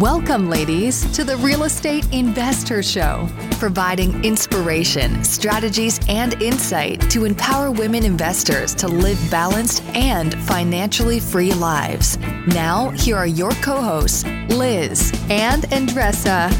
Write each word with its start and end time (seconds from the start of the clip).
Welcome, 0.00 0.50
ladies, 0.50 1.10
to 1.12 1.24
the 1.24 1.38
Real 1.38 1.62
Estate 1.62 2.04
InvestHER 2.08 2.84
Show, 2.84 3.26
providing 3.52 4.22
inspiration, 4.26 5.24
strategies, 5.24 5.98
and 6.06 6.34
insight 6.42 7.00
to 7.10 7.24
empower 7.24 7.70
women 7.70 8.04
investors 8.04 8.74
to 8.74 8.88
live 8.88 9.18
balanced 9.30 9.82
and 9.94 10.34
financially 10.42 11.18
free 11.18 11.54
lives. 11.54 12.18
Now, 12.46 12.90
here 12.90 13.16
are 13.16 13.26
your 13.26 13.52
co 13.52 13.80
hosts, 13.80 14.24
Liz 14.50 15.12
and 15.30 15.62
Andresa. 15.62 16.52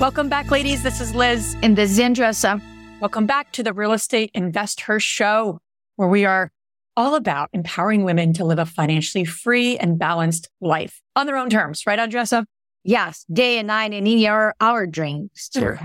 Welcome 0.00 0.28
back, 0.28 0.50
ladies. 0.50 0.82
This 0.82 1.00
is 1.00 1.14
Liz. 1.14 1.56
And 1.62 1.78
this 1.78 1.92
is 1.92 2.00
Andresa. 2.00 2.60
Welcome 2.98 3.26
back 3.26 3.52
to 3.52 3.62
the 3.62 3.72
Real 3.72 3.92
Estate 3.92 4.32
InvestHER 4.34 5.00
Show, 5.00 5.60
where 5.94 6.08
we 6.08 6.24
are 6.24 6.50
all 6.96 7.14
about 7.14 7.48
empowering 7.52 8.04
women 8.04 8.32
to 8.34 8.44
live 8.44 8.58
a 8.58 8.66
financially 8.66 9.24
free 9.24 9.78
and 9.78 9.98
balanced 9.98 10.48
life 10.60 11.00
on 11.16 11.26
their 11.26 11.36
own 11.36 11.50
terms, 11.50 11.86
right, 11.86 11.98
Andresa? 11.98 12.44
Yes, 12.84 13.24
day 13.32 13.58
and 13.58 13.68
night 13.68 13.92
and 13.92 14.08
in 14.08 14.26
our, 14.26 14.54
our 14.60 14.86
dreams. 14.86 15.48
Too. 15.52 15.76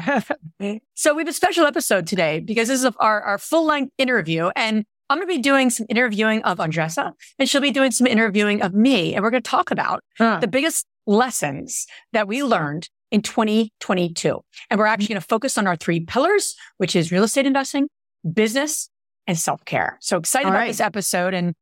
so 0.95 1.13
we 1.13 1.21
have 1.21 1.27
a 1.27 1.33
special 1.33 1.65
episode 1.65 2.07
today 2.07 2.39
because 2.39 2.67
this 2.67 2.83
is 2.83 2.91
our, 2.97 3.21
our 3.21 3.37
full 3.37 3.65
length 3.65 3.93
interview 3.97 4.49
and 4.55 4.83
I'm 5.09 5.19
going 5.19 5.27
to 5.27 5.33
be 5.33 5.41
doing 5.41 5.69
some 5.69 5.85
interviewing 5.89 6.43
of 6.43 6.57
Andresa 6.57 7.13
and 7.39 7.47
she'll 7.47 7.61
be 7.61 7.71
doing 7.71 7.91
some 7.91 8.07
interviewing 8.07 8.61
of 8.61 8.73
me. 8.73 9.13
And 9.13 9.23
we're 9.23 9.29
going 9.29 9.43
to 9.43 9.49
talk 9.49 9.71
about 9.71 10.03
huh. 10.17 10.39
the 10.41 10.47
biggest 10.47 10.85
lessons 11.05 11.87
that 12.13 12.27
we 12.27 12.43
learned 12.43 12.89
in 13.11 13.21
2022. 13.21 14.41
And 14.69 14.79
we're 14.79 14.85
actually 14.85 15.07
going 15.07 15.21
to 15.21 15.27
focus 15.27 15.57
on 15.57 15.65
our 15.65 15.77
three 15.77 16.01
pillars, 16.01 16.55
which 16.77 16.95
is 16.95 17.11
real 17.11 17.23
estate 17.23 17.45
investing, 17.45 17.87
business, 18.33 18.89
and 19.27 19.37
self 19.37 19.63
care. 19.65 19.97
So 19.99 20.17
excited 20.17 20.45
All 20.45 20.51
about 20.51 20.59
right. 20.61 20.67
this 20.67 20.79
episode 20.79 21.33
and 21.33 21.53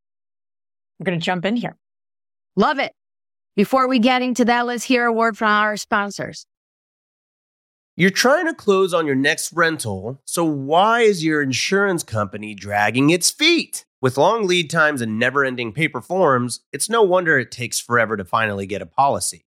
we're 0.99 1.05
going 1.05 1.19
to 1.19 1.25
jump 1.25 1.45
in 1.45 1.55
here. 1.55 1.75
Love 2.55 2.79
it. 2.79 2.93
Before 3.55 3.87
we 3.87 3.99
get 3.99 4.21
into 4.21 4.45
that, 4.45 4.65
let's 4.65 4.83
hear 4.83 5.05
a 5.05 5.13
word 5.13 5.37
from 5.37 5.49
our 5.49 5.77
sponsors. 5.77 6.45
You're 7.97 8.09
trying 8.09 8.45
to 8.47 8.53
close 8.53 8.93
on 8.93 9.05
your 9.05 9.15
next 9.15 9.53
rental, 9.53 10.21
so 10.25 10.43
why 10.43 11.01
is 11.01 11.23
your 11.23 11.41
insurance 11.41 12.03
company 12.03 12.53
dragging 12.53 13.09
its 13.09 13.31
feet? 13.31 13.85
With 14.01 14.17
long 14.17 14.45
lead 14.45 14.69
times 14.69 15.01
and 15.01 15.17
never 15.17 15.45
ending 15.45 15.71
paper 15.71 16.01
forms, 16.01 16.59
it's 16.73 16.89
no 16.89 17.01
wonder 17.01 17.39
it 17.39 17.51
takes 17.51 17.79
forever 17.79 18.17
to 18.17 18.25
finally 18.25 18.67
get 18.67 18.81
a 18.81 18.85
policy. 18.85 19.45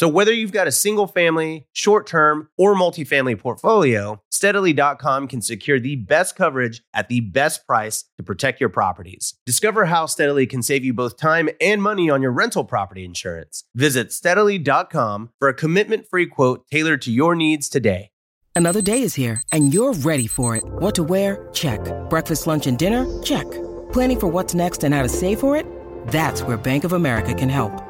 So 0.00 0.08
whether 0.08 0.32
you've 0.32 0.50
got 0.50 0.66
a 0.66 0.72
single 0.72 1.06
family, 1.06 1.66
short 1.74 2.06
term, 2.06 2.48
or 2.56 2.74
multifamily 2.74 3.38
portfolio, 3.38 4.22
steadily.com 4.30 5.28
can 5.28 5.42
secure 5.42 5.78
the 5.78 5.96
best 5.96 6.36
coverage 6.36 6.80
at 6.94 7.10
the 7.10 7.20
best 7.20 7.66
price 7.66 8.06
to 8.16 8.22
protect 8.22 8.60
your 8.60 8.70
properties. 8.70 9.34
Discover 9.44 9.84
how 9.84 10.06
Steadily 10.06 10.46
can 10.46 10.62
save 10.62 10.86
you 10.86 10.94
both 10.94 11.18
time 11.18 11.50
and 11.60 11.82
money 11.82 12.08
on 12.08 12.22
your 12.22 12.30
rental 12.30 12.64
property 12.64 13.04
insurance. 13.04 13.64
Visit 13.74 14.10
steadily.com 14.10 15.32
for 15.38 15.48
a 15.48 15.54
commitment 15.54 16.08
free 16.08 16.24
quote 16.24 16.66
tailored 16.68 17.02
to 17.02 17.12
your 17.12 17.34
needs 17.34 17.68
today. 17.68 18.08
Another 18.54 18.80
day 18.80 19.02
is 19.02 19.14
here, 19.14 19.42
and 19.52 19.74
you're 19.74 19.92
ready 19.92 20.26
for 20.26 20.56
it. 20.56 20.64
What 20.64 20.94
to 20.94 21.02
wear? 21.02 21.46
Check. 21.52 21.80
Breakfast, 22.08 22.46
lunch, 22.46 22.66
and 22.66 22.78
dinner? 22.78 23.04
Check. 23.22 23.50
Planning 23.92 24.20
for 24.20 24.28
what's 24.28 24.54
next 24.54 24.82
and 24.82 24.94
how 24.94 25.02
to 25.02 25.10
save 25.10 25.40
for 25.40 25.56
it? 25.56 25.66
That's 26.08 26.42
where 26.42 26.56
Bank 26.56 26.84
of 26.84 26.94
America 26.94 27.34
can 27.34 27.50
help. 27.50 27.89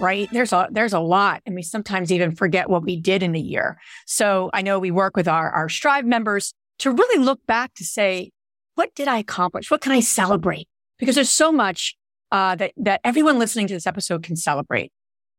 right? 0.00 0.28
There's 0.32 0.52
a 0.52 0.68
there's 0.70 0.92
a 0.92 1.00
lot, 1.00 1.42
and 1.46 1.54
we 1.54 1.62
sometimes 1.62 2.10
even 2.10 2.34
forget 2.34 2.68
what 2.68 2.82
we 2.82 2.96
did 2.96 3.22
in 3.22 3.34
a 3.34 3.40
year. 3.40 3.78
So 4.06 4.50
I 4.52 4.62
know 4.62 4.78
we 4.78 4.90
work 4.90 5.16
with 5.16 5.28
our 5.28 5.50
our 5.50 5.68
Strive 5.68 6.06
members 6.06 6.54
to 6.80 6.90
really 6.90 7.22
look 7.22 7.44
back 7.46 7.74
to 7.74 7.84
say, 7.84 8.30
what 8.74 8.94
did 8.94 9.08
I 9.08 9.18
accomplish? 9.18 9.70
What 9.70 9.80
can 9.80 9.92
I 9.92 10.00
celebrate? 10.00 10.68
Because 10.98 11.14
there's 11.14 11.30
so 11.30 11.52
much 11.52 11.96
uh, 12.32 12.56
that 12.56 12.72
that 12.76 13.00
everyone 13.04 13.38
listening 13.38 13.66
to 13.68 13.74
this 13.74 13.86
episode 13.86 14.22
can 14.22 14.36
celebrate. 14.36 14.92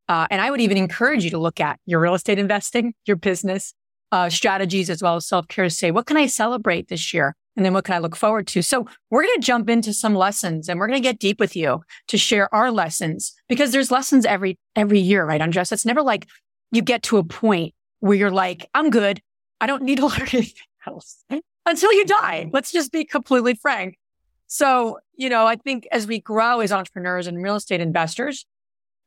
Uh, 0.08 0.28
and 0.30 0.42
I 0.42 0.52
would 0.52 0.62
even 0.62 0.78
encourage 0.78 1.24
you 1.24 1.30
to 1.32 1.38
look 1.38 1.60
at 1.60 1.80
your 1.86 2.00
real 2.00 2.14
estate 2.14 2.38
investing, 2.38 2.94
your 3.06 3.16
business 3.16 3.74
uh, 4.12 4.30
strategies, 4.30 4.90
as 4.90 5.02
well 5.02 5.16
as 5.16 5.26
self 5.26 5.48
care 5.48 5.64
to 5.66 5.70
say, 5.70 5.92
what 5.92 6.06
can 6.06 6.18
I 6.18 6.28
celebrate 6.28 6.90
this 6.90 7.14
year? 7.14 7.36
And 7.56 7.66
then 7.66 7.74
what 7.74 7.84
can 7.84 7.96
I 7.96 8.00
look 8.00 8.16
forward 8.16 8.48
to? 8.48 8.62
So 8.62 8.88
we're 9.10 9.24
going 9.24 9.40
to 9.40 9.46
jump 9.46 9.70
into 9.70 9.94
some 9.94 10.16
lessons 10.16 10.70
and 10.70 10.80
we're 10.80 10.88
going 10.88 11.02
to 11.02 11.08
get 11.08 11.20
deep 11.20 11.40
with 11.40 11.56
you 11.56 11.82
to 12.08 12.18
share 12.18 12.54
our 12.54 12.72
lessons 12.72 13.34
because 13.50 13.72
there's 13.72 13.92
lessons 13.92 14.26
every, 14.26 14.58
every 14.76 15.00
year, 15.00 15.26
right, 15.26 15.42
Andresa? 15.42 15.74
It's 15.74 15.86
never 15.86 16.02
like 16.02 16.28
you 16.72 16.82
get 16.82 17.04
to 17.04 17.18
a 17.18 17.24
point 17.24 17.74
where 18.00 18.18
you're 18.18 18.32
like, 18.32 18.70
I'm 18.74 18.90
good. 18.90 19.22
I 19.60 19.68
don't 19.68 19.84
need 19.84 19.98
to 19.98 20.06
learn 20.08 20.22
anything 20.22 20.54
else 20.88 21.24
until 21.66 21.92
you 21.94 22.06
die. 22.06 22.50
Let's 22.54 22.72
just 22.72 22.92
be 22.92 23.04
completely 23.04 23.54
frank. 23.54 23.98
So, 24.48 25.00
you 25.16 25.30
know, 25.30 25.46
I 25.46 25.56
think 25.56 25.88
as 25.92 26.08
we 26.08 26.20
grow 26.20 26.60
as 26.60 26.72
entrepreneurs 26.72 27.28
and 27.28 27.42
real 27.42 27.56
estate 27.56 27.80
investors, 27.80 28.46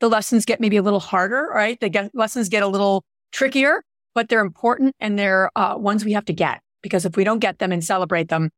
the 0.00 0.08
lessons 0.08 0.44
get 0.44 0.60
maybe 0.60 0.76
a 0.76 0.82
little 0.82 1.00
harder, 1.00 1.48
right? 1.54 1.78
The 1.80 1.88
get, 1.88 2.14
lessons 2.14 2.48
get 2.48 2.62
a 2.62 2.66
little 2.66 3.04
trickier, 3.32 3.84
but 4.14 4.28
they're 4.28 4.40
important 4.40 4.94
and 5.00 5.18
they're 5.18 5.50
uh, 5.56 5.76
ones 5.76 6.04
we 6.04 6.12
have 6.12 6.24
to 6.26 6.32
get 6.32 6.60
because 6.84 7.06
if 7.06 7.16
we 7.16 7.24
don't 7.24 7.38
get 7.38 7.58
them 7.58 7.72
and 7.72 7.82
celebrate 7.82 8.28
them, 8.28 8.50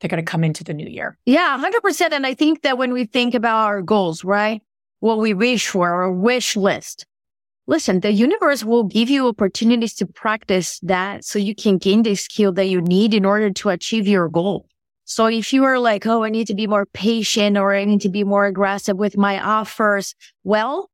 they're 0.00 0.08
going 0.08 0.24
to 0.24 0.30
come 0.30 0.44
into 0.44 0.62
the 0.62 0.72
new 0.72 0.86
year. 0.86 1.18
Yeah, 1.26 1.60
100%. 1.60 2.12
And 2.12 2.24
I 2.24 2.32
think 2.32 2.62
that 2.62 2.78
when 2.78 2.92
we 2.92 3.04
think 3.04 3.34
about 3.34 3.66
our 3.66 3.82
goals, 3.82 4.22
right? 4.22 4.62
What 5.00 5.18
we 5.18 5.34
wish 5.34 5.66
for, 5.66 5.90
our 5.90 6.12
wish 6.12 6.56
list. 6.56 7.04
Listen, 7.66 7.98
the 7.98 8.12
universe 8.12 8.62
will 8.62 8.84
give 8.84 9.10
you 9.10 9.26
opportunities 9.26 9.94
to 9.96 10.06
practice 10.06 10.78
that 10.84 11.24
so 11.24 11.40
you 11.40 11.54
can 11.54 11.78
gain 11.78 12.04
the 12.04 12.14
skill 12.14 12.52
that 12.52 12.66
you 12.66 12.80
need 12.80 13.12
in 13.12 13.24
order 13.24 13.50
to 13.50 13.70
achieve 13.70 14.06
your 14.06 14.28
goal. 14.28 14.66
So 15.04 15.26
if 15.26 15.52
you 15.52 15.64
are 15.64 15.80
like, 15.80 16.06
oh, 16.06 16.22
I 16.22 16.28
need 16.28 16.46
to 16.46 16.54
be 16.54 16.68
more 16.68 16.86
patient 16.86 17.58
or 17.58 17.74
I 17.74 17.84
need 17.84 18.02
to 18.02 18.08
be 18.08 18.22
more 18.22 18.46
aggressive 18.46 18.96
with 18.96 19.16
my 19.16 19.42
offers, 19.42 20.14
well, 20.44 20.90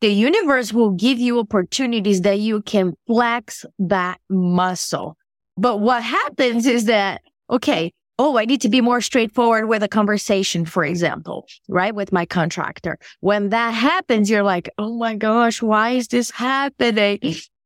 the 0.00 0.08
universe 0.08 0.72
will 0.72 0.92
give 0.92 1.18
you 1.18 1.40
opportunities 1.40 2.22
that 2.22 2.38
you 2.38 2.62
can 2.62 2.94
flex 3.06 3.66
that 3.78 4.18
muscle. 4.30 5.18
But 5.60 5.78
what 5.78 6.02
happens 6.02 6.66
is 6.66 6.86
that, 6.86 7.20
okay, 7.50 7.92
oh, 8.18 8.38
I 8.38 8.46
need 8.46 8.62
to 8.62 8.70
be 8.70 8.80
more 8.80 9.02
straightforward 9.02 9.68
with 9.68 9.82
a 9.82 9.88
conversation, 9.88 10.64
for 10.64 10.84
example, 10.84 11.46
right? 11.68 11.94
With 11.94 12.12
my 12.12 12.24
contractor. 12.24 12.98
When 13.20 13.50
that 13.50 13.72
happens, 13.72 14.30
you're 14.30 14.42
like, 14.42 14.70
oh 14.78 14.96
my 14.96 15.16
gosh, 15.16 15.60
why 15.60 15.90
is 15.90 16.08
this 16.08 16.30
happening? 16.30 17.18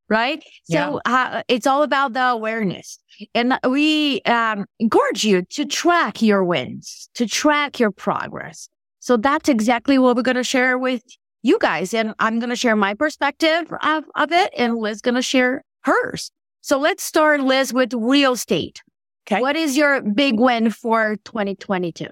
Right. 0.08 0.44
Yeah. 0.68 0.90
So 0.90 1.00
uh, 1.04 1.42
it's 1.48 1.66
all 1.66 1.82
about 1.82 2.12
the 2.14 2.24
awareness. 2.24 2.98
And 3.32 3.58
we 3.68 4.20
um, 4.22 4.66
encourage 4.80 5.24
you 5.24 5.42
to 5.50 5.64
track 5.64 6.20
your 6.20 6.44
wins, 6.44 7.08
to 7.14 7.26
track 7.26 7.78
your 7.78 7.92
progress. 7.92 8.68
So 8.98 9.16
that's 9.16 9.48
exactly 9.48 9.98
what 9.98 10.16
we're 10.16 10.22
going 10.22 10.36
to 10.36 10.44
share 10.44 10.78
with 10.78 11.02
you 11.42 11.58
guys. 11.60 11.94
And 11.94 12.12
I'm 12.18 12.38
going 12.38 12.50
to 12.50 12.56
share 12.56 12.74
my 12.74 12.94
perspective 12.94 13.72
of, 13.82 14.04
of 14.16 14.32
it, 14.32 14.52
and 14.56 14.76
Liz 14.78 15.00
going 15.00 15.14
to 15.14 15.22
share 15.22 15.62
hers. 15.82 16.32
So 16.64 16.78
let's 16.78 17.02
start, 17.02 17.42
Liz, 17.42 17.74
with 17.74 17.92
real 17.92 18.32
estate. 18.32 18.82
Okay. 19.28 19.42
What 19.42 19.54
is 19.54 19.76
your 19.76 20.00
big 20.00 20.40
win 20.40 20.70
for 20.70 21.16
2022? 21.26 22.06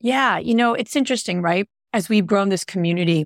Yeah. 0.00 0.38
You 0.38 0.54
know, 0.54 0.74
it's 0.74 0.94
interesting, 0.94 1.42
right? 1.42 1.68
As 1.92 2.08
we've 2.08 2.24
grown 2.24 2.48
this 2.48 2.62
community 2.64 3.24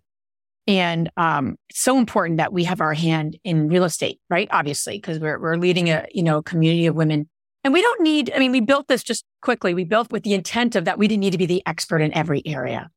and 0.67 1.11
um, 1.19 1.57
it's 1.69 1.81
so 1.81 1.99
important 1.99 2.39
that 2.39 2.55
we 2.55 2.65
have 2.65 2.81
our 2.81 2.95
hand 2.95 3.37
in 3.45 3.69
real 3.69 3.85
estate, 3.85 4.21
right? 4.31 4.49
Obviously, 4.53 4.97
because 4.97 5.19
we're, 5.19 5.39
we're 5.39 5.59
leading 5.59 5.91
a, 5.91 6.07
you 6.15 6.23
know, 6.23 6.41
community 6.41 6.87
of 6.87 6.95
women 6.95 7.29
and 7.63 7.75
we 7.75 7.83
don't 7.83 8.01
need, 8.01 8.33
I 8.35 8.39
mean, 8.39 8.51
we 8.51 8.61
built 8.61 8.89
this 8.89 9.03
just 9.03 9.27
quickly. 9.43 9.75
We 9.75 9.85
built 9.85 10.11
with 10.11 10.23
the 10.23 10.33
intent 10.33 10.77
of 10.77 10.87
that 10.87 10.97
we 10.97 11.09
didn't 11.09 11.21
need 11.21 11.33
to 11.33 11.39
be 11.39 11.45
the 11.45 11.63
expert 11.67 12.01
in 12.01 12.11
every 12.15 12.41
area. 12.47 12.89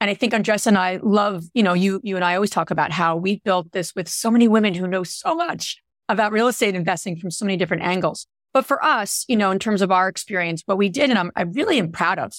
And 0.00 0.08
I 0.08 0.14
think 0.14 0.32
Andresa 0.32 0.68
and 0.68 0.78
I 0.78 1.00
love, 1.02 1.42
you 1.54 1.64
know, 1.64 1.72
you, 1.72 1.98
you 2.04 2.14
and 2.14 2.24
I 2.24 2.36
always 2.36 2.50
talk 2.50 2.70
about 2.70 2.92
how 2.92 3.16
we 3.16 3.40
built 3.40 3.72
this 3.72 3.96
with 3.96 4.08
so 4.08 4.30
many 4.30 4.46
women 4.46 4.74
who 4.74 4.86
know 4.86 5.02
so 5.02 5.34
much 5.34 5.82
about 6.12 6.32
real 6.32 6.48
estate 6.48 6.74
investing 6.74 7.16
from 7.16 7.30
so 7.30 7.44
many 7.44 7.56
different 7.56 7.82
angles. 7.82 8.26
But 8.52 8.66
for 8.66 8.84
us, 8.84 9.24
you 9.28 9.36
know, 9.36 9.50
in 9.50 9.58
terms 9.58 9.82
of 9.82 9.90
our 9.90 10.08
experience, 10.08 10.62
what 10.66 10.78
we 10.78 10.88
did, 10.88 11.10
and 11.10 11.18
I'm, 11.18 11.30
I 11.34 11.42
really 11.42 11.78
am 11.78 11.90
proud 11.90 12.18
of, 12.18 12.32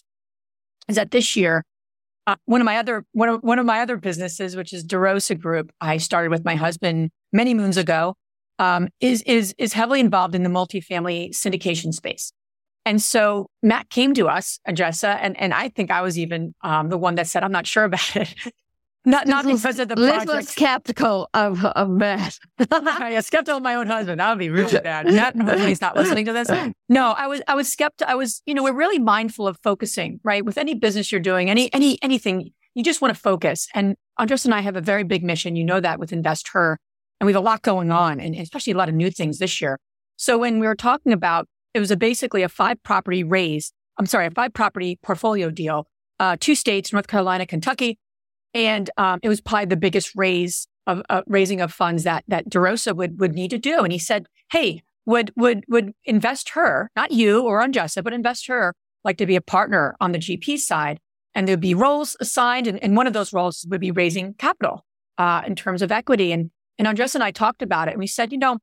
is 0.88 0.96
that 0.96 1.12
this 1.12 1.36
year, 1.36 1.64
uh, 2.28 2.36
one 2.46 2.62
of 2.62 2.66
my 2.66 2.78
other 2.78 3.04
one 3.12 3.30
of 3.30 3.42
one 3.42 3.60
of 3.60 3.66
my 3.66 3.82
other 3.82 3.98
businesses, 3.98 4.56
which 4.56 4.72
is 4.74 4.86
DeRosa 4.86 5.38
Group, 5.40 5.72
I 5.82 5.98
started 5.98 6.30
with 6.30 6.46
my 6.46 6.56
husband 6.56 7.10
many 7.32 7.54
moons 7.54 7.78
ago, 7.78 8.16
um, 8.60 8.90
is 9.00 9.24
is 9.24 9.56
is 9.58 9.74
heavily 9.74 10.00
involved 10.00 10.36
in 10.36 10.44
the 10.44 10.50
multifamily 10.50 11.32
syndication 11.32 11.94
space. 11.94 12.32
And 12.86 13.02
so 13.02 13.48
Matt 13.62 13.90
came 13.90 14.14
to 14.14 14.28
us, 14.28 14.60
Andresa, 14.68 15.18
and, 15.22 15.40
and 15.40 15.54
I 15.54 15.70
think 15.70 15.90
I 15.90 16.02
was 16.02 16.20
even 16.20 16.54
um, 16.62 16.90
the 16.90 16.98
one 16.98 17.16
that 17.16 17.28
said, 17.28 17.44
I'm 17.44 17.52
not 17.52 17.66
sure 17.66 17.86
about 17.86 18.16
it. 18.16 18.34
Not 19.06 19.28
not 19.28 19.46
because 19.46 19.80
of 19.80 19.90
the 19.90 19.96
project. 19.96 20.28
Liz 20.28 20.36
was 20.36 20.50
skeptical 20.50 21.30
of, 21.34 21.64
of 21.66 21.90
Matt. 21.90 22.40
yeah, 22.72 23.20
skeptical 23.20 23.58
of 23.58 23.64
my 23.64 23.76
own 23.76 23.88
husband. 23.88 24.20
That 24.20 24.30
would 24.30 24.40
be 24.40 24.50
really 24.50 24.80
bad. 24.80 25.08
Matt, 25.08 25.60
he's 25.60 25.82
not 25.82 25.96
listening 25.96 26.26
to 26.26 26.34
this. 26.34 26.50
No, 26.88 27.12
I 27.12 27.28
was 27.28 27.42
I 27.48 27.56
was 27.56 27.72
skeptical. 27.72 28.12
I 28.12 28.16
was, 28.16 28.42
you 28.46 28.54
know, 28.54 28.64
we're 28.64 28.74
really 28.74 29.00
mindful 29.00 29.48
of 29.48 29.58
focusing, 29.62 30.20
right? 30.24 30.46
With 30.46 30.58
any 30.58 30.74
business 30.74 31.12
you're 31.12 31.22
doing, 31.22 31.50
any 31.50 31.74
any 31.74 32.02
anything, 32.02 32.52
you 32.76 32.84
just 32.84 33.02
want 33.02 33.14
to 33.14 33.20
focus. 33.20 33.68
And 33.74 33.96
Andres 34.18 34.46
and 34.46 34.54
I 34.54 34.62
have 34.62 34.76
a 34.76 34.82
very 34.82 35.04
big 35.04 35.24
mission. 35.24 35.56
You 35.56 35.66
know 35.66 35.80
that 35.80 36.00
with 36.00 36.12
InvestHER. 36.12 36.78
And 37.20 37.26
we 37.26 37.34
have 37.34 37.42
a 37.42 37.46
lot 37.46 37.62
going 37.62 37.90
on 37.92 38.20
and 38.20 38.36
especially 38.36 38.74
a 38.74 38.78
lot 38.78 38.90
of 38.90 38.96
new 38.96 39.10
things 39.10 39.40
this 39.40 39.62
year. 39.62 39.80
So 40.18 40.38
when 40.38 40.60
we 40.60 40.68
were 40.68 40.76
talking 40.76 41.14
about 41.14 41.48
it 41.74 41.80
was 41.80 41.92
a 41.92 41.98
basically 41.98 42.44
a 42.44 42.50
five 42.50 42.82
property 42.84 43.24
raise. 43.24 43.74
I'm 43.98 44.06
sorry, 44.06 44.28
a 44.28 44.32
five 44.32 44.54
property 44.54 45.00
portfolio 45.02 45.50
deal, 45.50 45.88
uh, 46.20 46.38
two 46.40 46.56
states, 46.56 46.94
North 46.94 47.08
Carolina, 47.08 47.46
Kentucky. 47.46 47.98
And 48.54 48.90
um, 48.98 49.20
it 49.24 49.30
was 49.30 49.42
probably 49.42 49.66
the 49.66 49.78
biggest 49.78 50.12
raise 50.16 50.68
of 50.86 51.02
uh, 51.10 51.22
raising 51.28 51.62
of 51.62 51.74
funds 51.74 52.04
that 52.04 52.24
that 52.28 52.50
DeRosa 52.50 52.96
would 52.96 53.20
would 53.20 53.34
need 53.34 53.50
to 53.52 53.58
do. 53.58 53.80
And 53.80 53.92
he 53.92 54.00
said, 54.00 54.28
"Hey, 54.52 54.84
would 55.06 55.32
would 55.36 55.64
would 55.68 55.94
InvestHER, 56.08 56.88
not 56.96 57.12
you 57.12 57.44
or 57.44 57.62
Andresa, 57.62 58.04
but 58.04 58.14
InvestHER 58.14 58.74
like 59.04 59.18
to 59.18 59.26
be 59.26 59.36
a 59.36 59.42
partner 59.42 59.96
on 60.00 60.12
the 60.12 60.20
GP 60.20 60.60
side, 60.60 61.00
and 61.36 61.48
there'd 61.48 61.60
be 61.60 61.74
roles 61.74 62.16
assigned, 62.20 62.68
and, 62.68 62.82
and 62.84 62.96
one 62.96 63.08
of 63.08 63.14
those 63.14 63.34
roles 63.34 63.66
would 63.70 63.82
be 63.82 63.92
raising 63.92 64.34
capital 64.36 64.86
uh, 65.18 65.42
in 65.46 65.56
terms 65.56 65.82
of 65.82 65.92
equity. 65.92 66.32
And 66.32 66.52
and 66.78 66.88
Andresa 66.88 67.16
and 67.16 67.24
I 67.24 67.32
talked 67.32 67.62
about 67.62 67.88
it, 67.88 67.92
and 67.92 68.00
we 68.00 68.08
said, 68.08 68.32
you 68.32 68.38
know, 68.38 68.60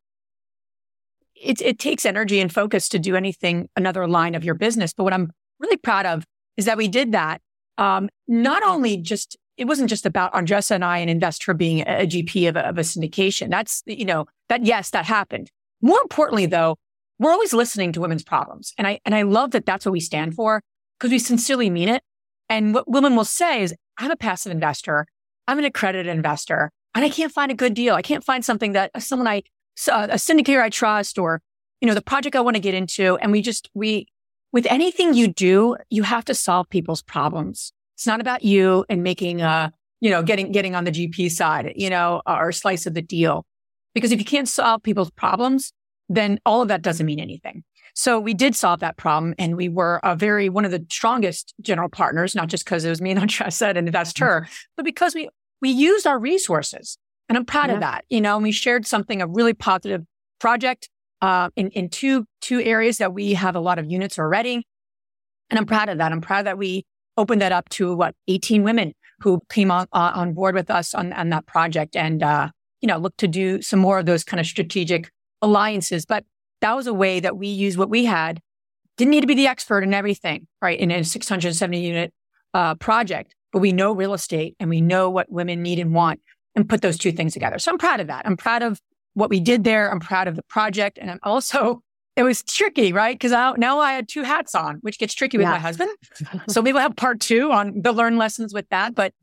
it, 1.41 1.61
it 1.63 1.79
takes 1.79 2.05
energy 2.05 2.41
and 2.41 2.53
focus 2.53 2.89
to 2.91 2.99
do 2.99 3.17
anything, 3.17 3.69
another 3.77 4.07
line 4.07 4.35
of 4.35 4.45
your 4.45 4.55
business. 4.55 4.93
But 4.93 5.05
what 5.05 5.13
I'm 5.13 5.33
really 5.59 5.77
proud 5.77 6.07
of 6.07 6.25
is 6.57 6.67
that 6.67 6.77
we 6.77 6.89
did 6.89 7.13
that. 7.13 7.41
Um, 7.79 8.09
not 8.29 8.63
only 8.63 8.99
just, 8.99 9.37
it 9.61 9.67
wasn't 9.67 9.91
just 9.91 10.07
about 10.07 10.33
Andresa 10.33 10.71
and 10.71 10.85
I 10.85 10.99
and 10.99 11.21
InvestHER 11.21 11.57
being 11.57 11.81
a, 11.83 12.03
a 12.03 12.07
GP 12.07 12.49
of 12.49 12.57
a, 12.57 12.67
of 12.67 12.79
a 12.79 12.81
syndication. 12.81 13.51
That's, 13.51 13.83
you 13.85 14.07
know, 14.07 14.25
that, 14.49 14.65
yes, 14.65 14.89
that 14.91 15.05
happened. 15.05 15.51
More 15.83 16.01
importantly, 16.01 16.47
though, 16.47 16.79
we're 17.19 17.31
always 17.31 17.53
listening 17.53 17.93
to 17.93 18.01
women's 18.01 18.25
problems. 18.25 18.73
And 18.79 18.87
I, 18.87 19.01
and 19.05 19.15
I 19.15 19.23
love 19.23 19.51
that 19.51 19.67
that's 19.67 19.85
what 19.85 19.93
we 19.93 20.01
stand 20.01 20.35
for 20.35 20.63
because 20.99 21.11
we 21.11 21.19
sincerely 21.19 21.69
mean 21.69 21.91
it. 21.91 22.03
And 22.49 22.73
what 22.73 22.91
women 22.91 23.15
will 23.15 23.27
say 23.27 23.63
is, 23.63 23.75
I'm 23.99 24.11
a 24.11 24.17
passive 24.17 24.51
investor. 24.51 25.07
I'm 25.47 25.59
an 25.59 25.67
accredited 25.67 26.07
investor 26.07 26.71
and 26.95 27.05
I 27.05 27.11
can't 27.11 27.31
find 27.31 27.53
a 27.53 27.55
good 27.55 27.75
deal. 27.75 27.95
I 27.95 28.03
can't 28.03 28.25
find 28.25 28.43
something 28.43 28.73
that 28.73 28.91
uh, 28.95 29.01
someone 29.01 29.29
I 29.29 29.43
uh, 29.91 30.09
a 30.11 30.15
syndicator 30.15 30.63
I 30.63 30.71
trust 30.71 31.19
or, 31.19 31.43
you 31.83 31.87
know, 31.89 31.95
the 31.95 32.01
project 32.01 32.35
I 32.35 32.41
want 32.41 32.57
to 32.57 32.61
get 32.63 32.75
into. 32.75 33.19
And 33.19 33.31
we 33.31 33.43
just, 33.43 33.69
we, 33.75 34.07
with 34.53 34.67
anything 34.71 35.13
you 35.13 35.29
do, 35.29 35.77
you 35.91 36.03
have 36.05 36.25
to 36.25 36.35
solve 36.35 36.71
people's 36.71 37.03
problems. 37.03 37.75
It's 38.01 38.07
not 38.07 38.23
about 38.23 38.43
you 38.43 38.87
and 38.89 39.03
making 39.03 39.43
a, 39.43 39.75
you 40.01 40.09
know, 40.09 40.23
getting, 40.23 40.53
getting 40.53 40.75
on 40.75 40.85
the 40.85 40.91
GP 40.91 41.31
side, 41.31 41.75
you 41.77 41.91
know, 41.91 42.23
or 42.27 42.51
slice 42.51 42.87
of 42.87 42.95
the 42.95 43.03
deal. 43.03 43.45
Because 43.95 44.11
if 44.11 44.19
you 44.19 44.25
can't 44.25 44.49
solve 44.49 44.83
people's 44.83 45.11
problems, 45.11 45.75
then 46.09 46.41
all 46.47 46.63
of 46.63 46.69
that 46.69 46.81
doesn't 46.81 47.05
mean 47.05 47.21
anything. 47.21 47.63
So 47.95 48.19
we 48.19 48.33
did 48.33 48.57
solve 48.57 48.81
that 48.81 48.97
problem 48.97 49.35
and 49.39 49.55
we 49.55 49.69
were 49.69 50.01
a 50.03 50.17
very, 50.17 50.49
one 50.49 50.65
of 50.65 50.71
the 50.71 50.83
strongest 50.91 51.53
general 51.61 51.91
partners, 51.91 52.35
not 52.35 52.49
just 52.49 52.65
because 52.65 52.87
it 52.87 52.89
was 52.89 53.03
me 53.03 53.11
and 53.11 53.21
Andresa 53.21 53.77
and 53.77 53.89
that's 53.89 54.19
her, 54.19 54.49
but 54.79 54.87
because 54.87 55.15
we, 55.15 55.29
we 55.61 55.69
used 55.69 56.07
our 56.07 56.19
resources. 56.19 56.97
And 57.29 57.37
I'm 57.37 57.45
proud 57.45 57.69
yeah. 57.69 57.75
of 57.75 57.81
that. 57.81 58.07
You 58.09 58.23
know, 58.23 58.37
and 58.37 58.43
we 58.43 58.51
shared 58.51 58.87
something, 58.87 59.21
a 59.21 59.27
really 59.27 59.53
positive 59.53 60.07
project 60.39 60.89
uh, 61.21 61.51
in, 61.55 61.69
in 61.73 61.91
two, 61.91 62.25
two 62.41 62.63
areas 62.63 62.97
that 62.97 63.13
we 63.13 63.35
have 63.35 63.57
a 63.57 63.61
lot 63.61 63.79
of 63.79 63.91
units 63.91 64.19
already. 64.19 64.67
And 65.51 65.59
I'm 65.59 65.67
proud 65.67 65.91
of 65.91 65.99
that. 65.99 66.13
I'm 66.13 66.23
proud 66.23 66.47
that 66.47 66.57
we 66.57 66.87
opened 67.17 67.41
that 67.43 67.53
up 67.53 67.69
to 67.71 67.95
what 67.95 68.15
18 68.29 68.63
women 68.63 68.93
who 69.21 69.41
came 69.51 69.71
on, 69.71 69.87
uh, 69.93 70.13
on 70.15 70.33
board 70.33 70.55
with 70.55 70.71
us 70.71 70.95
on, 70.95 71.13
on 71.13 71.29
that 71.31 71.47
project 71.47 71.97
and, 71.97 72.23
uh, 72.23 72.49
you 72.81 72.87
know, 72.87 72.97
look 72.97 73.17
to 73.19 73.29
do 73.29 73.61
some 73.61 73.79
more 73.79 73.99
of 73.99 74.07
those 74.07 74.25
kind 74.25 74.41
of 74.41 74.47
strategic 74.47 75.11
alliances. 75.43 76.07
But 76.07 76.25
that 76.61 76.75
was 76.75 76.87
a 76.87 76.95
way 76.95 77.21
that 77.21 77.37
we 77.37 77.49
used 77.49 77.79
what 77.79 77.91
we 77.91 78.05
had. 78.07 78.41
Didn't 78.97 79.11
need 79.11 79.21
to 79.23 79.27
be 79.27 79.35
the 79.35 79.47
expert 79.47 79.83
in 79.83 79.95
everything, 79.95 80.47
right? 80.63 80.79
In 80.79 80.91
a 80.91 81.05
670 81.05 81.79
unit 81.79 82.13
uh, 82.55 82.75
project, 82.77 83.35
but 83.53 83.61
we 83.61 83.73
know 83.73 83.93
real 83.93 84.15
estate 84.15 84.57
and 84.61 84.71
we 84.71 84.81
know 84.81 85.11
what 85.11 85.31
women 85.31 85.63
need 85.63 85.79
and 85.79 85.95
want 85.95 86.21
and 86.55 86.69
put 86.69 86.83
those 86.83 86.99
two 86.99 87.13
things 87.13 87.33
together. 87.33 87.59
So 87.59 87.71
I'm 87.71 87.79
proud 87.79 88.01
of 88.01 88.09
that. 88.09 88.27
I'm 88.27 88.37
proud 88.37 88.63
of 88.63 88.81
what 89.15 89.31
we 89.31 89.41
did 89.41 89.65
there. 89.65 89.91
I'm 89.91 90.01
proud 90.01 90.29
of 90.29 90.37
the 90.37 90.43
project. 90.43 90.99
And 91.01 91.11
I'm 91.11 91.21
also, 91.23 91.83
it 92.17 92.23
was 92.23 92.43
tricky, 92.43 92.93
right? 92.93 93.15
Because 93.15 93.33
now 93.59 93.79
I 93.79 93.93
had 93.93 94.09
two 94.09 94.23
hats 94.23 94.55
on, 94.55 94.77
which 94.83 94.99
gets 94.99 95.15
tricky 95.15 95.39
with 95.39 95.47
yeah. 95.47 95.53
my 95.53 95.59
husband. 95.59 95.91
so 96.49 96.61
maybe 96.61 96.75
we'll 96.75 96.83
have 96.83 96.97
part 96.97 97.21
two 97.21 97.53
on 97.53 97.81
the 97.81 97.93
learn 97.93 98.19
lessons 98.19 98.53
with 98.53 98.69
that. 98.71 98.95
But 98.95 99.15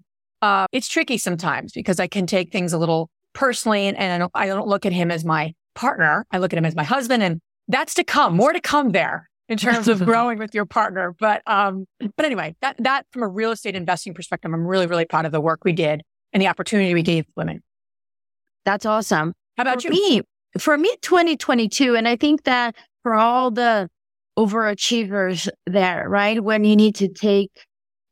uh, 0.41 0.67
it's 0.71 0.87
tricky 0.87 1.17
sometimes 1.17 1.73
because 1.73 1.99
I 1.99 2.07
can 2.07 2.25
take 2.25 2.51
things 2.51 2.73
a 2.73 2.77
little 2.77 3.09
personally 3.33 3.87
and, 3.87 3.97
and 3.97 4.13
I, 4.13 4.17
don't, 4.17 4.31
I 4.33 4.47
don't 4.47 4.67
look 4.67 4.85
at 4.85 4.93
him 4.93 5.11
as 5.11 5.25
my 5.25 5.53
partner. 5.75 6.25
I 6.31 6.37
look 6.37 6.53
at 6.53 6.57
him 6.57 6.65
as 6.65 6.75
my 6.75 6.83
husband 6.83 7.23
and 7.23 7.39
that's 7.67 7.93
to 7.95 8.03
come, 8.03 8.35
more 8.35 8.53
to 8.53 8.61
come 8.61 8.91
there 8.91 9.29
in 9.49 9.57
terms 9.57 9.87
of 9.87 10.03
growing 10.05 10.37
with 10.37 10.55
your 10.55 10.65
partner. 10.65 11.15
But, 11.19 11.41
um, 11.45 11.85
but 12.15 12.25
anyway, 12.25 12.55
that, 12.61 12.77
that 12.79 13.05
from 13.11 13.23
a 13.23 13.27
real 13.27 13.51
estate 13.51 13.75
investing 13.75 14.13
perspective, 14.13 14.51
I'm 14.53 14.65
really, 14.65 14.87
really 14.87 15.05
proud 15.05 15.25
of 15.25 15.31
the 15.31 15.41
work 15.41 15.63
we 15.65 15.73
did 15.73 16.01
and 16.33 16.41
the 16.41 16.47
opportunity 16.47 16.93
we 16.93 17.03
gave 17.03 17.25
women. 17.35 17.61
That's 18.65 18.85
awesome. 18.85 19.33
How 19.55 19.63
about 19.63 19.81
for 19.81 19.93
you? 19.93 20.09
Me, 20.09 20.21
for 20.61 20.77
me, 20.77 20.95
2022, 21.01 21.95
and 21.95 22.07
I 22.07 22.15
think 22.15 22.43
that 22.43 22.75
for 23.03 23.13
all 23.13 23.51
the 23.51 23.89
overachievers 24.37 25.49
there, 25.65 26.07
right? 26.07 26.43
When 26.43 26.63
you 26.63 26.75
need 26.75 26.95
to 26.95 27.07
take 27.07 27.51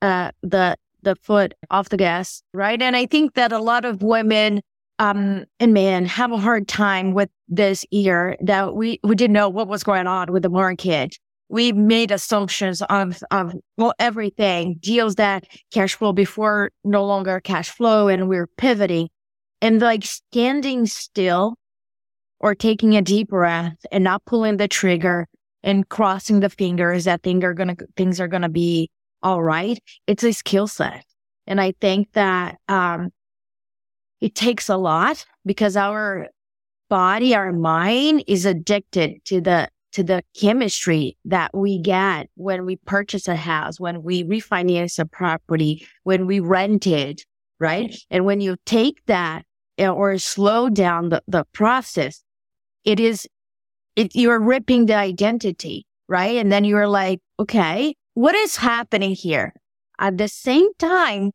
uh, 0.02 0.32
the 0.42 0.78
the 1.04 1.16
foot 1.22 1.54
off 1.70 1.90
the 1.90 1.98
gas, 1.98 2.42
right? 2.54 2.82
And 2.82 2.96
I 2.96 3.06
think 3.06 3.36
that 3.36 3.52
a 3.52 3.60
lot 3.60 3.86
of 3.86 4.02
women 4.02 4.62
um, 4.98 5.46
and 5.60 5.72
men 5.72 6.06
have 6.06 6.32
a 6.32 6.38
hard 6.38 6.68
time 6.68 7.14
with 7.14 7.30
this 7.48 7.86
year 7.92 8.36
that 8.42 8.74
we, 8.74 9.00
we 9.04 9.14
didn't 9.14 9.34
know 9.34 9.48
what 9.48 9.68
was 9.68 9.84
going 9.84 10.08
on 10.08 10.32
with 10.32 10.42
the 10.42 10.50
market 10.50 11.16
we 11.50 11.72
made 11.72 12.12
assumptions 12.12 12.82
of, 12.84 13.24
of 13.32 13.54
well, 13.78 13.94
everything, 14.00 14.78
deals 14.80 15.16
that 15.16 15.46
cash 15.72 15.96
flow 15.96 16.14
before 16.14 16.72
no 16.84 17.06
longer 17.06 17.40
cash 17.40 17.70
flow 17.70 18.08
and 18.08 18.28
we're 18.28 18.48
pivoting 18.58 19.10
and 19.62 19.80
like 19.80 20.04
standing 20.04 20.86
still 20.86 21.56
or 22.40 22.56
taking 22.56 22.96
a 22.96 23.02
deep 23.02 23.30
breath 23.30 23.78
and 23.92 24.04
not 24.04 24.26
pulling 24.26 24.58
the 24.58 24.68
trigger 24.68 25.28
and 25.64 25.88
crossing 25.90 26.42
the 26.42 26.50
fingers 26.50 27.06
that 27.06 27.24
things 27.24 27.44
are 27.44 27.54
to, 27.54 27.76
things 27.96 28.20
are 28.20 28.28
to 28.28 28.50
be 28.50 28.90
all 29.24 29.42
right. 29.42 29.80
It's 30.08 30.24
a 30.24 30.32
skill 30.32 30.68
set. 30.68 31.06
And 31.48 31.60
I 31.60 31.74
think 31.80 32.12
that, 32.14 32.58
um, 32.68 33.10
it 34.22 34.36
takes 34.36 34.70
a 34.70 34.78
lot 34.78 35.26
because 35.46 35.76
our 35.76 36.30
body, 36.90 37.36
our 37.36 37.52
mind 37.52 38.24
is 38.28 38.46
addicted 38.46 39.24
to 39.26 39.42
the 39.42 39.70
to 39.96 40.04
the 40.04 40.22
chemistry 40.38 41.18
that 41.24 41.56
we 41.56 41.80
get 41.80 42.28
when 42.36 42.66
we 42.66 42.76
purchase 42.76 43.30
a 43.30 43.36
house, 43.36 43.80
when 43.80 44.04
we 44.04 44.26
refinance 44.26 45.00
a 45.00 45.06
property, 45.06 45.88
when 46.04 46.28
we 46.28 46.42
rent 46.42 46.86
it, 46.86 47.22
right? 47.62 47.96
And 48.10 48.26
when 48.26 48.42
you 48.42 48.58
take 48.66 49.06
that 49.06 49.46
eh, 49.78 49.88
or 49.88 50.18
slow 50.18 50.68
down 50.68 51.10
the, 51.10 51.24
the 51.30 51.46
process, 51.54 52.25
it 52.86 53.00
is, 53.00 53.28
it, 53.96 54.16
you're 54.16 54.40
ripping 54.40 54.86
the 54.86 54.96
identity, 54.96 55.86
right? 56.08 56.38
And 56.38 56.52
then 56.52 56.64
you're 56.64 56.88
like, 56.88 57.20
okay, 57.40 57.96
what 58.14 58.36
is 58.36 58.56
happening 58.56 59.16
here? 59.16 59.54
At 60.00 60.18
the 60.18 60.28
same 60.28 60.74
time, 60.76 61.32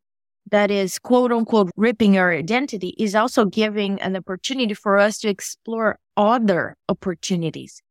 that 0.49 0.71
is 0.71 0.99
quote 0.99 1.31
unquote 1.31 1.71
ripping 1.75 2.17
our 2.17 2.31
identity 2.31 2.95
is 2.97 3.15
also 3.15 3.45
giving 3.45 4.01
an 4.01 4.15
opportunity 4.15 4.73
for 4.73 4.97
us 4.97 5.19
to 5.19 5.29
explore 5.29 5.97
other 6.17 6.75
opportunities 6.89 7.81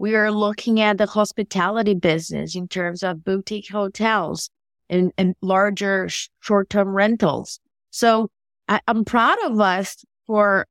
we 0.00 0.16
are 0.16 0.32
looking 0.32 0.80
at 0.80 0.96
the 0.96 1.04
hospitality 1.04 1.92
business 1.92 2.56
in 2.56 2.66
terms 2.66 3.02
of 3.02 3.22
boutique 3.22 3.68
hotels 3.68 4.48
and, 4.88 5.12
and 5.18 5.34
larger 5.42 6.08
short-term 6.40 6.88
rentals. 6.88 7.60
So 7.90 8.30
I, 8.66 8.80
I'm 8.88 9.04
proud 9.04 9.36
of 9.44 9.60
us 9.60 10.02
for 10.26 10.66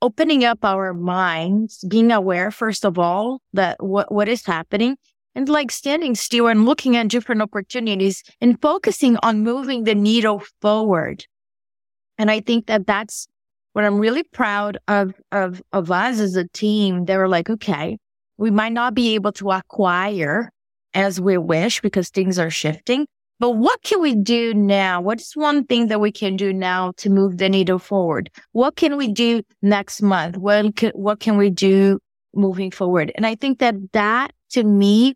opening 0.00 0.44
up 0.44 0.64
our 0.64 0.94
minds, 0.94 1.84
being 1.88 2.12
aware, 2.12 2.50
first 2.50 2.84
of 2.84 2.98
all, 2.98 3.40
that 3.52 3.82
what, 3.82 4.12
what 4.12 4.28
is 4.28 4.46
happening 4.46 4.96
and 5.34 5.48
like 5.48 5.70
standing 5.70 6.14
still 6.14 6.46
and 6.48 6.64
looking 6.64 6.96
at 6.96 7.08
different 7.08 7.42
opportunities 7.42 8.22
and 8.40 8.60
focusing 8.60 9.16
on 9.22 9.42
moving 9.42 9.84
the 9.84 9.94
needle 9.94 10.42
forward. 10.60 11.24
And 12.16 12.30
I 12.30 12.40
think 12.40 12.66
that 12.66 12.86
that's 12.86 13.28
what 13.72 13.84
I'm 13.84 13.98
really 13.98 14.24
proud 14.24 14.78
of, 14.88 15.14
of, 15.30 15.62
of 15.72 15.90
us 15.90 16.18
as 16.18 16.34
a 16.34 16.48
team. 16.48 17.04
They 17.04 17.16
were 17.16 17.28
like, 17.28 17.48
okay, 17.48 17.98
We 18.38 18.52
might 18.52 18.72
not 18.72 18.94
be 18.94 19.16
able 19.16 19.32
to 19.32 19.50
acquire 19.50 20.50
as 20.94 21.20
we 21.20 21.36
wish 21.36 21.80
because 21.80 22.08
things 22.08 22.38
are 22.38 22.50
shifting. 22.50 23.06
But 23.40 23.52
what 23.52 23.82
can 23.82 24.00
we 24.00 24.14
do 24.16 24.52
now? 24.52 25.00
What's 25.00 25.36
one 25.36 25.64
thing 25.64 25.86
that 25.88 26.00
we 26.00 26.10
can 26.10 26.36
do 26.36 26.52
now 26.52 26.92
to 26.96 27.08
move 27.08 27.38
the 27.38 27.48
needle 27.48 27.78
forward? 27.78 28.30
What 28.52 28.74
can 28.76 28.96
we 28.96 29.12
do 29.12 29.42
next 29.62 30.02
month? 30.02 30.36
What 30.36 30.74
can, 30.74 30.90
what 30.90 31.20
can 31.20 31.36
we 31.36 31.50
do 31.50 32.00
moving 32.34 32.70
forward? 32.70 33.12
And 33.14 33.24
I 33.24 33.36
think 33.36 33.60
that 33.60 33.76
that 33.92 34.32
to 34.50 34.64
me, 34.64 35.14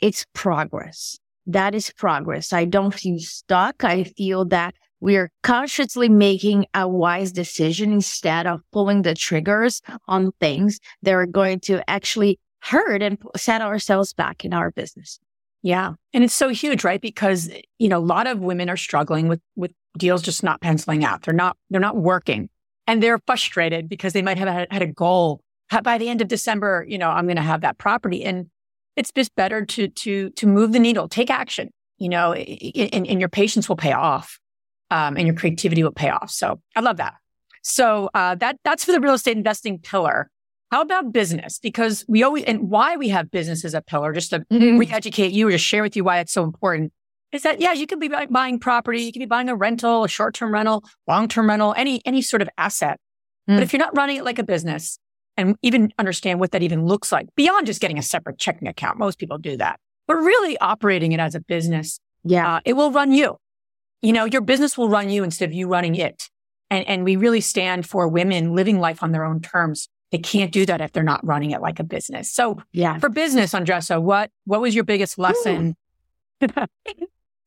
it's 0.00 0.26
progress. 0.34 1.18
That 1.46 1.74
is 1.74 1.90
progress. 1.90 2.52
I 2.52 2.66
don't 2.66 2.92
feel 2.92 3.18
stuck. 3.18 3.82
I 3.82 4.04
feel 4.04 4.44
that 4.46 4.74
we 5.00 5.16
are 5.16 5.30
consciously 5.42 6.08
making 6.08 6.66
a 6.74 6.86
wise 6.86 7.32
decision 7.32 7.92
instead 7.92 8.46
of 8.46 8.60
pulling 8.72 9.02
the 9.02 9.14
triggers 9.14 9.80
on 10.06 10.32
things 10.40 10.80
that 11.02 11.14
are 11.14 11.26
going 11.26 11.60
to 11.60 11.88
actually 11.88 12.38
hurt 12.60 13.02
and 13.02 13.18
set 13.36 13.62
ourselves 13.62 14.12
back 14.12 14.44
in 14.44 14.52
our 14.52 14.70
business. 14.72 15.20
Yeah. 15.68 15.92
And 16.14 16.24
it's 16.24 16.32
so 16.32 16.48
huge, 16.48 16.82
right? 16.82 16.98
Because, 16.98 17.50
you 17.78 17.90
know, 17.90 17.98
a 17.98 18.00
lot 18.00 18.26
of 18.26 18.38
women 18.38 18.70
are 18.70 18.76
struggling 18.78 19.28
with, 19.28 19.42
with 19.54 19.70
deals 19.98 20.22
just 20.22 20.42
not 20.42 20.62
penciling 20.62 21.04
out. 21.04 21.24
They're 21.24 21.34
not, 21.34 21.58
they're 21.68 21.78
not 21.78 21.98
working 21.98 22.48
and 22.86 23.02
they're 23.02 23.18
frustrated 23.26 23.86
because 23.86 24.14
they 24.14 24.22
might 24.22 24.38
have 24.38 24.48
had, 24.48 24.68
had 24.70 24.80
a 24.80 24.86
goal 24.86 25.42
by 25.82 25.98
the 25.98 26.08
end 26.08 26.22
of 26.22 26.28
December, 26.28 26.86
you 26.88 26.96
know, 26.96 27.10
I'm 27.10 27.26
going 27.26 27.36
to 27.36 27.42
have 27.42 27.60
that 27.60 27.76
property. 27.76 28.24
And 28.24 28.46
it's 28.96 29.12
just 29.12 29.36
better 29.36 29.66
to, 29.66 29.88
to, 29.88 30.30
to 30.30 30.46
move 30.46 30.72
the 30.72 30.78
needle, 30.78 31.06
take 31.06 31.28
action, 31.28 31.68
you 31.98 32.08
know, 32.08 32.32
and, 32.32 33.06
and 33.06 33.20
your 33.20 33.28
patience 33.28 33.68
will 33.68 33.76
pay 33.76 33.92
off. 33.92 34.40
Um, 34.90 35.18
and 35.18 35.26
your 35.26 35.36
creativity 35.36 35.82
will 35.82 35.92
pay 35.92 36.08
off. 36.08 36.30
So 36.30 36.62
I 36.74 36.80
love 36.80 36.96
that. 36.96 37.12
So, 37.62 38.08
uh, 38.14 38.36
that, 38.36 38.56
that's 38.64 38.86
for 38.86 38.92
the 38.92 39.00
real 39.00 39.12
estate 39.12 39.36
investing 39.36 39.80
pillar. 39.80 40.30
How 40.70 40.82
about 40.82 41.12
business? 41.12 41.58
Because 41.58 42.04
we 42.08 42.22
always, 42.22 42.44
and 42.44 42.68
why 42.68 42.96
we 42.96 43.08
have 43.08 43.30
business 43.30 43.64
as 43.64 43.74
a 43.74 43.80
pillar, 43.80 44.12
just 44.12 44.30
to 44.30 44.40
mm-hmm. 44.40 44.78
re-educate 44.78 45.32
you 45.32 45.48
or 45.48 45.50
to 45.50 45.58
share 45.58 45.82
with 45.82 45.96
you 45.96 46.04
why 46.04 46.18
it's 46.18 46.32
so 46.32 46.44
important 46.44 46.92
is 47.32 47.42
that, 47.42 47.60
yeah, 47.60 47.72
you 47.72 47.86
could 47.86 48.00
be 48.00 48.10
buying 48.30 48.58
property. 48.58 49.02
You 49.02 49.12
could 49.12 49.20
be 49.20 49.26
buying 49.26 49.48
a 49.48 49.56
rental, 49.56 50.04
a 50.04 50.08
short-term 50.08 50.52
rental, 50.52 50.84
long-term 51.06 51.48
rental, 51.48 51.74
any, 51.76 52.00
any 52.04 52.22
sort 52.22 52.42
of 52.42 52.48
asset. 52.56 52.98
Mm. 53.48 53.56
But 53.56 53.62
if 53.62 53.72
you're 53.72 53.80
not 53.80 53.96
running 53.96 54.16
it 54.16 54.24
like 54.24 54.38
a 54.38 54.44
business 54.44 54.98
and 55.36 55.56
even 55.62 55.92
understand 55.98 56.40
what 56.40 56.52
that 56.52 56.62
even 56.62 56.86
looks 56.86 57.12
like 57.12 57.28
beyond 57.36 57.66
just 57.66 57.80
getting 57.80 57.98
a 57.98 58.02
separate 58.02 58.38
checking 58.38 58.68
account, 58.68 58.98
most 58.98 59.18
people 59.18 59.38
do 59.38 59.56
that, 59.56 59.78
but 60.06 60.16
really 60.16 60.58
operating 60.58 61.12
it 61.12 61.20
as 61.20 61.34
a 61.34 61.40
business. 61.40 62.00
Yeah. 62.24 62.56
Uh, 62.56 62.60
it 62.64 62.74
will 62.74 62.90
run 62.90 63.12
you. 63.12 63.36
You 64.02 64.12
know, 64.12 64.24
your 64.24 64.42
business 64.42 64.76
will 64.76 64.88
run 64.88 65.08
you 65.10 65.24
instead 65.24 65.48
of 65.48 65.54
you 65.54 65.68
running 65.68 65.94
it. 65.94 66.28
And, 66.70 66.86
and 66.86 67.04
we 67.04 67.16
really 67.16 67.40
stand 67.40 67.86
for 67.86 68.08
women 68.08 68.54
living 68.54 68.80
life 68.80 69.02
on 69.02 69.12
their 69.12 69.24
own 69.24 69.40
terms 69.40 69.88
they 70.10 70.18
can't 70.18 70.52
do 70.52 70.64
that 70.66 70.80
if 70.80 70.92
they're 70.92 71.02
not 71.02 71.24
running 71.26 71.50
it 71.50 71.60
like 71.60 71.80
a 71.80 71.84
business. 71.84 72.30
So 72.30 72.58
yeah, 72.72 72.98
for 72.98 73.08
business, 73.08 73.52
Andresa, 73.52 74.00
what, 74.00 74.30
what 74.44 74.60
was 74.60 74.74
your 74.74 74.84
biggest 74.84 75.18
lesson? 75.18 75.76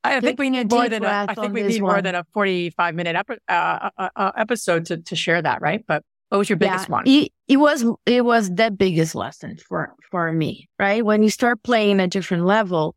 I 0.03 0.19
think 0.19 0.39
we 0.39 0.49
need 0.49 0.71
more 0.71 0.89
than 0.89 1.03
a, 1.03 1.25
I 1.29 1.35
think 1.35 1.53
we 1.53 1.63
need 1.63 1.81
one. 1.81 1.93
more 1.93 2.01
than 2.01 2.15
a 2.15 2.25
45 2.33 2.95
minute 2.95 3.15
epi- 3.15 3.37
uh, 3.47 3.89
uh, 3.97 4.09
uh, 4.15 4.31
episode 4.35 4.85
to, 4.87 4.97
to 4.97 5.15
share 5.15 5.41
that, 5.41 5.61
right? 5.61 5.83
But 5.87 6.03
what 6.29 6.39
was 6.39 6.49
your 6.49 6.57
biggest 6.57 6.87
yeah, 6.87 6.91
one? 6.91 7.03
It, 7.05 7.31
it 7.47 7.57
was, 7.57 7.85
it 8.05 8.25
was 8.25 8.49
the 8.49 8.71
biggest 8.71 9.13
lesson 9.15 9.57
for, 9.57 9.93
for 10.09 10.31
me, 10.31 10.69
right? 10.79 11.05
When 11.05 11.21
you 11.21 11.29
start 11.29 11.61
playing 11.61 11.99
a 11.99 12.07
different 12.07 12.45
level, 12.45 12.95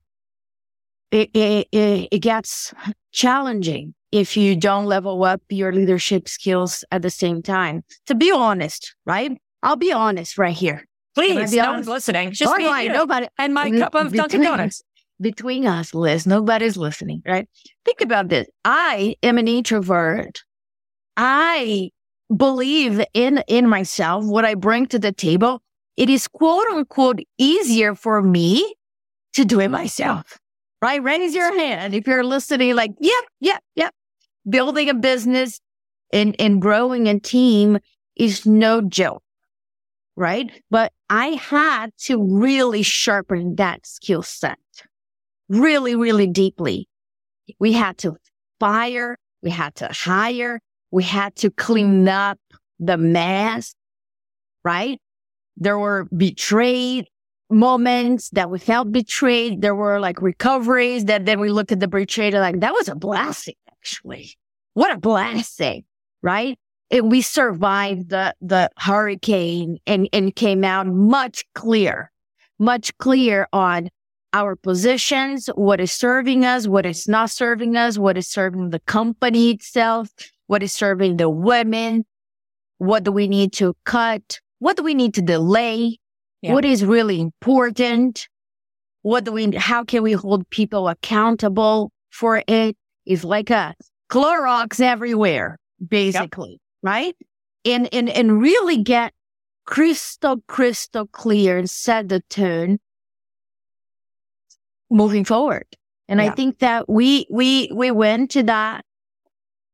it, 1.11 1.31
it, 1.35 1.69
it 2.11 2.19
gets 2.21 2.73
challenging 3.13 3.95
if 4.11 4.37
you 4.37 4.57
don't 4.57 4.87
level 4.87 5.25
up 5.25 5.43
your 5.49 5.73
leadership 5.73 6.29
skills 6.29 6.85
at 6.91 7.03
the 7.03 7.11
same 7.11 7.43
time. 7.43 7.83
To 8.07 8.15
be 8.15 8.31
honest, 8.31 8.95
right? 9.05 9.37
I'll 9.65 9.77
be 9.77 9.93
honest 9.93 10.37
right 10.37 10.55
here. 10.55 10.87
Please, 11.15 11.55
no 11.55 11.73
one's 11.73 11.89
listening. 11.89 12.33
Just 12.33 12.53
oh, 12.53 12.59
me 12.59 12.89
nobody. 12.89 13.29
and 13.39 13.55
my 13.55 13.71
cup 13.71 13.95
of 13.95 14.13
Dunkin' 14.13 14.43
Donuts. 14.43 14.83
Between 15.21 15.67
us, 15.67 15.95
Liz, 15.95 16.27
nobody's 16.27 16.77
listening, 16.77 17.23
right? 17.27 17.49
Think 17.85 18.01
about 18.01 18.29
this. 18.29 18.47
I 18.65 19.17
am 19.23 19.39
an 19.39 19.49
introvert. 19.49 20.43
I 21.17 21.91
believe 22.37 23.03
in 23.15 23.43
in 23.47 23.69
myself, 23.69 24.25
what 24.25 24.45
I 24.45 24.55
bring 24.55 24.87
to 24.87 24.99
the 24.99 25.13
table. 25.13 25.63
It 25.97 26.11
is 26.11 26.29
quote 26.29 26.67
unquote 26.67 27.21
easier 27.39 27.95
for 27.95 28.21
me 28.21 28.75
to 29.35 29.45
do 29.45 29.61
it 29.61 29.69
myself. 29.69 30.39
Right? 30.83 31.03
Raise 31.03 31.35
your 31.35 31.57
hand 31.59 31.95
if 31.95 32.07
you're 32.07 32.25
listening, 32.25 32.75
like, 32.75 32.91
yep, 33.01 33.25
yep, 33.41 33.63
yep. 33.77 33.95
Building 34.47 34.91
a 34.91 34.95
business 34.95 35.61
and, 36.13 36.37
and 36.39 36.61
growing 36.61 37.09
a 37.09 37.19
team 37.19 37.79
is 38.17 38.45
no 38.45 38.83
joke 38.83 39.24
right? 40.17 40.51
But 40.71 40.93
I 41.11 41.29
had 41.29 41.91
to 42.05 42.23
really 42.23 42.83
sharpen 42.83 43.57
that 43.57 43.87
skill 43.87 44.23
set 44.23 44.59
really, 45.49 45.95
really 45.95 46.27
deeply. 46.27 46.89
We 47.59 47.73
had 47.73 47.99
to 47.99 48.17
fire. 48.61 49.19
We 49.43 49.51
had 49.51 49.75
to 49.77 49.89
hire. 49.91 50.61
We 50.91 51.03
had 51.03 51.37
to 51.37 51.51
clean 51.51 52.09
up 52.09 52.39
the 52.79 52.97
mess, 52.97 53.75
right? 54.65 55.01
There 55.57 55.79
were 55.79 56.07
betrayed 56.17 57.07
moments 57.51 58.31
that 58.31 58.51
we 58.51 58.59
felt 58.59 58.91
betrayed. 58.91 59.61
There 59.61 59.75
were 59.75 60.01
like 60.01 60.23
recoveries 60.23 61.05
that 61.07 61.27
then 61.27 61.41
we 61.41 61.51
looked 61.51 61.73
at 61.73 61.81
the 61.81 61.89
betrayed 61.89 62.35
like, 62.35 62.61
that 62.61 62.73
was 62.73 62.89
a 62.89 62.95
blessing, 62.95 63.55
actually. 63.71 64.37
What 64.73 64.93
a 64.93 64.99
blessing, 64.99 65.85
right? 66.23 66.59
It, 66.95 67.05
we 67.05 67.23
survived 67.23 68.11
the, 68.11 68.33
the 68.41 68.71
hurricane 68.79 69.79
and, 69.85 70.09
and 70.13 70.37
came 70.37 70.63
out 70.63 70.87
much 70.87 71.45
clear, 71.53 72.13
much 72.61 72.97
clear 72.99 73.49
on 73.53 73.89
our 74.33 74.55
positions, 74.55 75.49
what 75.57 75.81
is 75.81 75.91
serving 75.91 76.45
us, 76.45 76.69
what 76.69 76.87
is 76.87 77.09
not 77.09 77.31
serving 77.31 77.77
us, 77.77 77.99
what 77.99 78.17
is 78.17 78.29
serving 78.29 78.71
the 78.71 78.79
company 78.79 79.51
itself, 79.51 80.09
what 80.47 80.63
is 80.63 80.73
serving 80.73 81.17
the 81.17 81.29
women, 81.29 82.05
what 82.79 83.03
do 83.03 83.11
we 83.11 83.27
need 83.27 83.53
to 83.55 83.75
cut, 83.85 84.39
what 84.61 84.77
do 84.77 84.85
we 84.85 84.95
need 84.95 85.15
to 85.15 85.23
delay, 85.23 85.99
yeah. 86.43 86.53
what 86.53 86.65
is 86.65 86.85
really 86.85 87.21
important, 87.21 88.29
what 89.03 89.25
do 89.25 89.33
we, 89.33 89.51
how 89.57 89.83
can 89.83 90.05
we 90.05 90.13
hold 90.13 90.49
people 90.51 90.87
accountable 90.89 91.91
for 92.11 92.41
it? 92.47 92.77
It's 93.05 93.25
like 93.25 93.51
a 93.51 93.75
Clorox 94.09 94.81
everywhere, 94.81 95.59
basically 95.89 96.61
right? 96.85 97.17
And, 97.65 97.89
and, 97.93 98.11
and 98.11 98.41
really 98.41 98.83
get 98.83 99.13
crystal, 99.65 100.43
crystal 100.47 101.07
clear 101.07 101.57
and 101.57 101.69
set 101.69 102.11
the 102.11 102.21
tone 102.29 102.79
moving 104.91 105.25
forward. 105.25 105.67
And 106.07 106.21
yeah. 106.21 106.27
I 106.27 106.35
think 106.35 106.59
that 106.59 106.89
we, 106.89 107.27
we, 107.31 107.71
we 107.75 107.91
went 107.91 108.33
to 108.33 108.43
that 108.45 108.85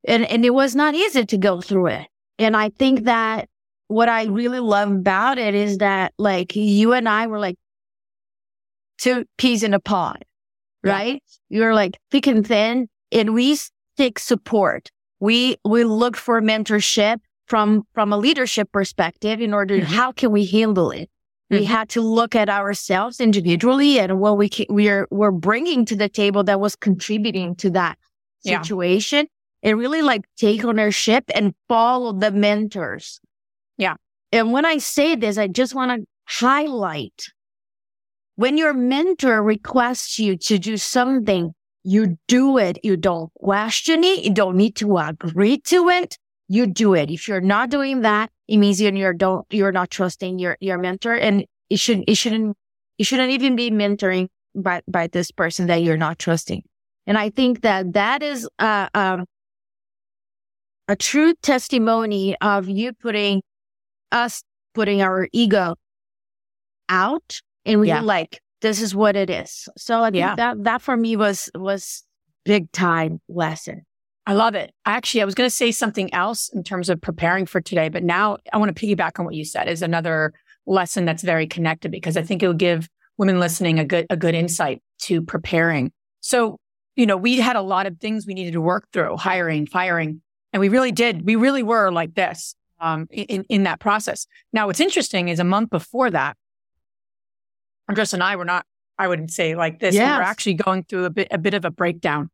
and, 0.06 0.24
and 0.24 0.44
it 0.44 0.54
was 0.54 0.76
not 0.76 0.94
easy 0.94 1.26
to 1.26 1.36
go 1.36 1.60
through 1.60 1.88
it. 1.88 2.06
And 2.38 2.56
I 2.56 2.70
think 2.70 3.04
that 3.04 3.48
what 3.88 4.08
I 4.08 4.24
really 4.26 4.60
love 4.60 4.92
about 4.92 5.36
it 5.36 5.54
is 5.54 5.78
that 5.78 6.14
like 6.16 6.54
you 6.54 6.92
and 6.92 7.08
I 7.08 7.26
were 7.26 7.40
like 7.40 7.56
two 8.98 9.24
peas 9.36 9.64
in 9.64 9.74
a 9.74 9.80
pod, 9.80 10.24
right? 10.84 11.22
Yeah. 11.48 11.58
You're 11.58 11.74
like 11.74 11.98
thick 12.12 12.28
and 12.28 12.46
thin 12.46 12.88
and 13.10 13.34
we 13.34 13.58
seek 13.98 14.20
support 14.20 14.90
we 15.20 15.56
we 15.64 15.84
look 15.84 16.16
for 16.16 16.40
mentorship 16.40 17.18
from 17.46 17.84
from 17.94 18.12
a 18.12 18.18
leadership 18.18 18.72
perspective 18.72 19.40
in 19.40 19.54
order 19.54 19.76
mm-hmm. 19.76 19.92
how 19.92 20.10
can 20.10 20.32
we 20.32 20.46
handle 20.46 20.90
it 20.90 21.08
mm-hmm. 21.52 21.60
we 21.60 21.64
had 21.64 21.88
to 21.90 22.00
look 22.00 22.34
at 22.34 22.48
ourselves 22.48 23.20
individually 23.20 24.00
and 24.00 24.18
what 24.18 24.36
we 24.36 24.48
can, 24.48 24.66
we 24.70 24.88
are 24.88 25.06
we're 25.10 25.30
bringing 25.30 25.84
to 25.84 25.94
the 25.94 26.08
table 26.08 26.42
that 26.42 26.60
was 26.60 26.74
contributing 26.74 27.54
to 27.54 27.70
that 27.70 27.98
situation 28.40 29.26
yeah. 29.62 29.70
and 29.70 29.78
really 29.78 30.02
like 30.02 30.22
take 30.36 30.64
ownership 30.64 31.24
and 31.34 31.54
follow 31.68 32.12
the 32.12 32.30
mentors 32.30 33.20
yeah 33.76 33.94
and 34.32 34.52
when 34.52 34.64
i 34.64 34.78
say 34.78 35.14
this 35.14 35.36
i 35.36 35.46
just 35.46 35.74
want 35.74 35.90
to 35.90 36.06
highlight 36.26 37.26
when 38.36 38.56
your 38.56 38.72
mentor 38.72 39.42
requests 39.42 40.18
you 40.18 40.34
to 40.34 40.58
do 40.58 40.78
something 40.78 41.52
you 41.82 42.18
do 42.28 42.58
it. 42.58 42.78
You 42.82 42.96
don't 42.96 43.32
question 43.34 44.04
it. 44.04 44.24
You 44.24 44.32
don't 44.32 44.56
need 44.56 44.76
to 44.76 44.98
agree 44.98 45.58
to 45.58 45.88
it. 45.88 46.18
You 46.48 46.66
do 46.66 46.94
it. 46.94 47.10
If 47.10 47.28
you're 47.28 47.40
not 47.40 47.70
doing 47.70 48.02
that, 48.02 48.30
it 48.48 48.56
means 48.56 48.80
you're 48.80 49.12
don't 49.14 49.46
you're 49.50 49.72
not 49.72 49.90
trusting 49.90 50.38
your 50.38 50.56
your 50.60 50.78
mentor, 50.78 51.14
and 51.14 51.44
it 51.68 51.78
shouldn't 51.78 52.08
it 52.08 52.16
shouldn't 52.16 52.56
it 52.98 53.04
shouldn't 53.04 53.30
even 53.30 53.56
be 53.56 53.70
mentoring 53.70 54.28
by 54.54 54.82
by 54.88 55.06
this 55.06 55.30
person 55.30 55.68
that 55.68 55.82
you're 55.82 55.96
not 55.96 56.18
trusting. 56.18 56.62
And 57.06 57.16
I 57.16 57.30
think 57.30 57.62
that 57.62 57.92
that 57.94 58.22
is 58.22 58.48
uh, 58.58 58.88
um, 58.94 59.24
a 60.88 60.96
true 60.96 61.34
testimony 61.42 62.36
of 62.40 62.68
you 62.68 62.92
putting 62.92 63.42
us 64.12 64.42
putting 64.74 65.02
our 65.02 65.28
ego 65.32 65.76
out 66.88 67.40
and 67.64 67.80
we 67.80 67.88
yeah. 67.88 68.00
like 68.00 68.40
this 68.60 68.80
is 68.80 68.94
what 68.94 69.16
it 69.16 69.30
is. 69.30 69.68
So 69.76 70.02
I 70.02 70.10
think 70.10 70.16
yeah. 70.16 70.36
that 70.36 70.64
that 70.64 70.82
for 70.82 70.96
me 70.96 71.16
was 71.16 71.50
was 71.54 72.04
big 72.44 72.70
time 72.72 73.20
lesson. 73.28 73.82
I 74.26 74.34
love 74.34 74.54
it. 74.54 74.72
Actually, 74.84 75.22
I 75.22 75.24
was 75.24 75.34
going 75.34 75.48
to 75.48 75.54
say 75.54 75.72
something 75.72 76.12
else 76.14 76.50
in 76.50 76.62
terms 76.62 76.88
of 76.88 77.00
preparing 77.00 77.46
for 77.46 77.60
today, 77.60 77.88
but 77.88 78.04
now 78.04 78.36
I 78.52 78.58
want 78.58 78.74
to 78.74 78.86
piggyback 78.86 79.18
on 79.18 79.24
what 79.24 79.34
you 79.34 79.44
said 79.44 79.68
is 79.68 79.82
another 79.82 80.32
lesson 80.66 81.04
that's 81.04 81.22
very 81.22 81.46
connected 81.46 81.90
because 81.90 82.16
I 82.16 82.22
think 82.22 82.42
it 82.42 82.46
will 82.46 82.54
give 82.54 82.88
women 83.16 83.40
listening 83.40 83.78
a 83.78 83.84
good, 83.84 84.06
a 84.08 84.16
good 84.16 84.34
insight 84.34 84.82
to 85.00 85.22
preparing. 85.22 85.90
So, 86.20 86.58
you 86.96 87.06
know, 87.06 87.16
we 87.16 87.40
had 87.40 87.56
a 87.56 87.62
lot 87.62 87.86
of 87.86 87.98
things 87.98 88.26
we 88.26 88.34
needed 88.34 88.52
to 88.52 88.60
work 88.60 88.86
through, 88.92 89.16
hiring, 89.16 89.66
firing, 89.66 90.20
and 90.52 90.60
we 90.60 90.68
really 90.68 90.92
did. 90.92 91.24
We 91.24 91.36
really 91.36 91.62
were 91.62 91.90
like 91.90 92.14
this 92.14 92.54
um, 92.78 93.08
in, 93.10 93.44
in 93.48 93.62
that 93.64 93.80
process. 93.80 94.26
Now, 94.52 94.66
what's 94.66 94.80
interesting 94.80 95.28
is 95.28 95.38
a 95.38 95.44
month 95.44 95.70
before 95.70 96.10
that, 96.10 96.36
Andres 97.90 98.14
and 98.14 98.22
I 98.22 98.36
were 98.36 98.44
not, 98.44 98.64
I 98.98 99.08
wouldn't 99.08 99.32
say 99.32 99.56
like 99.56 99.80
this. 99.80 99.96
Yes. 99.96 100.12
We 100.12 100.16
were 100.16 100.22
actually 100.22 100.54
going 100.54 100.84
through 100.84 101.06
a 101.06 101.10
bit, 101.10 101.28
a 101.32 101.38
bit 101.38 101.54
of 101.54 101.64
a 101.64 101.70
breakdown. 101.70 102.30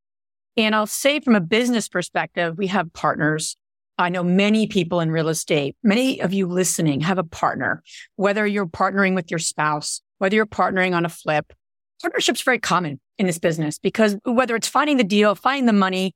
And 0.59 0.75
I'll 0.75 0.87
say 0.87 1.19
from 1.21 1.35
a 1.35 1.41
business 1.41 1.89
perspective, 1.89 2.59
we 2.59 2.67
have 2.67 2.93
partners. 2.93 3.57
I 3.99 4.11
know 4.11 4.23
many 4.23 4.67
people 4.67 5.01
in 5.01 5.11
real 5.11 5.31
estate, 5.31 5.75
many 5.83 6.21
of 6.21 6.35
you 6.35 6.47
listening 6.47 7.01
have 7.01 7.17
a 7.17 7.25
partner, 7.25 7.83
whether 8.17 8.47
you're 8.47 8.67
partnering 8.67 9.15
with 9.15 9.31
your 9.31 9.39
spouse, 9.39 10.03
whether 10.19 10.37
you're 10.37 10.45
partnering 10.45 10.95
on 10.95 11.07
a 11.07 11.09
flip. 11.09 11.55
Partnership's 12.03 12.43
very 12.43 12.59
common 12.59 13.01
in 13.19 13.25
this 13.25 13.39
business 13.39 13.79
because 13.79 14.19
whether 14.25 14.55
it's 14.55 14.69
finding 14.69 14.99
the 14.99 15.05
deal, 15.05 15.35
finding 15.35 15.65
the 15.65 15.73
money, 15.73 16.15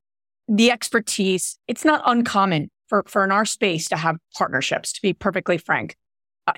the 0.48 0.70
expertise, 0.70 1.58
it's 1.66 1.86
not 1.86 2.02
uncommon 2.04 2.70
for, 2.88 3.02
for 3.06 3.24
in 3.24 3.32
our 3.32 3.46
space 3.46 3.88
to 3.88 3.96
have 3.96 4.16
partnerships, 4.36 4.92
to 4.92 5.00
be 5.00 5.14
perfectly 5.14 5.56
frank. 5.56 5.96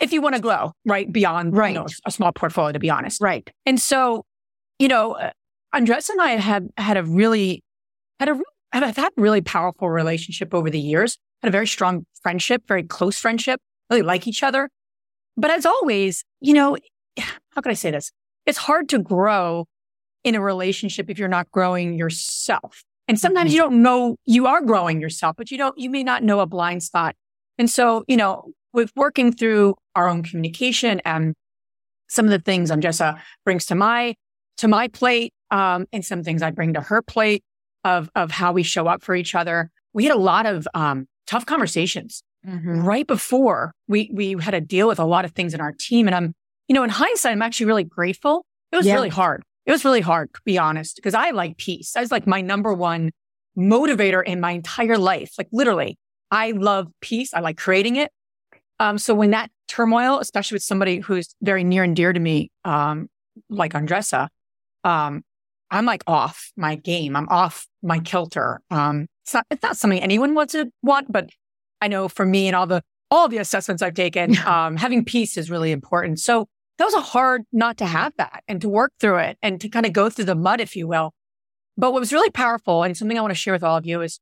If 0.00 0.12
you 0.12 0.20
want 0.20 0.34
to 0.34 0.40
grow, 0.40 0.72
right, 0.84 1.10
beyond 1.10 1.56
Right. 1.56 1.74
You 1.74 1.80
know, 1.80 1.86
a 2.06 2.10
small 2.10 2.32
portfolio, 2.32 2.72
to 2.72 2.78
be 2.78 2.90
honest. 2.90 3.20
Right. 3.20 3.48
And 3.66 3.80
so, 3.80 4.24
you 4.78 4.88
know, 4.88 5.12
uh, 5.12 5.30
Andres 5.72 6.08
and 6.08 6.20
I 6.20 6.30
have 6.30 6.64
had 6.76 6.96
a 6.96 7.02
really, 7.02 7.62
had 8.20 8.28
a, 8.28 8.40
have 8.72 8.96
had 8.96 9.10
really 9.16 9.40
powerful 9.40 9.90
relationship 9.90 10.54
over 10.54 10.70
the 10.70 10.80
years, 10.80 11.18
had 11.42 11.48
a 11.48 11.52
very 11.52 11.66
strong 11.66 12.06
friendship, 12.22 12.62
very 12.66 12.82
close 12.82 13.18
friendship, 13.18 13.60
really 13.90 14.02
like 14.02 14.26
each 14.26 14.42
other. 14.42 14.68
But 15.36 15.50
as 15.50 15.66
always, 15.66 16.24
you 16.40 16.54
know, 16.54 16.76
how 17.16 17.60
can 17.60 17.70
I 17.70 17.74
say 17.74 17.90
this? 17.90 18.12
It's 18.46 18.58
hard 18.58 18.88
to 18.90 18.98
grow 18.98 19.66
in 20.24 20.34
a 20.34 20.40
relationship 20.40 21.10
if 21.10 21.18
you're 21.18 21.28
not 21.28 21.50
growing 21.50 21.94
yourself. 21.94 22.84
And 23.08 23.18
sometimes 23.18 23.52
you 23.52 23.58
don't 23.58 23.82
know 23.82 24.16
you 24.24 24.46
are 24.46 24.62
growing 24.62 25.00
yourself, 25.00 25.36
but 25.36 25.50
you 25.50 25.58
don't, 25.58 25.76
you 25.76 25.90
may 25.90 26.02
not 26.02 26.22
know 26.22 26.40
a 26.40 26.46
blind 26.46 26.82
spot. 26.82 27.14
And 27.58 27.68
so, 27.68 28.04
you 28.06 28.16
know, 28.16 28.52
with 28.72 28.90
working 28.96 29.32
through 29.32 29.74
our 29.94 30.08
own 30.08 30.22
communication 30.22 31.00
and 31.04 31.34
some 32.08 32.24
of 32.24 32.30
the 32.30 32.38
things 32.38 32.70
Andresa 32.70 33.18
brings 33.44 33.66
to 33.66 33.74
my, 33.74 34.14
to 34.58 34.68
my 34.68 34.88
plate, 34.88 35.32
um, 35.50 35.86
and 35.92 36.04
some 36.04 36.22
things 36.22 36.42
I 36.42 36.50
bring 36.50 36.74
to 36.74 36.80
her 36.80 37.02
plate 37.02 37.42
of, 37.84 38.10
of 38.14 38.30
how 38.30 38.52
we 38.52 38.62
show 38.62 38.86
up 38.86 39.02
for 39.02 39.14
each 39.14 39.34
other. 39.34 39.70
We 39.92 40.04
had 40.04 40.14
a 40.14 40.18
lot 40.18 40.46
of, 40.46 40.66
um, 40.74 41.06
tough 41.26 41.46
conversations 41.46 42.22
right 42.44 43.06
before 43.06 43.72
we, 43.86 44.10
we 44.12 44.32
had 44.32 44.50
to 44.50 44.60
deal 44.60 44.88
with 44.88 44.98
a 44.98 45.04
lot 45.04 45.24
of 45.24 45.30
things 45.32 45.54
in 45.54 45.60
our 45.60 45.72
team. 45.72 46.08
And 46.08 46.14
I'm, 46.14 46.34
you 46.66 46.74
know, 46.74 46.82
in 46.82 46.90
hindsight, 46.90 47.32
I'm 47.32 47.40
actually 47.42 47.66
really 47.66 47.84
grateful. 47.84 48.44
It 48.72 48.76
was 48.76 48.86
Yeah. 48.86 48.94
really 48.94 49.08
hard. 49.10 49.42
It 49.64 49.70
was 49.70 49.84
really 49.84 50.00
hard, 50.00 50.34
to 50.34 50.40
be 50.44 50.58
honest, 50.58 50.96
because 50.96 51.14
I 51.14 51.30
like 51.30 51.56
peace. 51.56 51.92
That's 51.92 52.10
like 52.10 52.26
my 52.26 52.40
number 52.40 52.74
one 52.74 53.12
motivator 53.56 54.24
in 54.24 54.40
my 54.40 54.52
entire 54.52 54.98
life. 54.98 55.32
Like 55.38 55.48
literally, 55.52 55.98
I 56.30 56.50
love 56.50 56.88
peace. 57.00 57.32
I 57.32 57.40
like 57.40 57.56
creating 57.58 57.96
it. 57.96 58.10
Um, 58.82 58.98
so 58.98 59.14
when 59.14 59.30
that 59.30 59.48
turmoil, 59.68 60.18
especially 60.18 60.56
with 60.56 60.64
somebody 60.64 60.98
who's 60.98 61.36
very 61.40 61.62
near 61.62 61.84
and 61.84 61.94
dear 61.94 62.12
to 62.12 62.18
me, 62.18 62.50
um, 62.64 63.06
like 63.48 63.74
Andresa, 63.74 64.26
um, 64.82 65.22
I'm 65.70 65.86
like 65.86 66.02
off 66.08 66.50
my 66.56 66.74
game. 66.74 67.14
I'm 67.14 67.28
off 67.28 67.68
my 67.80 68.00
kilter. 68.00 68.60
Um, 68.72 69.06
it's 69.22 69.34
not, 69.34 69.46
it's 69.52 69.62
not 69.62 69.76
something 69.76 70.00
anyone 70.00 70.34
wants 70.34 70.54
to 70.54 70.68
want, 70.82 71.12
but 71.12 71.30
I 71.80 71.86
know 71.86 72.08
for 72.08 72.26
me 72.26 72.48
and 72.48 72.56
all 72.56 72.66
the, 72.66 72.82
all 73.08 73.28
the 73.28 73.38
assessments 73.38 73.82
I've 73.82 73.94
taken, 73.94 74.36
um, 74.46 74.76
having 74.76 75.04
peace 75.04 75.36
is 75.36 75.48
really 75.48 75.70
important. 75.70 76.18
So 76.18 76.48
that 76.78 76.84
was 76.84 76.94
a 76.94 77.00
hard 77.00 77.42
not 77.52 77.76
to 77.76 77.86
have 77.86 78.12
that 78.18 78.42
and 78.48 78.60
to 78.62 78.68
work 78.68 78.90
through 78.98 79.18
it 79.18 79.38
and 79.42 79.60
to 79.60 79.68
kind 79.68 79.86
of 79.86 79.92
go 79.92 80.10
through 80.10 80.24
the 80.24 80.34
mud, 80.34 80.60
if 80.60 80.74
you 80.74 80.88
will. 80.88 81.14
But 81.76 81.92
what 81.92 82.00
was 82.00 82.12
really 82.12 82.30
powerful 82.30 82.82
and 82.82 82.96
something 82.96 83.16
I 83.16 83.20
want 83.20 83.30
to 83.30 83.36
share 83.36 83.54
with 83.54 83.62
all 83.62 83.76
of 83.76 83.86
you 83.86 84.02
is 84.02 84.18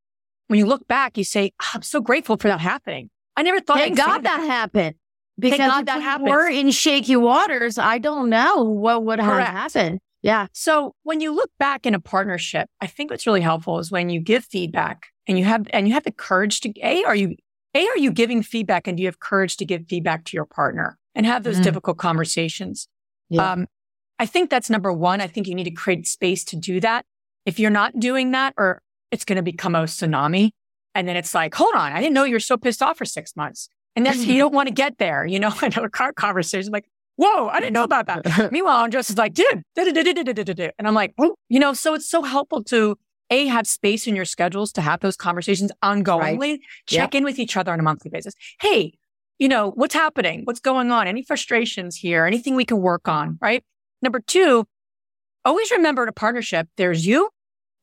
when 0.49 0.59
you 0.59 0.67
look 0.67 0.87
back, 0.87 1.17
you 1.17 1.25
say, 1.25 1.53
"Ah, 1.63 1.71
I'm 1.77 1.83
so 1.83 2.03
grateful 2.03 2.37
for 2.37 2.49
that 2.49 2.61
happening. 2.61 3.09
I 3.41 3.43
never 3.43 3.61
thought 3.61 3.79
Thank 3.79 3.99
I'd 3.99 4.07
God 4.07 4.23
that 4.25 4.41
happened. 4.41 4.97
Because 5.39 5.59
God 5.59 5.81
if 5.81 5.87
that 5.87 5.97
we 5.99 6.03
happened. 6.05 6.29
We're 6.29 6.51
in 6.51 6.71
shaky 6.71 7.17
waters. 7.17 7.79
I 7.79 7.97
don't 7.97 8.29
know 8.29 8.63
what 8.63 9.05
would 9.05 9.19
have 9.19 9.47
happened. 9.47 10.01
Yeah. 10.21 10.49
So 10.53 10.95
when 11.05 11.23
you 11.23 11.33
look 11.35 11.51
back 11.59 11.87
in 11.87 11.95
a 11.95 12.01
partnership, 12.01 12.69
I 12.83 12.87
think 12.87 13.11
what's 13.11 13.27
really 13.27 13.41
helpful 13.41 13.79
is 13.79 13.91
when 13.91 14.11
you 14.11 14.21
give 14.21 14.45
feedback 14.45 15.07
and 15.27 15.39
you 15.39 15.47
have 15.47 15.67
and 15.71 15.89
you 15.89 15.95
have 15.95 16.05
the 16.05 16.13
courage 16.13 16.61
to 16.61 16.73
a 16.83 17.03
are 17.05 17.17
you 17.17 17.37
a 17.75 17.87
are 17.87 17.97
you 17.97 18.13
giving 18.13 18.43
feedback 18.43 18.87
and 18.87 18.99
do 18.99 19.03
you 19.03 19.09
have 19.09 19.21
courage 19.21 19.57
to 19.57 19.65
give 19.65 19.87
feedback 19.89 20.27
to 20.27 20.37
your 20.37 20.45
partner 20.45 20.99
and 21.15 21.25
have 21.25 21.43
those 21.43 21.61
Mm. 21.61 21.65
difficult 21.65 21.97
conversations? 21.97 22.87
Yeah. 23.31 23.51
Um, 23.53 23.67
I 24.19 24.27
think 24.27 24.51
that's 24.51 24.69
number 24.69 24.93
one. 24.93 25.23
I 25.23 25.27
think 25.27 25.47
you 25.47 25.55
need 25.55 25.65
to 25.65 25.71
create 25.71 26.07
space 26.07 26.45
to 26.45 26.57
do 26.57 26.81
that. 26.81 27.07
If 27.47 27.59
you're 27.59 27.71
not 27.71 27.99
doing 27.99 28.33
that, 28.33 28.53
or 28.59 28.83
it's 29.11 29.25
going 29.25 29.37
to 29.37 29.43
become 29.43 29.75
a 29.75 29.85
tsunami, 29.85 30.51
and 30.95 31.07
then 31.09 31.17
it's 31.17 31.35
like, 31.35 31.55
hold 31.55 31.75
on, 31.75 31.93
I 31.93 32.01
didn't 32.01 32.15
know 32.15 32.25
you 32.25 32.35
were 32.35 32.41
so 32.41 32.57
pissed 32.57 32.83
off 32.83 32.99
for 32.99 33.05
six 33.05 33.37
months, 33.37 33.69
and 33.97 34.05
that's 34.05 34.25
you 34.25 34.39
don't 34.43 34.55
want 34.55 34.69
to 34.69 34.75
get 34.75 34.99
there. 34.99 35.25
You 35.25 35.41
know, 35.41 35.53
I 35.61 35.69
know 35.69 35.85
a 35.85 35.91
car 35.91 36.13
conversation 36.13 36.73
like, 36.73 36.87
whoa, 37.17 37.49
I 37.49 37.61
didn't 37.61 37.75
know 37.75 37.85
about 37.85 38.07
that. 38.07 38.51
Meanwhile, 38.53 38.83
Andres 38.83 39.11
is 39.11 39.19
like, 39.19 39.35
dude, 39.35 39.63
and 39.77 40.89
I'm 40.89 40.95
like, 40.95 41.15
oh, 41.19 41.35
you 41.49 41.61
know, 41.61 41.73
so 41.75 41.95
it's 41.95 42.09
so 42.09 42.23
helpful 42.23 42.65
to 42.65 42.97
a 43.31 43.47
have 43.47 43.67
space 43.67 44.07
in 44.07 44.17
your 44.17 44.25
schedules 44.25 44.73
to 44.73 44.81
have 44.81 45.01
those 45.01 45.17
conversations 45.17 45.71
ongoingly. 45.83 46.59
Check 46.87 47.15
in 47.15 47.25
with 47.25 47.39
each 47.39 47.57
other 47.57 47.73
on 47.73 47.79
a 47.79 47.83
monthly 47.83 48.11
basis. 48.11 48.35
Hey, 48.61 48.95
you 49.39 49.49
know, 49.49 49.71
what's 49.71 49.95
happening? 49.95 50.43
What's 50.45 50.61
going 50.61 50.91
on? 50.91 51.07
Any 51.07 51.23
frustrations 51.23 51.97
here? 51.97 52.27
Anything 52.27 52.57
we 52.57 52.65
can 52.65 52.79
work 52.79 53.09
on? 53.09 53.39
Right. 53.41 53.63
Number 54.03 54.21
two, 54.21 54.67
always 55.45 55.71
remember 55.71 56.03
in 56.03 56.09
a 56.09 56.13
partnership, 56.13 56.69
there's 56.77 57.07
you, 57.07 57.31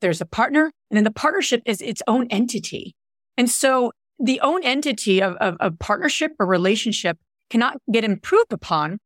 there's 0.00 0.20
a 0.20 0.26
partner, 0.26 0.70
and 0.90 0.96
then 0.96 1.04
the 1.04 1.10
partnership 1.10 1.62
is 1.64 1.80
its 1.80 2.02
own 2.06 2.26
entity. 2.30 2.94
And 3.38 3.48
so 3.48 3.92
the 4.18 4.40
own 4.40 4.62
entity 4.64 5.22
of, 5.22 5.36
of, 5.36 5.56
of 5.60 5.78
partnership 5.78 6.32
or 6.38 6.46
relationship 6.46 7.16
cannot 7.48 7.78
get 7.90 8.04
improved 8.04 8.52
upon 8.52 8.98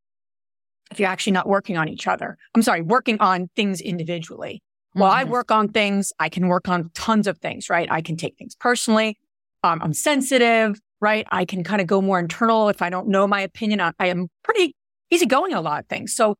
if 0.91 0.99
you're 0.99 1.09
actually 1.09 1.33
not 1.33 1.47
working 1.49 1.77
on 1.77 1.89
each 1.89 2.07
other. 2.07 2.37
I'm 2.55 2.63
sorry, 2.63 2.83
working 2.83 3.19
on 3.21 3.49
things 3.55 3.81
individually. 3.81 4.63
While 4.95 5.13
I 5.13 5.25
Mhm. 5.25 5.29
work 5.29 5.51
on 5.51 5.69
things, 5.69 6.13
I 6.19 6.29
can 6.29 6.49
work 6.49 6.69
on 6.69 6.91
tons 6.95 7.27
of 7.27 7.39
things, 7.39 7.71
right? 7.71 7.89
I 7.91 8.03
can 8.03 8.17
take 8.17 8.37
things 8.37 8.55
personally. 8.57 9.19
Um, 9.63 9.81
I'm 9.83 9.95
sensitive, 9.95 10.81
right? 11.01 11.27
I 11.31 11.45
can 11.45 11.63
kind 11.65 11.81
of 11.81 11.87
go 11.87 12.03
more 12.03 12.19
internal. 12.19 12.69
If 12.69 12.83
I 12.83 12.91
don't 12.91 13.09
know 13.09 13.27
my 13.27 13.41
opinion, 13.41 13.81
I, 13.81 13.93
I 13.99 14.09
am 14.09 14.29
pretty 14.43 14.75
easygoing 15.11 15.53
on 15.53 15.59
a 15.59 15.63
lot 15.63 15.81
of 15.81 15.89
things. 15.89 16.15
So, 16.15 16.37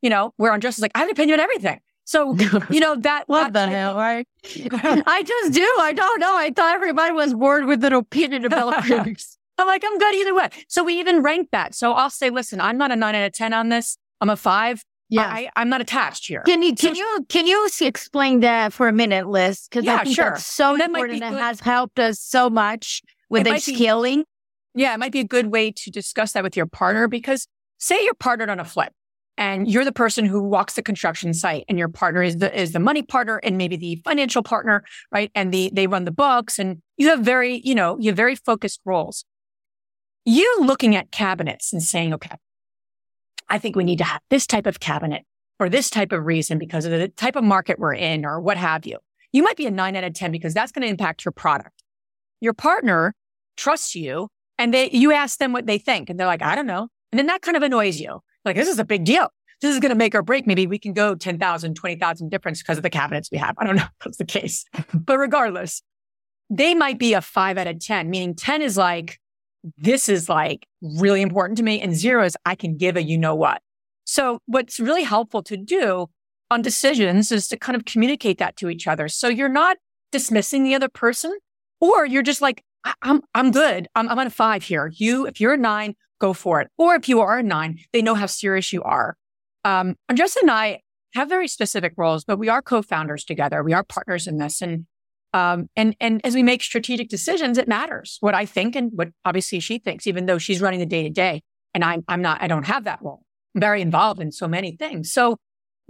you 0.00 0.10
know, 0.10 0.32
where 0.36 0.52
Andres 0.52 0.78
is 0.78 0.82
like, 0.82 0.92
I 0.94 1.00
have 1.00 1.08
an 1.08 1.12
opinion 1.12 1.38
on 1.38 1.44
everything. 1.44 1.78
So, 2.04 2.36
you 2.70 2.80
know, 2.80 2.96
that 2.96 3.24
What 3.26 3.52
that- 3.52 3.66
the 3.66 3.72
hell, 3.74 3.96
right? 3.96 4.26
I 4.44 5.22
just 5.26 5.52
do. 5.52 5.66
I 5.80 5.92
don't 5.92 6.20
know. 6.20 6.36
I 6.36 6.50
thought 6.50 6.74
everybody 6.74 7.12
was 7.12 7.34
bored 7.34 7.64
with 7.66 7.84
an 7.84 7.92
opinion 7.92 8.44
about 8.44 8.84
things. 8.86 9.38
I'm 9.58 9.66
like, 9.66 9.84
I'm 9.86 9.98
good 9.98 10.14
either 10.14 10.34
way. 10.34 10.48
So 10.68 10.82
we 10.82 10.98
even 10.98 11.22
rank 11.22 11.48
that. 11.52 11.74
So 11.74 11.92
I'll 11.92 12.10
say, 12.10 12.30
listen, 12.30 12.60
I'm 12.60 12.76
not 12.78 12.90
a 12.90 12.96
nine 12.96 13.14
out 13.14 13.24
of 13.26 13.32
10 13.32 13.52
on 13.52 13.68
this. 13.68 13.96
I'm 14.20 14.30
a 14.30 14.36
five. 14.36 14.82
Yeah. 15.08 15.22
I, 15.22 15.50
I'm 15.56 15.68
not 15.68 15.80
attached 15.82 16.26
here. 16.26 16.40
Can 16.40 16.62
you 16.62 16.74
can 16.74 16.94
you 16.94 17.26
can 17.28 17.46
you 17.46 17.68
explain 17.82 18.40
that 18.40 18.72
for 18.72 18.88
a 18.88 18.92
minute, 18.92 19.28
Liz? 19.28 19.66
Because 19.68 19.84
Yeah, 19.84 19.96
I 19.96 20.04
think 20.04 20.16
sure. 20.16 20.30
that's 20.30 20.46
so 20.46 20.76
That 20.78 20.86
important. 20.86 21.20
be 21.20 21.26
It 21.26 21.32
has 21.34 21.60
helped 21.60 21.98
us 21.98 22.18
so 22.18 22.48
much 22.48 23.02
with 23.28 23.44
the 23.44 23.50
might 23.50 23.64
be- 23.66 23.74
scaling. 23.74 24.24
Yeah, 24.74 24.94
it 24.94 24.98
might 24.98 25.12
be 25.12 25.20
a 25.20 25.24
good 25.24 25.48
way 25.48 25.70
to 25.70 25.90
discuss 25.90 26.32
that 26.32 26.42
with 26.42 26.56
your 26.56 26.64
partner 26.66 27.08
because 27.08 27.46
say 27.78 28.02
you're 28.04 28.14
partnered 28.14 28.48
on 28.48 28.58
a 28.58 28.64
flip 28.64 28.94
and 29.38 29.68
you're 29.70 29.84
the 29.84 29.92
person 29.92 30.24
who 30.24 30.42
walks 30.42 30.74
the 30.74 30.82
construction 30.82 31.32
site 31.32 31.64
and 31.68 31.78
your 31.78 31.88
partner 31.88 32.22
is 32.22 32.38
the 32.38 32.58
is 32.58 32.72
the 32.72 32.78
money 32.78 33.02
partner 33.02 33.38
and 33.42 33.56
maybe 33.56 33.76
the 33.76 33.96
financial 34.04 34.42
partner, 34.42 34.84
right? 35.10 35.30
And 35.34 35.52
the 35.52 35.70
they 35.72 35.86
run 35.86 36.04
the 36.04 36.10
books 36.10 36.58
and 36.58 36.82
you 36.96 37.08
have 37.08 37.20
very, 37.20 37.60
you 37.64 37.74
know, 37.74 37.96
you 37.98 38.10
have 38.10 38.16
very 38.16 38.36
focused 38.36 38.80
roles. 38.84 39.24
You 40.24 40.58
looking 40.60 40.94
at 40.94 41.10
cabinets 41.10 41.72
and 41.72 41.82
saying, 41.82 42.14
okay, 42.14 42.36
I 43.48 43.58
think 43.58 43.74
we 43.74 43.84
need 43.84 43.98
to 43.98 44.04
have 44.04 44.20
this 44.30 44.46
type 44.46 44.66
of 44.66 44.80
cabinet 44.80 45.24
for 45.58 45.68
this 45.68 45.90
type 45.90 46.12
of 46.12 46.24
reason 46.24 46.58
because 46.58 46.84
of 46.84 46.92
the 46.92 47.08
type 47.08 47.36
of 47.36 47.44
market 47.44 47.78
we're 47.78 47.94
in 47.94 48.24
or 48.24 48.40
what 48.40 48.56
have 48.56 48.86
you. 48.86 48.98
You 49.32 49.42
might 49.42 49.56
be 49.56 49.66
a 49.66 49.70
nine 49.70 49.96
out 49.96 50.04
of 50.04 50.14
10 50.14 50.30
because 50.30 50.54
that's 50.54 50.72
going 50.72 50.82
to 50.82 50.88
impact 50.88 51.24
your 51.24 51.32
product. 51.32 51.82
Your 52.40 52.52
partner 52.52 53.14
trusts 53.56 53.94
you 53.94 54.28
and 54.58 54.72
they, 54.72 54.90
you 54.90 55.12
ask 55.12 55.38
them 55.38 55.52
what 55.52 55.66
they 55.66 55.78
think 55.78 56.10
and 56.10 56.18
they're 56.18 56.26
like, 56.26 56.42
I 56.42 56.54
don't 56.54 56.66
know. 56.66 56.88
And 57.10 57.18
then 57.18 57.26
that 57.26 57.42
kind 57.42 57.56
of 57.56 57.62
annoys 57.62 58.00
you. 58.00 58.20
Like, 58.44 58.56
this 58.56 58.68
is 58.68 58.78
a 58.78 58.84
big 58.84 59.04
deal. 59.04 59.28
This 59.60 59.74
is 59.74 59.80
going 59.80 59.90
to 59.90 59.96
make 59.96 60.14
or 60.14 60.22
break. 60.22 60.46
Maybe 60.46 60.66
we 60.66 60.78
can 60.78 60.92
go 60.92 61.14
10,000, 61.14 61.74
20,000 61.74 62.28
difference 62.30 62.62
because 62.62 62.76
of 62.76 62.82
the 62.82 62.90
cabinets 62.90 63.30
we 63.30 63.38
have. 63.38 63.54
I 63.58 63.64
don't 63.64 63.76
know 63.76 63.82
if 63.82 64.04
that's 64.04 64.16
the 64.16 64.24
case, 64.24 64.64
but 64.94 65.18
regardless, 65.18 65.82
they 66.50 66.74
might 66.74 66.98
be 66.98 67.14
a 67.14 67.20
five 67.20 67.56
out 67.56 67.66
of 67.66 67.78
10, 67.78 68.10
meaning 68.10 68.34
10 68.34 68.60
is 68.62 68.76
like, 68.76 69.18
this 69.78 70.08
is 70.08 70.28
like 70.28 70.66
really 70.82 71.22
important 71.22 71.56
to 71.58 71.62
me. 71.62 71.80
And 71.80 71.94
zero 71.94 72.24
is 72.24 72.36
I 72.44 72.56
can 72.56 72.76
give 72.76 72.96
a 72.96 73.02
you 73.02 73.16
know 73.16 73.34
what. 73.34 73.62
So 74.04 74.40
what's 74.46 74.80
really 74.80 75.04
helpful 75.04 75.42
to 75.44 75.56
do 75.56 76.08
on 76.50 76.60
decisions 76.60 77.30
is 77.30 77.48
to 77.48 77.56
kind 77.56 77.76
of 77.76 77.84
communicate 77.84 78.38
that 78.38 78.56
to 78.56 78.68
each 78.68 78.86
other. 78.86 79.08
So 79.08 79.28
you're 79.28 79.48
not 79.48 79.76
dismissing 80.10 80.64
the 80.64 80.74
other 80.74 80.88
person 80.88 81.38
or 81.80 82.04
you're 82.04 82.22
just 82.22 82.42
like, 82.42 82.62
I, 82.84 82.94
I'm, 83.02 83.22
I'm 83.34 83.50
good. 83.50 83.88
I'm, 83.94 84.08
I'm 84.08 84.18
at 84.18 84.26
a 84.26 84.30
five 84.30 84.62
here. 84.62 84.92
You, 84.94 85.26
if 85.26 85.40
you're 85.40 85.54
a 85.54 85.58
nine, 85.58 85.94
go 86.20 86.32
for 86.32 86.60
it. 86.60 86.68
Or 86.78 86.94
if 86.94 87.08
you 87.08 87.20
are 87.20 87.38
a 87.38 87.42
nine, 87.42 87.78
they 87.92 88.02
know 88.02 88.14
how 88.14 88.26
serious 88.26 88.72
you 88.72 88.82
are. 88.82 89.16
Um, 89.64 89.96
Andresa 90.10 90.36
and 90.42 90.50
I 90.50 90.80
have 91.14 91.28
very 91.28 91.48
specific 91.48 91.92
roles, 91.96 92.24
but 92.24 92.38
we 92.38 92.48
are 92.48 92.62
co-founders 92.62 93.24
together. 93.24 93.62
We 93.62 93.72
are 93.72 93.84
partners 93.84 94.26
in 94.26 94.38
this. 94.38 94.62
And, 94.62 94.86
um, 95.34 95.68
and, 95.76 95.94
and 96.00 96.20
as 96.24 96.34
we 96.34 96.42
make 96.42 96.62
strategic 96.62 97.08
decisions, 97.08 97.58
it 97.58 97.68
matters 97.68 98.18
what 98.20 98.34
I 98.34 98.46
think 98.46 98.74
and 98.76 98.90
what 98.94 99.08
obviously 99.24 99.60
she 99.60 99.78
thinks, 99.78 100.06
even 100.06 100.26
though 100.26 100.38
she's 100.38 100.60
running 100.60 100.80
the 100.80 100.86
day 100.86 101.02
to 101.02 101.10
day. 101.10 101.42
And 101.74 101.84
I'm, 101.84 102.04
I'm 102.08 102.22
not, 102.22 102.42
I 102.42 102.48
don't 102.48 102.66
have 102.66 102.84
that 102.84 103.00
role. 103.02 103.22
I'm 103.54 103.60
very 103.60 103.82
involved 103.82 104.20
in 104.20 104.32
so 104.32 104.48
many 104.48 104.76
things. 104.76 105.12
So 105.12 105.36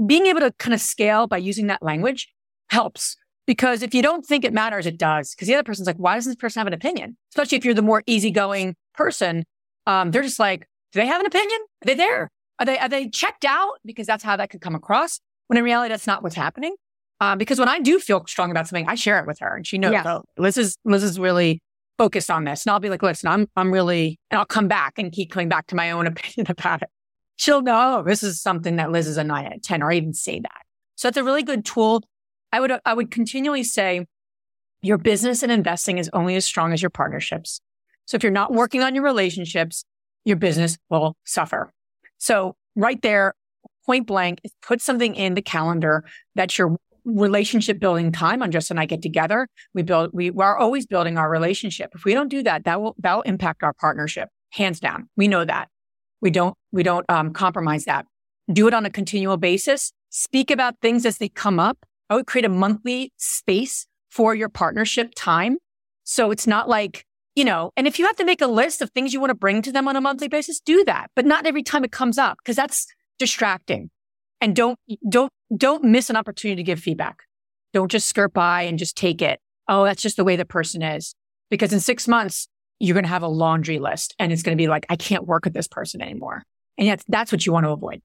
being 0.04 0.26
able 0.26 0.40
to 0.40 0.52
kind 0.58 0.74
of 0.74 0.80
scale 0.80 1.26
by 1.26 1.38
using 1.38 1.68
that 1.68 1.82
language 1.82 2.28
helps 2.70 3.16
because 3.46 3.82
if 3.82 3.94
you 3.94 4.02
don't 4.02 4.24
think 4.24 4.44
it 4.44 4.52
matters, 4.52 4.86
it 4.86 4.98
does. 4.98 5.34
Because 5.34 5.48
the 5.48 5.54
other 5.54 5.64
person's 5.64 5.86
like, 5.86 5.96
why 5.96 6.14
does 6.14 6.24
this 6.24 6.36
person 6.36 6.60
have 6.60 6.66
an 6.66 6.72
opinion? 6.72 7.16
Especially 7.32 7.58
if 7.58 7.64
you're 7.64 7.74
the 7.74 7.82
more 7.82 8.02
easygoing 8.06 8.74
person. 8.94 9.44
Um, 9.86 10.10
they're 10.10 10.22
just 10.22 10.38
like, 10.38 10.66
do 10.92 11.00
they 11.00 11.06
have 11.06 11.20
an 11.20 11.26
opinion? 11.26 11.58
Are 11.82 11.86
they 11.86 11.94
there? 11.94 12.30
Are 12.58 12.66
they, 12.66 12.78
are 12.78 12.88
they 12.88 13.08
checked 13.08 13.44
out? 13.44 13.78
Because 13.84 14.06
that's 14.06 14.22
how 14.22 14.36
that 14.36 14.50
could 14.50 14.60
come 14.60 14.74
across. 14.74 15.20
When 15.48 15.58
in 15.58 15.64
reality, 15.64 15.92
that's 15.92 16.06
not 16.06 16.22
what's 16.22 16.36
happening. 16.36 16.76
Um, 17.20 17.38
because 17.38 17.58
when 17.58 17.68
I 17.68 17.78
do 17.80 17.98
feel 17.98 18.24
strong 18.26 18.50
about 18.50 18.68
something, 18.68 18.88
I 18.88 18.94
share 18.94 19.18
it 19.20 19.26
with 19.26 19.38
her 19.40 19.56
and 19.56 19.66
she 19.66 19.78
knows, 19.78 19.92
yeah. 19.92 20.18
oh, 20.18 20.22
Liz 20.38 20.56
is, 20.56 20.76
Liz 20.84 21.02
is 21.02 21.18
really 21.18 21.60
focused 21.98 22.30
on 22.30 22.44
this. 22.44 22.64
And 22.64 22.72
I'll 22.72 22.80
be 22.80 22.88
like, 22.88 23.02
listen, 23.02 23.28
I'm, 23.28 23.48
I'm 23.56 23.72
really, 23.72 24.18
and 24.30 24.38
I'll 24.38 24.46
come 24.46 24.68
back 24.68 24.94
and 24.98 25.12
keep 25.12 25.30
coming 25.30 25.48
back 25.48 25.66
to 25.68 25.76
my 25.76 25.90
own 25.90 26.06
opinion 26.08 26.46
about 26.50 26.82
it. 26.82 26.88
She'll 27.36 27.62
know, 27.62 27.98
oh, 27.98 28.02
this 28.02 28.22
is 28.22 28.40
something 28.40 28.76
that 28.76 28.90
Liz 28.90 29.06
is 29.06 29.16
a 29.16 29.24
nine 29.24 29.46
out 29.46 29.56
of 29.56 29.62
10 29.62 29.82
or 29.82 29.90
I 29.90 29.96
even 29.96 30.12
say 30.12 30.40
that. 30.40 30.62
So 30.96 31.08
it's 31.08 31.16
a 31.16 31.24
really 31.24 31.42
good 31.42 31.64
tool. 31.64 32.02
I 32.52 32.60
would, 32.60 32.72
I 32.84 32.94
would 32.94 33.10
continually 33.10 33.64
say 33.64 34.06
your 34.82 34.98
business 34.98 35.42
and 35.42 35.50
investing 35.50 35.98
is 35.98 36.10
only 36.12 36.36
as 36.36 36.44
strong 36.44 36.72
as 36.72 36.82
your 36.82 36.90
partnerships. 36.90 37.60
So 38.04 38.16
if 38.16 38.22
you're 38.22 38.32
not 38.32 38.52
working 38.52 38.82
on 38.82 38.94
your 38.94 39.04
relationships, 39.04 39.84
your 40.24 40.36
business 40.36 40.76
will 40.90 41.16
suffer. 41.24 41.72
So 42.18 42.56
right 42.76 43.00
there, 43.00 43.34
point 43.86 44.06
blank, 44.06 44.40
put 44.60 44.80
something 44.80 45.14
in 45.14 45.34
the 45.34 45.42
calendar 45.42 46.04
that's 46.34 46.58
your 46.58 46.76
relationship 47.04 47.80
building 47.80 48.12
time. 48.12 48.40
Andresa 48.40 48.70
and 48.70 48.80
I 48.80 48.86
get 48.86 49.02
together. 49.02 49.48
We 49.74 49.82
build, 49.82 50.10
we 50.12 50.30
are 50.30 50.56
always 50.56 50.86
building 50.86 51.18
our 51.18 51.30
relationship. 51.30 51.90
If 51.94 52.04
we 52.04 52.14
don't 52.14 52.28
do 52.28 52.42
that, 52.44 52.64
that 52.64 52.80
will, 52.80 52.94
that 52.98 53.14
will 53.14 53.22
impact 53.22 53.62
our 53.62 53.72
partnership 53.72 54.28
hands 54.50 54.78
down. 54.78 55.08
We 55.16 55.28
know 55.28 55.44
that. 55.44 55.68
We 56.20 56.30
don't, 56.30 56.56
we 56.70 56.82
don't 56.82 57.04
um, 57.08 57.32
compromise 57.32 57.84
that. 57.86 58.06
Do 58.52 58.68
it 58.68 58.74
on 58.74 58.86
a 58.86 58.90
continual 58.90 59.36
basis. 59.36 59.92
Speak 60.10 60.50
about 60.50 60.76
things 60.80 61.06
as 61.06 61.18
they 61.18 61.28
come 61.28 61.58
up. 61.58 61.78
I 62.12 62.14
would 62.14 62.26
create 62.26 62.44
a 62.44 62.50
monthly 62.50 63.10
space 63.16 63.86
for 64.10 64.34
your 64.34 64.50
partnership 64.50 65.14
time. 65.16 65.56
So 66.04 66.30
it's 66.30 66.46
not 66.46 66.68
like, 66.68 67.06
you 67.34 67.42
know, 67.42 67.70
and 67.74 67.86
if 67.86 67.98
you 67.98 68.04
have 68.04 68.16
to 68.16 68.24
make 68.26 68.42
a 68.42 68.46
list 68.46 68.82
of 68.82 68.90
things 68.90 69.14
you 69.14 69.20
want 69.20 69.30
to 69.30 69.34
bring 69.34 69.62
to 69.62 69.72
them 69.72 69.88
on 69.88 69.96
a 69.96 70.00
monthly 70.02 70.28
basis, 70.28 70.60
do 70.60 70.84
that, 70.84 71.10
but 71.16 71.24
not 71.24 71.46
every 71.46 71.62
time 71.62 71.84
it 71.84 71.90
comes 71.90 72.18
up 72.18 72.36
because 72.36 72.54
that's 72.54 72.86
distracting. 73.18 73.88
And 74.42 74.54
don't, 74.54 74.78
don't, 75.08 75.32
don't 75.56 75.84
miss 75.84 76.10
an 76.10 76.16
opportunity 76.16 76.56
to 76.56 76.62
give 76.62 76.80
feedback. 76.80 77.22
Don't 77.72 77.90
just 77.90 78.08
skirt 78.08 78.34
by 78.34 78.64
and 78.64 78.78
just 78.78 78.94
take 78.94 79.22
it. 79.22 79.40
Oh, 79.66 79.84
that's 79.84 80.02
just 80.02 80.18
the 80.18 80.24
way 80.24 80.36
the 80.36 80.44
person 80.44 80.82
is. 80.82 81.14
Because 81.48 81.72
in 81.72 81.80
six 81.80 82.06
months, 82.06 82.46
you're 82.78 82.92
going 82.92 83.04
to 83.04 83.08
have 83.08 83.22
a 83.22 83.26
laundry 83.26 83.78
list 83.78 84.14
and 84.18 84.34
it's 84.34 84.42
going 84.42 84.54
to 84.54 84.62
be 84.62 84.68
like, 84.68 84.84
I 84.90 84.96
can't 84.96 85.26
work 85.26 85.46
with 85.46 85.54
this 85.54 85.66
person 85.68 86.02
anymore. 86.02 86.42
And 86.76 86.86
yet 86.86 87.02
that's 87.08 87.32
what 87.32 87.46
you 87.46 87.54
want 87.54 87.64
to 87.64 87.70
avoid. 87.70 88.02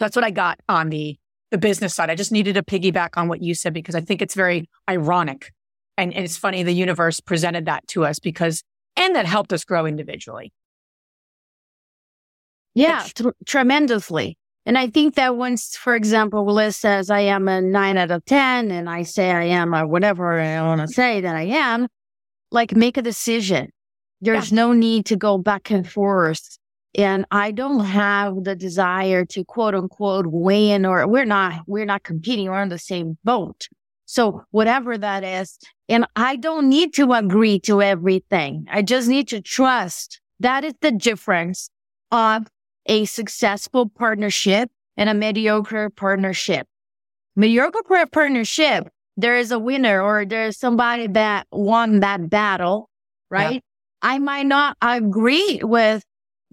That's 0.00 0.16
what 0.16 0.24
I 0.24 0.30
got 0.30 0.60
on 0.66 0.88
the, 0.88 1.18
the 1.50 1.58
business 1.58 1.94
side. 1.94 2.10
I 2.10 2.14
just 2.14 2.32
needed 2.32 2.54
to 2.54 2.62
piggyback 2.62 3.10
on 3.16 3.28
what 3.28 3.42
you 3.42 3.54
said 3.54 3.72
because 3.72 3.94
I 3.94 4.00
think 4.00 4.22
it's 4.22 4.34
very 4.34 4.68
ironic. 4.88 5.52
And, 5.96 6.12
and 6.12 6.24
it's 6.24 6.36
funny 6.36 6.62
the 6.62 6.72
universe 6.72 7.20
presented 7.20 7.66
that 7.66 7.86
to 7.88 8.04
us 8.04 8.18
because, 8.18 8.62
and 8.96 9.14
that 9.14 9.26
helped 9.26 9.52
us 9.52 9.64
grow 9.64 9.86
individually. 9.86 10.52
Yeah, 12.74 13.06
t- 13.14 13.30
tremendously. 13.46 14.36
And 14.66 14.78
I 14.78 14.88
think 14.88 15.14
that 15.14 15.36
once, 15.36 15.76
for 15.76 15.94
example, 15.94 16.44
Liz 16.52 16.76
says 16.76 17.10
I 17.10 17.20
am 17.20 17.48
a 17.48 17.60
nine 17.60 17.98
out 17.98 18.10
of 18.10 18.24
10 18.24 18.70
and 18.70 18.88
I 18.88 19.02
say 19.02 19.30
I 19.30 19.44
am 19.44 19.74
a 19.74 19.86
whatever 19.86 20.40
I 20.40 20.62
want 20.62 20.80
to 20.80 20.88
say 20.88 21.20
that 21.20 21.36
I 21.36 21.42
am, 21.42 21.86
like 22.50 22.74
make 22.74 22.96
a 22.96 23.02
decision. 23.02 23.70
There's 24.20 24.50
yeah. 24.50 24.56
no 24.56 24.72
need 24.72 25.06
to 25.06 25.16
go 25.16 25.36
back 25.36 25.70
and 25.70 25.88
forth. 25.88 26.58
And 26.96 27.26
I 27.30 27.50
don't 27.50 27.84
have 27.84 28.44
the 28.44 28.54
desire 28.54 29.24
to 29.26 29.44
quote 29.44 29.74
unquote 29.74 30.26
win 30.28 30.86
or 30.86 31.06
we're 31.08 31.24
not, 31.24 31.62
we're 31.66 31.84
not 31.84 32.04
competing. 32.04 32.46
We're 32.46 32.54
on 32.54 32.68
the 32.68 32.78
same 32.78 33.18
boat. 33.24 33.68
So 34.06 34.44
whatever 34.50 34.96
that 34.98 35.24
is. 35.24 35.58
And 35.88 36.06
I 36.14 36.36
don't 36.36 36.68
need 36.68 36.94
to 36.94 37.12
agree 37.12 37.58
to 37.60 37.82
everything. 37.82 38.66
I 38.70 38.82
just 38.82 39.08
need 39.08 39.28
to 39.28 39.40
trust. 39.40 40.20
That 40.40 40.64
is 40.64 40.74
the 40.80 40.92
difference 40.92 41.68
of 42.10 42.46
a 42.86 43.06
successful 43.06 43.88
partnership 43.88 44.70
and 44.96 45.08
a 45.08 45.14
mediocre 45.14 45.90
partnership. 45.90 46.66
Mediocre 47.34 48.06
partnership 48.12 48.88
there 49.16 49.36
is 49.36 49.52
a 49.52 49.58
winner 49.58 50.02
or 50.02 50.24
there's 50.24 50.58
somebody 50.58 51.06
that 51.08 51.46
won 51.52 52.00
that 52.00 52.28
battle, 52.28 52.90
right? 53.30 53.54
Yeah. 53.54 53.60
I 54.02 54.18
might 54.18 54.46
not 54.46 54.76
agree 54.82 55.60
with 55.62 56.04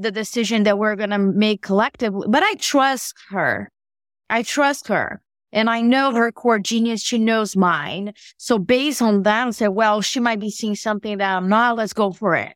the 0.01 0.11
decision 0.11 0.63
that 0.63 0.77
we're 0.77 0.95
going 0.95 1.09
to 1.11 1.19
make 1.19 1.61
collectively, 1.61 2.27
but 2.29 2.43
I 2.43 2.55
trust 2.55 3.15
her. 3.29 3.69
I 4.29 4.43
trust 4.43 4.87
her. 4.87 5.21
And 5.53 5.69
I 5.69 5.81
know 5.81 6.13
her 6.13 6.31
core 6.31 6.59
genius. 6.59 7.01
She 7.01 7.17
knows 7.17 7.57
mine. 7.57 8.13
So 8.37 8.57
based 8.57 9.01
on 9.01 9.23
that, 9.23 9.47
I 9.47 9.51
said, 9.51 9.67
well, 9.69 10.01
she 10.01 10.19
might 10.19 10.39
be 10.39 10.49
seeing 10.49 10.75
something 10.75 11.17
that 11.17 11.35
I'm 11.35 11.49
not. 11.49 11.75
Let's 11.75 11.93
go 11.93 12.11
for 12.11 12.35
it. 12.35 12.53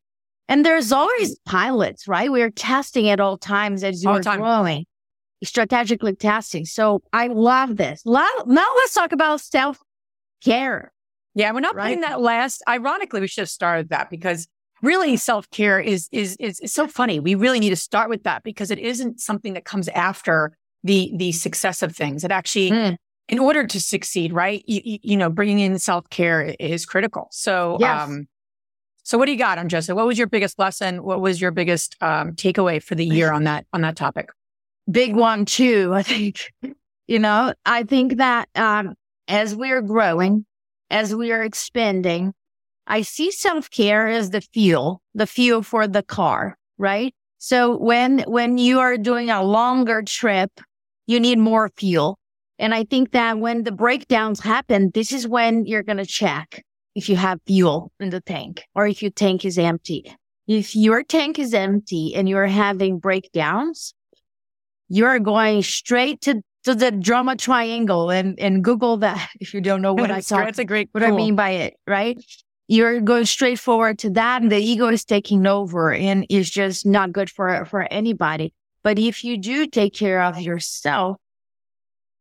And 0.48 0.66
there's 0.66 0.92
always 0.92 1.38
pilots, 1.40 2.08
right? 2.08 2.32
We're 2.32 2.52
testing 2.52 3.10
at 3.10 3.20
all 3.20 3.38
times 3.38 3.84
as 3.84 4.04
you're 4.04 4.22
growing, 4.22 4.86
strategically 5.44 6.16
testing. 6.16 6.66
So 6.66 7.02
I 7.12 7.28
love 7.28 7.78
this. 7.78 8.02
Love, 8.06 8.48
Now 8.48 8.66
let's 8.78 8.94
talk 8.94 9.12
about 9.12 9.42
self 9.42 9.80
care. 10.44 10.94
Yeah, 11.34 11.52
we're 11.52 11.60
not 11.60 11.76
right? 11.76 11.88
putting 11.88 12.02
that 12.02 12.22
last. 12.22 12.64
Ironically, 12.70 13.20
we 13.20 13.28
should 13.28 13.42
have 13.42 13.50
started 13.50 13.90
that 13.90 14.10
because 14.10 14.48
really 14.86 15.18
self 15.18 15.50
care 15.50 15.80
is, 15.80 16.08
is 16.12 16.38
is 16.40 16.60
is 16.60 16.74
so 16.74 16.88
funny. 16.88 17.20
We 17.20 17.36
really 17.36 17.60
need 17.60 17.72
to 17.72 17.76
start 17.76 18.10
with 18.10 18.24
that 18.24 18.44
because 18.44 18.72
it 18.72 18.80
isn't 18.80 19.20
something 19.20 19.54
that 19.54 19.66
comes 19.66 19.88
after 19.90 20.56
the 20.84 21.12
the 21.16 21.32
success 21.32 21.82
of 21.82 21.96
things. 21.96 22.24
It 22.24 22.32
actually, 22.32 22.72
mm. 22.72 22.98
in 23.28 23.40
order 23.40 23.66
to 23.68 23.82
succeed, 23.82 24.32
right? 24.32 24.64
You, 24.68 25.00
you 25.02 25.18
know, 25.18 25.30
bringing 25.30 25.60
in 25.60 25.80
self 25.80 26.10
care 26.10 26.56
is 26.60 26.86
critical. 26.86 27.28
So, 27.32 27.78
yes. 27.80 28.08
um, 28.08 28.28
so 29.04 29.18
what 29.18 29.26
do 29.26 29.32
you 29.32 29.38
got, 29.38 29.58
on 29.58 29.68
Andresa? 29.68 29.96
What 29.96 30.08
was 30.08 30.18
your 30.18 30.28
biggest 30.28 30.58
lesson? 30.58 31.04
What 31.04 31.22
was 31.22 31.42
your 31.42 31.52
biggest 31.52 31.96
um, 32.02 32.34
takeaway 32.34 32.82
for 32.82 32.96
the 32.96 33.06
year 33.06 33.32
on 33.32 33.44
that 33.44 33.66
on 33.74 33.82
that 33.82 33.96
topic? 33.96 34.30
Big 34.90 35.16
one 35.16 35.46
too. 35.46 35.92
I 35.94 36.04
think 36.04 36.54
you 37.08 37.20
know. 37.20 37.54
I 37.66 37.84
think 37.84 38.18
that 38.18 38.50
um, 38.56 38.94
as 39.28 39.56
we're 39.56 39.82
growing, 39.82 40.46
as 40.90 41.14
we 41.14 41.32
are 41.32 41.44
expanding, 41.44 42.34
I 42.88 43.02
see 43.02 43.32
self 43.32 43.70
care 43.70 44.08
as 44.08 44.30
the 44.30 44.42
fuel, 44.42 45.02
the 45.14 45.28
fuel 45.28 45.64
for 45.64 45.88
the 45.88 46.04
car, 46.04 46.58
right? 46.78 47.14
So 47.38 47.78
when, 47.78 48.20
when 48.22 48.58
you 48.58 48.80
are 48.80 48.98
doing 48.98 49.30
a 49.30 49.44
longer 49.44 50.02
trip, 50.04 50.52
you 51.08 51.20
need 51.20 51.38
more 51.38 51.70
fuel. 51.76 52.18
And 52.58 52.74
I 52.74 52.84
think 52.84 53.12
that 53.12 53.38
when 53.40 53.64
the 53.64 53.72
breakdowns 53.72 54.40
happen, 54.40 54.92
this 54.94 55.12
is 55.12 55.28
when 55.28 55.66
you're 55.66 55.84
going 55.84 55.98
to 55.98 56.06
check 56.06 56.64
if 56.96 57.10
you 57.10 57.18
have 57.18 57.40
fuel 57.46 57.92
in 58.00 58.10
the 58.10 58.22
tank 58.22 58.64
or 58.74 58.88
if 58.88 59.02
your 59.02 59.12
tank 59.12 59.44
is 59.46 59.58
empty. 59.58 60.16
If 60.48 60.76
your 60.76 61.04
tank 61.04 61.38
is 61.38 61.54
empty 61.54 62.16
and 62.16 62.30
you're 62.30 62.48
having 62.48 63.00
breakdowns, 63.00 63.94
you're 64.88 65.20
going 65.20 65.64
straight 65.64 66.22
to 66.22 66.42
so 66.64 66.74
the 66.74 66.90
drama 66.90 67.36
triangle 67.36 68.10
and, 68.10 68.40
and 68.40 68.64
Google 68.64 68.98
that 68.98 69.30
if 69.40 69.54
you 69.54 69.62
don't 69.62 69.84
know 69.84 69.94
what 69.94 70.10
I 70.10 70.22
talk, 70.22 70.50
It's 70.50 70.58
a 70.58 70.66
great, 70.66 70.90
what 70.94 71.04
I 71.04 71.12
mean 71.12 71.36
by 71.36 71.52
it, 71.52 71.76
right? 71.86 72.18
You're 72.68 73.00
going 73.02 73.26
straight 73.26 73.60
forward 73.60 74.00
to 74.00 74.10
that 74.12 74.42
and 74.42 74.52
the 74.52 74.58
ego 74.58 74.88
is 74.88 75.06
taking 75.06 75.46
over 75.46 75.94
and 75.94 76.26
is 76.30 76.50
just 76.50 76.86
not 76.86 77.12
good 77.12 77.30
for, 77.30 77.66
for 77.66 77.82
anybody. 77.92 78.54
But 78.84 78.98
if 78.98 79.24
you 79.24 79.38
do 79.38 79.68
take 79.68 79.94
care 79.94 80.22
of 80.22 80.40
yourself, 80.40 81.18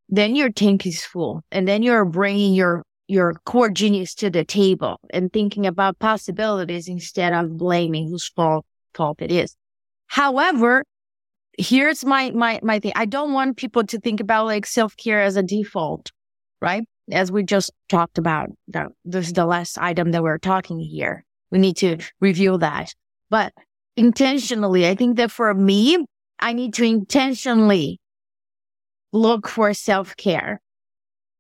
then 0.09 0.37
your 0.37 0.51
tank 0.51 0.87
is 0.87 1.05
full 1.05 1.43
and 1.51 1.67
then 1.67 1.83
you're 1.83 2.05
bringing 2.05 2.55
your, 2.55 2.85
your 3.09 3.35
core 3.45 3.71
genius 3.71 4.15
to 4.17 4.31
the 4.31 4.45
table 4.45 5.01
and 5.11 5.33
thinking 5.33 5.67
about 5.67 5.99
possibilities 5.99 6.89
instead 6.89 7.33
of 7.33 7.57
blaming 7.57 8.09
whose 8.09 8.29
fault, 8.29 8.67
fault 8.93 9.23
it 9.23 9.33
is. 9.33 9.57
However, 10.07 10.85
here's 11.59 12.05
my 12.05 12.31
my 12.31 12.61
my 12.63 12.79
thing. 12.79 12.93
I 12.95 13.07
don't 13.07 13.33
want 13.33 13.57
people 13.57 13.85
to 13.85 13.99
think 13.99 14.21
about 14.21 14.47
like 14.47 14.67
self 14.67 14.97
care 14.97 15.23
as 15.23 15.37
a 15.37 15.43
default, 15.43 16.13
right? 16.61 16.85
As 17.13 17.31
we 17.31 17.43
just 17.43 17.71
talked 17.89 18.19
about. 18.19 18.49
That 18.69 18.89
this 19.05 19.27
is 19.27 19.33
the 19.35 19.47
last 19.47 19.79
item 19.79 20.13
that 20.13 20.23
we're 20.23 20.39
talking 20.39 20.79
here. 20.81 21.25
We 21.51 21.59
need 21.59 21.77
to 21.79 21.99
review 22.21 22.59
that. 22.59 22.95
But 23.31 23.53
intentionally, 23.97 24.89
I 24.89 24.95
think 24.95 25.17
that 25.17 25.31
for 25.31 25.53
me, 25.55 26.05
I 26.41 26.53
need 26.53 26.75
to 26.75 26.85
intentionally 26.85 28.01
look 29.13 29.49
for 29.49 29.73
self 29.75 30.17
care 30.17 30.61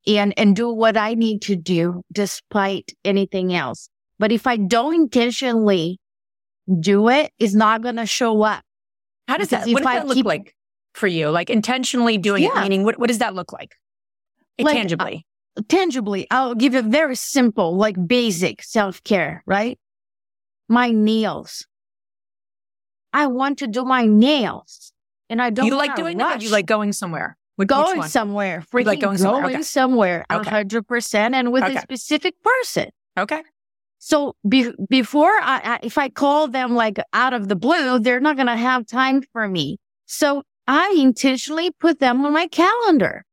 and 0.06 0.34
and 0.38 0.54
do 0.54 0.70
what 0.70 0.96
I 0.96 1.14
need 1.14 1.42
to 1.42 1.56
do 1.56 2.02
despite 2.12 2.92
anything 3.04 3.54
else. 3.54 3.88
But 4.18 4.30
if 4.32 4.46
I 4.46 4.56
don't 4.56 4.94
intentionally 4.94 5.98
do 6.80 7.08
it, 7.08 7.32
it's 7.38 7.54
not 7.54 7.82
going 7.82 7.96
to 7.96 8.06
show 8.06 8.42
up. 8.42 8.62
How 9.28 9.38
does 9.38 9.48
Because 9.48 9.64
that, 9.66 9.72
what 9.72 9.80
does 9.82 9.86
I 9.86 9.94
that 9.96 10.06
look 10.06 10.14
keep- 10.16 10.26
like 10.26 10.54
for 10.94 11.06
you? 11.06 11.30
Like 11.30 11.50
intentionally 11.50 12.18
doing 12.18 12.44
it, 12.44 12.50
Yeah. 12.54 12.62
meaning 12.62 12.84
what, 12.84 12.98
what 12.98 13.08
does 13.08 13.18
that 13.18 13.34
look 13.34 13.52
like? 13.52 13.74
Like, 14.58 14.76
uh, 14.76 14.78
Tangibly. 14.78 15.22
Tangibly, 15.68 16.26
I'll 16.30 16.54
give 16.54 16.74
you 16.74 16.80
a 16.80 16.82
very 16.82 17.16
simple, 17.16 17.76
like 17.76 17.96
basic 18.06 18.62
self 18.62 19.02
care, 19.04 19.42
right? 19.46 19.78
My 20.68 20.90
nails. 20.90 21.66
I 23.12 23.28
want 23.28 23.58
to 23.58 23.68
do 23.68 23.84
my 23.84 24.06
nails 24.06 24.92
and 25.30 25.40
I 25.40 25.50
don't 25.50 25.66
you 25.66 25.76
like 25.76 25.94
doing 25.94 26.18
that? 26.18 26.42
You 26.42 26.50
like 26.50 26.66
going 26.66 26.92
somewhere? 26.92 27.36
Which, 27.56 27.68
which 27.68 27.76
going 27.76 27.98
one? 27.98 28.08
somewhere, 28.08 28.64
freaking 28.72 28.86
like 28.86 29.00
going 29.00 29.00
going 29.00 29.18
somewhere, 29.18 29.42
somewhere, 29.42 29.54
okay. 29.54 29.62
somewhere, 29.62 30.26
a 30.28 30.36
Okay. 30.40 30.50
hundred 30.50 30.88
percent, 30.88 31.36
and 31.36 31.52
with 31.52 31.62
Okay. 31.62 31.76
a 31.76 31.80
specific 31.80 32.34
person. 32.42 32.88
Okay. 33.16 33.42
So 34.00 34.34
be- 34.46 34.74
before 34.90 35.30
I, 35.40 35.60
I, 35.64 35.78
if 35.84 35.96
I 35.96 36.08
call 36.08 36.48
them 36.48 36.74
like 36.74 36.98
out 37.12 37.32
of 37.32 37.48
the 37.48 37.54
blue, 37.56 38.00
they're 38.00 38.20
not 38.20 38.34
going 38.36 38.48
to 38.48 38.56
have 38.56 38.86
time 38.86 39.22
for 39.32 39.48
me. 39.48 39.78
So 40.06 40.42
I 40.66 40.94
intentionally 40.98 41.70
put 41.70 42.00
them 42.00 42.24
on 42.24 42.32
my 42.32 42.48
calendar 42.48 43.24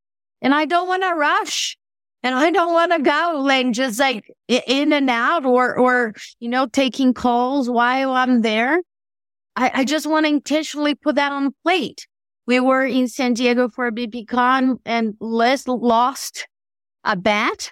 and 0.41 0.53
I 0.53 0.65
don't 0.65 0.87
want 0.87 1.01
to 1.03 1.13
rush 1.15 1.77
and 2.23 2.35
I 2.35 2.51
don't 2.51 2.73
want 2.73 2.91
to 2.91 2.99
go 2.99 3.47
and 3.49 3.73
just 3.73 3.99
like 3.99 4.31
in 4.47 4.93
and 4.93 5.09
out 5.09 5.45
or, 5.45 5.77
or, 5.77 6.13
you 6.39 6.49
know, 6.49 6.67
taking 6.67 7.13
calls 7.13 7.69
while 7.69 8.11
I'm 8.11 8.41
there. 8.41 8.79
I, 9.55 9.71
I 9.75 9.85
just 9.85 10.05
want 10.07 10.25
to 10.25 10.29
intentionally 10.29 10.95
put 10.95 11.15
that 11.15 11.31
on 11.31 11.53
plate. 11.63 12.07
We 12.45 12.59
were 12.59 12.85
in 12.85 13.07
San 13.07 13.33
Diego 13.33 13.69
for 13.69 13.87
a 13.87 13.91
BPCon 13.91 14.77
and 14.85 15.15
Les 15.19 15.67
lost 15.67 16.47
a 17.03 17.15
bat. 17.15 17.71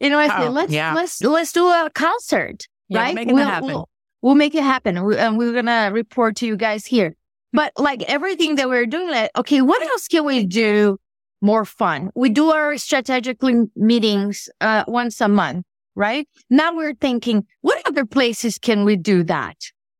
You 0.00 0.10
know, 0.10 0.18
I 0.18 0.28
said, 0.28 0.48
Oh, 0.48 0.50
let's, 0.50 0.72
yeah. 0.72 0.94
let's, 0.94 1.22
let's 1.22 1.52
do 1.52 1.66
a 1.66 1.90
concert 1.94 2.66
Yeah, 2.88 3.00
right? 3.00 3.16
happen. 3.16 3.66
We'll, 3.66 3.88
we'll 4.20 4.34
make 4.34 4.54
it 4.54 4.62
happen. 4.62 4.96
And 4.96 5.38
we're 5.38 5.52
going 5.52 5.66
to 5.66 5.90
report 5.92 6.36
to 6.36 6.46
you 6.46 6.56
guys 6.56 6.86
here. 6.86 7.16
But 7.52 7.72
like 7.76 8.02
everything 8.02 8.54
that 8.56 8.68
we're 8.68 8.86
doing, 8.86 9.10
like, 9.10 9.30
okay, 9.36 9.60
what 9.60 9.82
else 9.82 10.08
can 10.08 10.24
we 10.24 10.46
do 10.46 10.98
more 11.42 11.64
fun? 11.64 12.10
We 12.14 12.30
do 12.30 12.50
our 12.50 12.78
strategically 12.78 13.64
meetings 13.76 14.48
uh, 14.60 14.84
once 14.86 15.20
a 15.20 15.28
month, 15.28 15.66
right? 15.94 16.28
Now 16.48 16.74
we're 16.74 16.94
thinking, 16.94 17.46
what 17.60 17.86
other 17.86 18.06
places 18.06 18.58
can 18.58 18.84
we 18.84 18.96
do 18.96 19.22
that? 19.24 19.56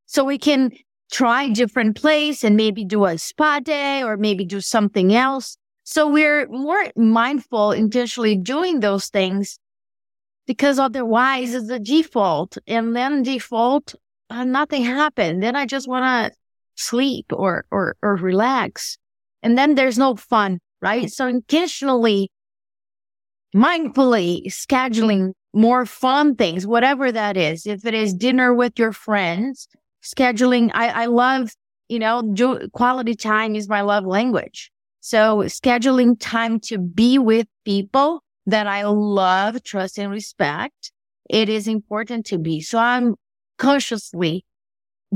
So 0.06 0.24
we 0.24 0.38
can 0.38 0.72
try 1.10 1.48
different 1.48 1.96
place 1.96 2.42
and 2.42 2.56
maybe 2.56 2.84
do 2.84 3.04
a 3.04 3.18
spa 3.18 3.60
day 3.60 4.02
or 4.02 4.16
maybe 4.16 4.44
do 4.44 4.60
something 4.60 5.14
else. 5.14 5.56
So 5.84 6.08
we're 6.08 6.48
more 6.48 6.86
mindful 6.96 7.72
intentionally 7.72 8.36
doing 8.36 8.80
those 8.80 9.08
things 9.08 9.58
because 10.46 10.78
otherwise 10.78 11.54
it's 11.54 11.70
a 11.70 11.78
default 11.78 12.58
and 12.66 12.96
then 12.96 13.22
default 13.22 13.94
uh, 14.30 14.44
nothing 14.44 14.84
happened 14.84 15.42
then 15.42 15.54
i 15.56 15.66
just 15.66 15.88
want 15.88 16.04
to 16.04 16.36
sleep 16.74 17.26
or, 17.32 17.64
or 17.70 17.96
or 18.02 18.16
relax 18.16 18.98
and 19.42 19.56
then 19.56 19.74
there's 19.74 19.98
no 19.98 20.16
fun 20.16 20.58
right 20.82 21.10
so 21.10 21.26
intentionally 21.26 22.30
mindfully 23.54 24.44
scheduling 24.46 25.32
more 25.54 25.86
fun 25.86 26.34
things 26.34 26.66
whatever 26.66 27.10
that 27.10 27.36
is 27.36 27.66
if 27.66 27.86
it 27.86 27.94
is 27.94 28.12
dinner 28.12 28.52
with 28.52 28.78
your 28.78 28.92
friends 28.92 29.68
scheduling 30.02 30.70
i 30.74 30.88
i 31.02 31.06
love 31.06 31.50
you 31.88 31.98
know 31.98 32.22
do, 32.34 32.68
quality 32.72 33.14
time 33.14 33.54
is 33.54 33.68
my 33.68 33.80
love 33.80 34.04
language 34.04 34.70
so 35.00 35.38
scheduling 35.46 36.16
time 36.18 36.60
to 36.60 36.78
be 36.78 37.18
with 37.18 37.48
people 37.64 38.22
that 38.46 38.66
I 38.66 38.84
love, 38.84 39.62
trust, 39.62 39.98
and 39.98 40.10
respect, 40.10 40.92
it 41.28 41.48
is 41.48 41.66
important 41.66 42.26
to 42.26 42.38
be. 42.38 42.60
So 42.60 42.78
I'm 42.78 43.16
consciously 43.58 44.44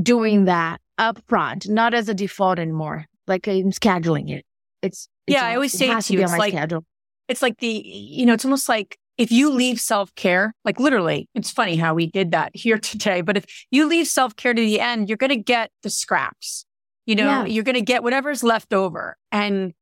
doing 0.01 0.45
that 0.45 0.81
up 0.97 1.19
front, 1.27 1.69
not 1.69 1.93
as 1.93 2.09
a 2.09 2.13
default 2.13 2.59
anymore. 2.59 3.05
Like 3.27 3.47
I'm 3.47 3.71
scheduling 3.71 4.29
it. 4.29 4.45
It's 4.81 5.07
Yeah, 5.27 5.45
I 5.45 5.55
always 5.55 5.73
it 5.73 5.77
say 5.77 5.87
has 5.87 6.07
to 6.07 6.13
you, 6.13 6.21
it's 6.21 6.37
like- 6.37 6.53
schedule. 6.53 6.85
It's 7.27 7.41
like 7.41 7.57
the, 7.57 7.67
you 7.85 8.25
know, 8.25 8.33
it's 8.33 8.45
almost 8.45 8.69
like 8.69 8.97
if 9.17 9.31
you 9.33 9.49
leave 9.49 9.81
self 9.81 10.15
care, 10.15 10.53
like 10.63 10.79
literally, 10.79 11.27
it's 11.35 11.51
funny 11.51 11.75
how 11.75 11.93
we 11.93 12.07
did 12.07 12.31
that 12.31 12.51
here 12.53 12.77
today, 12.91 13.19
but 13.21 13.35
if 13.35 13.45
you 13.69 13.85
leave 13.85 14.07
self 14.07 14.35
care 14.37 14.53
to 14.53 14.61
the 14.61 14.79
end, 14.79 15.09
you're 15.09 15.17
going 15.17 15.31
to 15.31 15.35
get 15.35 15.69
the 15.83 15.89
scraps. 15.89 16.65
You 17.05 17.15
know, 17.15 17.25
Yeah. 17.25 17.45
you're 17.45 17.63
going 17.63 17.75
to 17.75 17.81
get 17.81 18.03
whatever's 18.03 18.43
left 18.43 18.73
over. 18.73 19.17
And, 19.31 19.73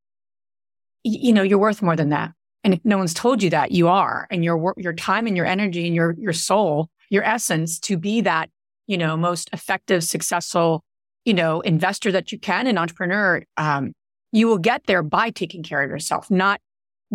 you 1.04 1.34
know, 1.34 1.44
you're 1.44 1.60
worth 1.60 1.82
more 1.82 1.96
than 1.96 2.10
that. 2.10 2.32
And 2.64 2.74
if 2.74 2.80
no 2.84 2.98
one's 2.98 3.14
told 3.14 3.44
you 3.44 3.50
that, 3.52 3.72
you 3.72 3.88
are. 3.88 4.28
And 4.32 4.44
your 4.44 4.58
work, 4.58 4.76
your 4.78 4.94
time 4.94 5.28
and 5.28 5.38
your 5.38 5.46
energy 5.46 5.86
and 5.86 5.96
your, 5.96 6.16
your 6.18 6.34
soul, 6.34 6.90
your 7.10 7.24
essence 7.24 7.80
to 7.82 7.98
be 7.98 8.22
that, 8.22 8.50
you 8.88 8.98
know, 8.98 9.16
most 9.16 9.50
effective, 9.54 10.04
successful, 10.04 10.84
you 11.26 11.34
know, 11.34 11.62
investor 11.62 12.12
that 12.12 12.32
you 12.32 12.40
can, 12.40 12.66
an 12.68 12.78
entrepreneur, 12.80 13.44
um, 13.58 13.94
you 14.36 14.48
will 14.48 14.58
get 14.58 14.86
there 14.86 15.02
by 15.02 15.30
taking 15.30 15.64
care 15.64 15.82
of 15.82 15.90
yourself, 15.90 16.30
not 16.30 16.60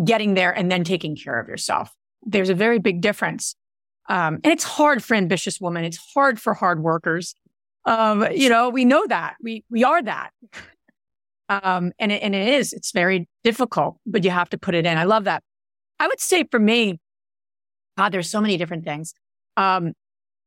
getting 0.03 0.33
there 0.33 0.51
and 0.51 0.71
then 0.71 0.83
taking 0.83 1.15
care 1.15 1.39
of 1.39 1.47
yourself. 1.47 1.91
There's 2.23 2.49
a 2.49 2.55
very 2.55 2.79
big 2.79 2.99
difference. 2.99 3.55
Um, 4.09 4.39
and 4.43 4.47
it's 4.47 4.63
hard 4.63 5.03
for 5.03 5.13
ambitious 5.13 5.61
women. 5.61 5.85
It's 5.85 5.99
hard 6.15 6.41
for 6.41 6.55
hard 6.55 6.81
workers. 6.81 7.35
Um, 7.85 8.25
you 8.33 8.49
know, 8.49 8.69
we 8.69 8.85
know 8.85 9.05
that 9.07 9.35
we, 9.39 9.63
we 9.69 9.83
are 9.83 10.01
that. 10.01 10.31
Um, 11.47 11.91
and 11.99 12.11
it, 12.11 12.23
and 12.23 12.33
it 12.33 12.47
is, 12.47 12.73
it's 12.73 12.91
very 12.91 13.27
difficult, 13.43 13.97
but 14.07 14.23
you 14.23 14.31
have 14.31 14.49
to 14.49 14.57
put 14.57 14.73
it 14.73 14.87
in. 14.87 14.97
I 14.97 15.03
love 15.03 15.25
that. 15.25 15.43
I 15.99 16.07
would 16.07 16.19
say 16.19 16.45
for 16.49 16.59
me, 16.59 16.99
God, 17.97 18.11
there's 18.11 18.31
so 18.31 18.41
many 18.41 18.57
different 18.57 18.83
things. 18.83 19.13
Um, 19.57 19.93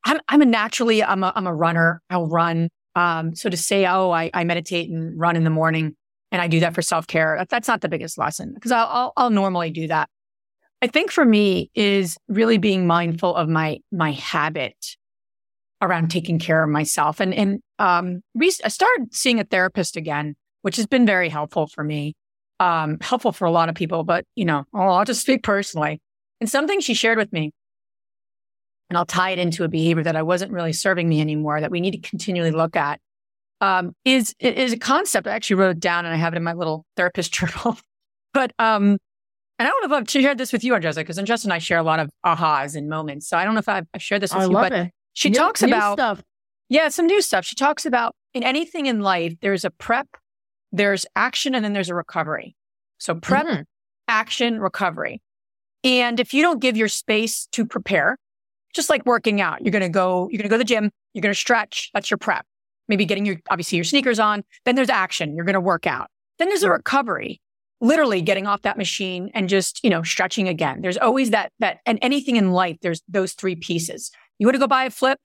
I'm, 0.04 0.18
I'm 0.28 0.42
a 0.42 0.46
naturally, 0.46 1.04
I'm 1.04 1.22
a, 1.22 1.32
I'm 1.37 1.46
a 1.46 1.54
runner. 1.54 2.02
I'll 2.10 2.26
run. 2.26 2.68
Um, 2.96 3.37
so 3.37 3.48
to 3.48 3.56
say, 3.56 3.87
oh, 3.87 4.10
I, 4.10 4.30
I 4.34 4.42
meditate 4.42 4.90
and 4.90 5.16
run 5.16 5.37
in 5.37 5.44
the 5.44 5.50
morning 5.50 5.94
and 6.35 6.42
I 6.42 6.49
do 6.49 6.59
that 6.61 6.75
for 6.75 6.83
self 6.83 7.07
care, 7.07 7.47
that's 7.49 7.68
not 7.68 7.81
the 7.81 7.88
biggest 7.88 8.18
lesson 8.18 8.55
because 8.55 8.73
I'll, 8.73 8.88
I'll, 8.88 9.12
I'll 9.16 9.31
normally 9.31 9.70
do 9.70 9.87
that. 9.87 10.09
I 10.83 10.88
think 10.88 11.12
for 11.12 11.25
me 11.25 11.70
is 11.77 12.18
really 12.27 12.59
being 12.59 12.88
mindful 12.88 13.37
of 13.37 13.49
my, 13.49 13.79
my 13.92 14.11
habit 14.11 14.97
around 15.81 16.11
taking 16.11 16.40
care 16.40 16.64
of 16.64 16.68
myself. 16.70 17.20
And, 17.20 17.33
and, 17.33 17.61
um, 17.79 18.20
re- 18.35 18.51
I 18.64 18.68
started 18.68 19.14
seeing 19.14 19.38
a 19.38 19.44
therapist 19.44 19.97
again, 19.97 20.35
which 20.62 20.75
has 20.75 20.88
been 20.88 21.07
very 21.07 21.29
helpful 21.29 21.68
for 21.68 21.85
me. 21.85 22.14
Um, 22.59 22.99
helpful 23.01 23.31
for 23.31 23.44
a 23.44 23.53
lot 23.53 23.68
of 23.68 23.77
people, 23.77 24.03
but 24.03 24.25
you 24.35 24.44
know, 24.44 24.64
I'll 24.75 25.05
just 25.05 25.20
speak 25.20 25.44
personally. 25.44 26.01
And 26.40 26.51
something 26.51 26.81
she 26.81 26.94
shared 26.94 27.16
with 27.18 27.33
me, 27.33 27.53
and 28.90 28.99
I'll 28.99 29.07
tie 29.07 29.31
it 29.31 29.38
into 29.38 29.62
a 29.62 29.68
behavior 29.68 30.03
that 30.03 30.16
I 30.16 30.23
wasn't 30.23 30.51
really 30.51 30.73
serving 30.73 31.09
me 31.09 31.20
anymore 31.20 31.61
that 31.61 31.70
we 31.70 31.81
need 31.81 31.92
to 31.92 32.09
continually 32.09 32.51
look 32.51 32.75
at, 32.75 32.99
um, 33.64 33.94
is, 34.05 34.35
is 34.40 34.72
a 34.72 34.79
concept. 34.79 35.27
I 35.27 35.33
actually 35.33 35.57
wrote 35.57 35.70
it 35.77 35.81
down 35.81 36.05
and 36.05 36.14
I 36.14 36.16
have 36.18 36.35
it 36.35 36.37
in 36.37 36.42
my 36.42 36.53
little 36.53 36.85
therapist 36.96 37.33
journal. 37.38 37.79
but, 38.33 38.53
um, 38.59 38.98
and 39.59 39.68
I 39.68 39.70
don't 39.70 39.88
know 39.88 39.96
if 39.96 40.00
I've 40.03 40.11
shared 40.11 40.38
this 40.38 40.53
with 40.53 40.64
you, 40.64 40.72
Andresa, 40.74 40.96
because 40.96 41.16
Andresa 41.18 41.44
and 41.44 41.53
I 41.53 41.59
share 41.59 41.79
a 41.79 41.83
lot 41.83 42.00
of 42.00 42.11
ahas 42.27 42.74
and 42.77 42.88
moments. 42.88 43.29
So 43.29 43.37
I 43.38 43.44
don't 43.44 43.55
know 43.55 43.61
if 43.61 43.68
I've, 43.68 43.87
I've 43.94 44.03
shared 44.03 44.20
this 44.22 44.35
with 44.35 44.42
I 44.42 44.46
you, 44.46 44.53
but 44.53 44.72
it. 44.72 44.90
she 45.14 45.31
New- 45.31 45.37
talks 45.38 45.62
new 45.62 45.68
about, 45.68 45.94
stuff. 45.98 46.22
yeah, 46.68 46.88
some 46.88 47.07
new 47.07 47.22
stuff. 47.22 47.44
She 47.44 47.55
talks 47.55 47.87
about 47.87 48.14
in 48.35 48.42
anything 48.42 48.87
in 48.87 49.00
life, 49.00 49.35
there's 49.40 49.64
a 49.64 49.70
prep, 49.70 50.09
there's 50.72 51.07
action, 51.14 51.55
and 51.55 51.64
then 51.64 51.72
there's 51.72 51.88
a 51.88 51.94
recovery. 51.94 52.57
So 52.98 53.14
prep, 53.14 53.46
Mhm. 53.46 53.64
action, 54.09 54.59
recovery. 54.61 55.22
And 55.85 56.18
if 56.18 56.35
you 56.35 56.42
don't 56.42 56.61
give 56.61 56.77
your 56.77 56.88
space 56.88 57.46
to 57.53 57.64
prepare, 57.64 58.16
just 58.74 58.90
like 58.90 59.07
working 59.07 59.40
out, 59.40 59.61
you're 59.62 59.70
going 59.70 59.83
to 59.83 59.88
go, 59.88 60.29
you're 60.31 60.38
going 60.38 60.44
to 60.44 60.48
go 60.48 60.57
to 60.57 60.59
the 60.59 60.64
gym, 60.64 60.90
you're 61.12 61.22
going 61.22 61.33
to 61.35 61.38
stretch. 61.38 61.90
That's 61.94 62.11
your 62.11 62.18
prep. 62.18 62.44
Maybe 62.88 63.05
getting 63.05 63.25
your, 63.27 63.37
obviously 63.51 63.77
your 63.77 63.85
sneakers 63.85 64.18
on. 64.18 64.44
Then 64.64 64.75
there's 64.75 64.90
action. 64.90 65.35
You're 65.35 65.44
going 65.44 65.55
to 65.55 65.61
work 65.61 65.87
out. 65.87 66.09
Then 66.38 66.49
there's 66.49 66.62
a 66.62 66.70
recovery, 66.70 67.40
literally 67.81 68.20
getting 68.20 68.47
off 68.47 68.62
that 68.62 68.77
machine 68.77 69.31
and 69.35 69.49
just, 69.49 69.83
you 69.83 69.90
know, 69.90 70.03
stretching 70.03 70.49
again. 70.49 70.81
There's 70.83 70.99
always 70.99 71.31
that, 71.31 71.53
that, 71.61 71.79
and 71.87 71.99
anything 72.03 72.37
in 72.37 72.53
life, 72.53 72.77
there's 72.83 73.03
those 73.09 73.33
three 73.33 73.57
pieces. 73.57 74.11
You 74.38 74.47
want 74.47 74.55
to 74.55 74.61
go 74.61 74.66
buy 74.66 74.85
a 74.85 74.90
flip. 74.90 75.20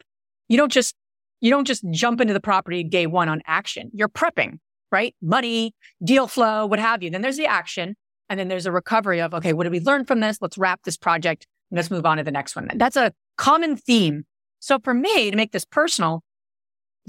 You 0.47 0.57
don't 0.57 0.71
just, 0.71 0.95
you 1.41 1.49
don't 1.49 1.65
just 1.65 1.83
jump 1.91 2.21
into 2.21 2.33
the 2.33 2.39
property 2.39 2.83
day 2.83 3.07
one 3.07 3.29
on 3.29 3.41
action. 3.47 3.89
You're 3.93 4.09
prepping, 4.09 4.59
right? 4.91 5.15
Money, 5.21 5.73
deal 6.03 6.27
flow, 6.27 6.65
what 6.65 6.79
have 6.79 7.01
you. 7.01 7.09
Then 7.09 7.21
there's 7.21 7.37
the 7.37 7.47
action. 7.47 7.95
And 8.29 8.39
then 8.39 8.47
there's 8.47 8.67
a 8.67 8.71
recovery 8.71 9.21
of, 9.21 9.33
okay, 9.33 9.53
what 9.53 9.63
did 9.63 9.71
we 9.71 9.79
learn 9.79 10.05
from 10.05 10.19
this? 10.19 10.37
Let's 10.39 10.57
wrap 10.57 10.83
this 10.83 10.97
project 10.97 11.47
and 11.71 11.77
let's 11.77 11.89
move 11.89 12.05
on 12.05 12.17
to 12.17 12.23
the 12.23 12.31
next 12.31 12.55
one. 12.55 12.69
That's 12.75 12.95
a 12.95 13.11
common 13.37 13.75
theme. 13.75 14.25
So 14.59 14.77
for 14.83 14.93
me, 14.93 15.31
to 15.31 15.37
make 15.37 15.51
this 15.51 15.65
personal, 15.65 16.21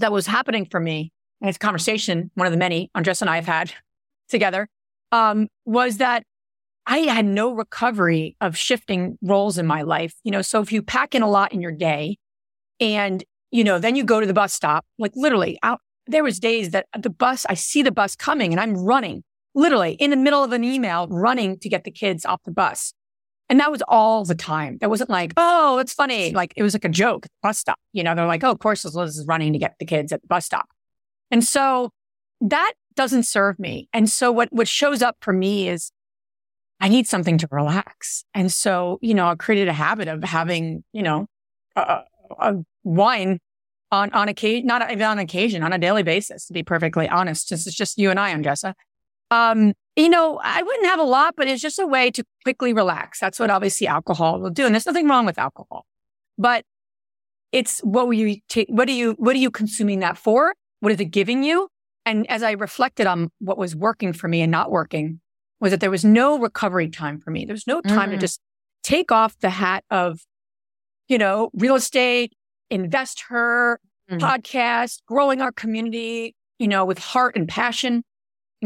that 0.01 0.13
was 0.13 0.27
happening 0.27 0.67
for 0.71 0.81
me, 0.81 1.13
and 1.41 1.49
it's 1.49 1.57
a 1.57 1.61
conversation, 1.61 2.31
one 2.35 2.47
of 2.47 2.53
the 2.53 2.59
many 2.59 2.91
Andres 2.95 3.21
and 3.21 3.31
I 3.31 3.37
have 3.37 3.47
had 3.47 3.73
together, 4.29 4.69
um, 5.13 5.49
was 5.65 5.99
that 5.99 6.25
I 6.87 6.99
had 6.99 7.25
no 7.25 7.53
recovery 7.53 8.37
of 8.41 8.57
shifting 8.57 9.19
roles 9.23 9.59
in 9.59 9.67
my 9.67 9.83
life. 9.83 10.15
You 10.25 10.33
know, 10.33 10.43
so 10.43 10.61
if 10.61 10.73
you 10.73 10.83
pack 10.83 11.15
in 11.15 11.23
a 11.23 11.29
lot 11.29 11.53
in 11.53 11.61
your 11.61 11.73
day 11.73 12.17
and, 12.81 13.23
you 13.51 13.65
know, 13.65 13.79
then 13.79 13.97
you 13.97 14.05
go 14.05 14.21
to 14.21 14.27
the 14.27 14.35
bus 14.35 14.53
stop, 14.53 14.85
like 14.99 15.13
literally 15.15 15.59
out, 15.63 15.81
there 16.07 16.25
was 16.25 16.41
days 16.41 16.71
that 16.71 16.87
the 16.99 17.11
bus, 17.11 17.47
I 17.49 17.55
see 17.55 17.83
the 17.83 17.93
bus 17.93 18.17
coming 18.17 18.53
and 18.53 18.61
I'm 18.61 18.75
running 18.75 19.23
literally 19.55 19.93
in 19.95 20.11
the 20.11 20.17
middle 20.17 20.43
of 20.43 20.53
an 20.53 20.65
email, 20.65 21.07
running 21.09 21.59
to 21.61 21.69
get 21.69 21.85
the 21.85 21.91
kids 21.91 22.25
off 22.25 22.43
the 22.45 22.51
bus. 22.51 22.93
And 23.51 23.59
that 23.59 23.73
was 23.73 23.83
all 23.89 24.25
the 24.25 24.37
time. 24.37 24.79
That 24.81 24.91
wasn't 24.91 25.11
like, 25.11 25.33
oh, 25.37 25.79
it's 25.79 25.93
funny. 25.93 26.31
Like 26.31 26.55
it 26.57 26.63
was 26.63 26.73
like 26.73 26.85
a 26.85 26.89
joke 26.89 27.27
at 27.27 27.33
the 27.33 27.39
bus 27.43 27.59
stop. 27.59 27.81
You 27.93 28.05
know, 28.05 28.15
they're 28.15 28.27
like, 28.27 28.45
oh, 28.45 28.53
of 28.53 28.61
course 28.61 28.85
Liz 28.85 29.19
is 29.19 29.27
running 29.27 29.53
to 29.53 29.59
get 29.59 29.75
the 29.81 29.85
kids 29.85 30.13
at 30.13 30.23
the 30.23 30.29
bus 30.29 30.47
stop. 30.47 30.69
And 31.33 31.43
so 31.43 31.91
that 32.41 32.73
doesn't 32.95 33.25
serve 33.25 33.59
me. 33.59 33.89
And 33.93 34.09
so 34.09 34.31
what, 34.31 34.53
what 34.53 34.69
shows 34.69 35.03
up 35.03 35.17
for 35.21 35.33
me 35.33 35.69
is 35.69 35.91
I 36.79 36.89
need 36.89 37.09
something 37.09 37.39
to 37.39 37.49
relax. 37.51 38.25
And 38.35 38.53
so, 38.53 39.01
you 39.03 39.15
know, 39.15 39.27
I 39.27 39.35
created 39.35 39.67
a 39.67 39.73
habit 39.73 40.07
of 40.07 40.23
having, 40.23 40.85
you 40.93 41.03
know, 41.03 41.27
a, 41.75 42.03
a 42.39 42.55
wine 42.85 43.41
on, 43.91 44.13
on 44.13 44.29
occasion, 44.29 44.67
not 44.67 44.89
even 44.93 45.05
on 45.05 45.19
occasion, 45.19 45.65
on 45.65 45.73
a 45.73 45.79
daily 45.79 46.05
basis, 46.05 46.47
to 46.47 46.53
be 46.53 46.63
perfectly 46.63 47.09
honest. 47.09 47.51
This 47.51 47.67
it's 47.67 47.77
just 47.77 47.99
you 47.99 48.11
and 48.11 48.21
I, 48.21 48.33
Andresa. 48.33 48.75
Um, 49.33 49.75
you 50.01 50.09
know, 50.09 50.41
I 50.43 50.63
wouldn't 50.63 50.87
have 50.87 50.99
a 50.99 51.05
lot, 51.05 51.35
but 51.37 51.47
it's 51.47 51.61
just 51.61 51.79
a 51.79 51.87
way 51.87 52.11
to 52.13 52.25
quickly 52.45 52.73
relax. 52.73 53.21
That's 53.21 53.39
what 53.39 53.51
obviously 53.51 53.87
alcohol 53.87 54.41
will 54.41 54.51
do. 54.51 54.65
And 54.65 54.75
there's 54.75 54.87
nothing 54.87 55.09
wrong 55.09 55.27
with 55.27 55.39
alcohol, 55.39 55.85
but 56.39 56.65
it's 57.53 57.81
what 57.81 58.07
were 58.07 58.15
you 58.15 58.39
take? 58.49 58.69
What 58.71 58.89
are 58.89 58.93
you, 58.93 59.13
what 59.19 59.35
are 59.35 59.41
you 59.41 59.51
consuming 59.51 60.01
that 60.01 60.17
for? 60.17 60.55
What 60.81 60.93
is 60.93 61.01
it 61.01 61.07
giving 61.07 61.43
you? 61.43 61.69
And 62.07 62.29
as 62.31 62.43
I 62.43 62.53
reflected 62.53 63.07
on 63.07 63.31
what 63.41 63.59
was 63.59 63.77
working 63.77 64.13
for 64.13 64.29
me 64.29 64.41
and 64.41 64.51
not 64.51 64.71
working 64.71 65.21
was 65.61 65.71
that 65.73 65.81
there 65.81 65.91
was 65.91 66.05
no 66.05 66.39
recovery 66.39 66.89
time 66.89 67.21
for 67.21 67.31
me. 67.31 67.45
There 67.45 67.55
was 67.55 67.67
no 67.67 67.83
time 67.83 68.09
mm-hmm. 68.09 68.13
to 68.13 68.17
just 68.17 68.41
take 68.83 69.13
off 69.13 69.39
the 69.41 69.51
hat 69.51 69.85
of, 69.91 70.21
you 71.09 71.19
know, 71.19 71.51
real 71.53 71.75
estate, 71.75 72.33
InvestHER, 72.73 73.77
mm-hmm. 74.11 74.19
podcast, 74.19 75.03
growing 75.07 75.43
our 75.43 75.53
community, 75.53 76.35
you 76.59 76.69
know, 76.69 76.87
with 76.87 76.99
heart 76.99 77.37
and 77.37 77.47
passion 77.47 78.03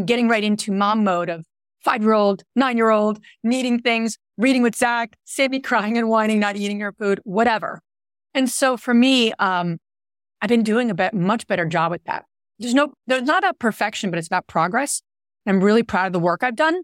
getting 0.04 0.28
right 0.28 0.44
into 0.44 0.72
mom 0.72 1.04
mode 1.04 1.28
of 1.28 1.44
five 1.82 2.02
year 2.02 2.14
old, 2.14 2.42
nine 2.56 2.76
year 2.76 2.90
old, 2.90 3.20
needing 3.42 3.78
things, 3.78 4.18
reading 4.36 4.62
with 4.62 4.74
Zach, 4.74 5.16
Sammy 5.24 5.60
crying 5.60 5.98
and 5.98 6.08
whining, 6.08 6.40
not 6.40 6.56
eating 6.56 6.80
her 6.80 6.92
food, 6.92 7.20
whatever. 7.24 7.80
And 8.32 8.50
so 8.50 8.76
for 8.76 8.94
me, 8.94 9.32
um, 9.38 9.78
I've 10.40 10.48
been 10.48 10.62
doing 10.62 10.90
a 10.90 10.94
bit, 10.94 11.14
much 11.14 11.46
better 11.46 11.66
job 11.66 11.92
with 11.92 12.04
that. 12.04 12.24
There's 12.58 12.74
no, 12.74 12.92
there's 13.06 13.22
not 13.22 13.44
a 13.44 13.54
perfection, 13.54 14.10
but 14.10 14.18
it's 14.18 14.26
about 14.26 14.46
progress. 14.46 15.02
I'm 15.46 15.62
really 15.62 15.82
proud 15.82 16.08
of 16.08 16.12
the 16.12 16.18
work 16.18 16.42
I've 16.42 16.56
done. 16.56 16.82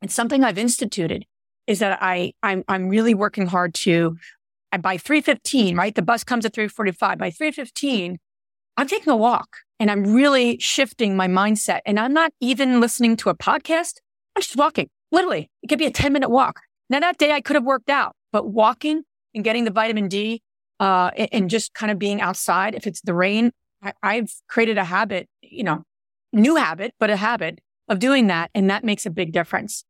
And 0.00 0.10
something 0.10 0.44
I've 0.44 0.58
instituted 0.58 1.24
is 1.66 1.78
that 1.78 1.98
I, 2.02 2.32
I'm, 2.42 2.64
I'm 2.68 2.88
really 2.88 3.14
working 3.14 3.46
hard 3.46 3.74
to, 3.74 4.16
by 4.80 4.96
315, 4.96 5.76
right? 5.76 5.94
The 5.94 6.02
bus 6.02 6.24
comes 6.24 6.44
at 6.44 6.54
345. 6.54 7.18
By 7.18 7.30
315, 7.30 8.18
I'm 8.76 8.86
taking 8.86 9.12
a 9.12 9.16
walk 9.16 9.48
and 9.78 9.90
I'm 9.90 10.14
really 10.14 10.58
shifting 10.58 11.16
my 11.16 11.28
mindset. 11.28 11.80
And 11.86 11.98
I'm 11.98 12.12
not 12.12 12.32
even 12.40 12.80
listening 12.80 13.16
to 13.18 13.30
a 13.30 13.36
podcast. 13.36 13.94
I'm 14.36 14.42
just 14.42 14.56
walking. 14.56 14.88
Literally, 15.10 15.50
it 15.62 15.68
could 15.68 15.78
be 15.78 15.86
a 15.86 15.90
10 15.90 16.12
minute 16.12 16.30
walk. 16.30 16.60
Now 16.88 17.00
that 17.00 17.18
day 17.18 17.32
I 17.32 17.40
could 17.40 17.56
have 17.56 17.64
worked 17.64 17.90
out, 17.90 18.16
but 18.32 18.48
walking 18.48 19.02
and 19.34 19.44
getting 19.44 19.64
the 19.64 19.70
vitamin 19.70 20.08
D, 20.08 20.42
uh, 20.82 21.10
and 21.16 21.48
just 21.48 21.74
kind 21.74 21.92
of 21.92 21.98
being 21.98 22.20
outside. 22.20 22.74
If 22.74 22.86
it's 22.86 23.00
the 23.02 23.14
rain, 23.14 23.52
I, 23.82 23.92
I've 24.02 24.34
created 24.48 24.78
a 24.78 24.84
habit, 24.84 25.28
you 25.40 25.62
know, 25.62 25.84
new 26.32 26.56
habit, 26.56 26.94
but 26.98 27.08
a 27.08 27.16
habit 27.16 27.60
of 27.88 27.98
doing 28.00 28.26
that. 28.26 28.50
And 28.54 28.68
that 28.68 28.82
makes 28.82 29.06
a 29.06 29.10
big 29.10 29.32
difference. 29.32 29.84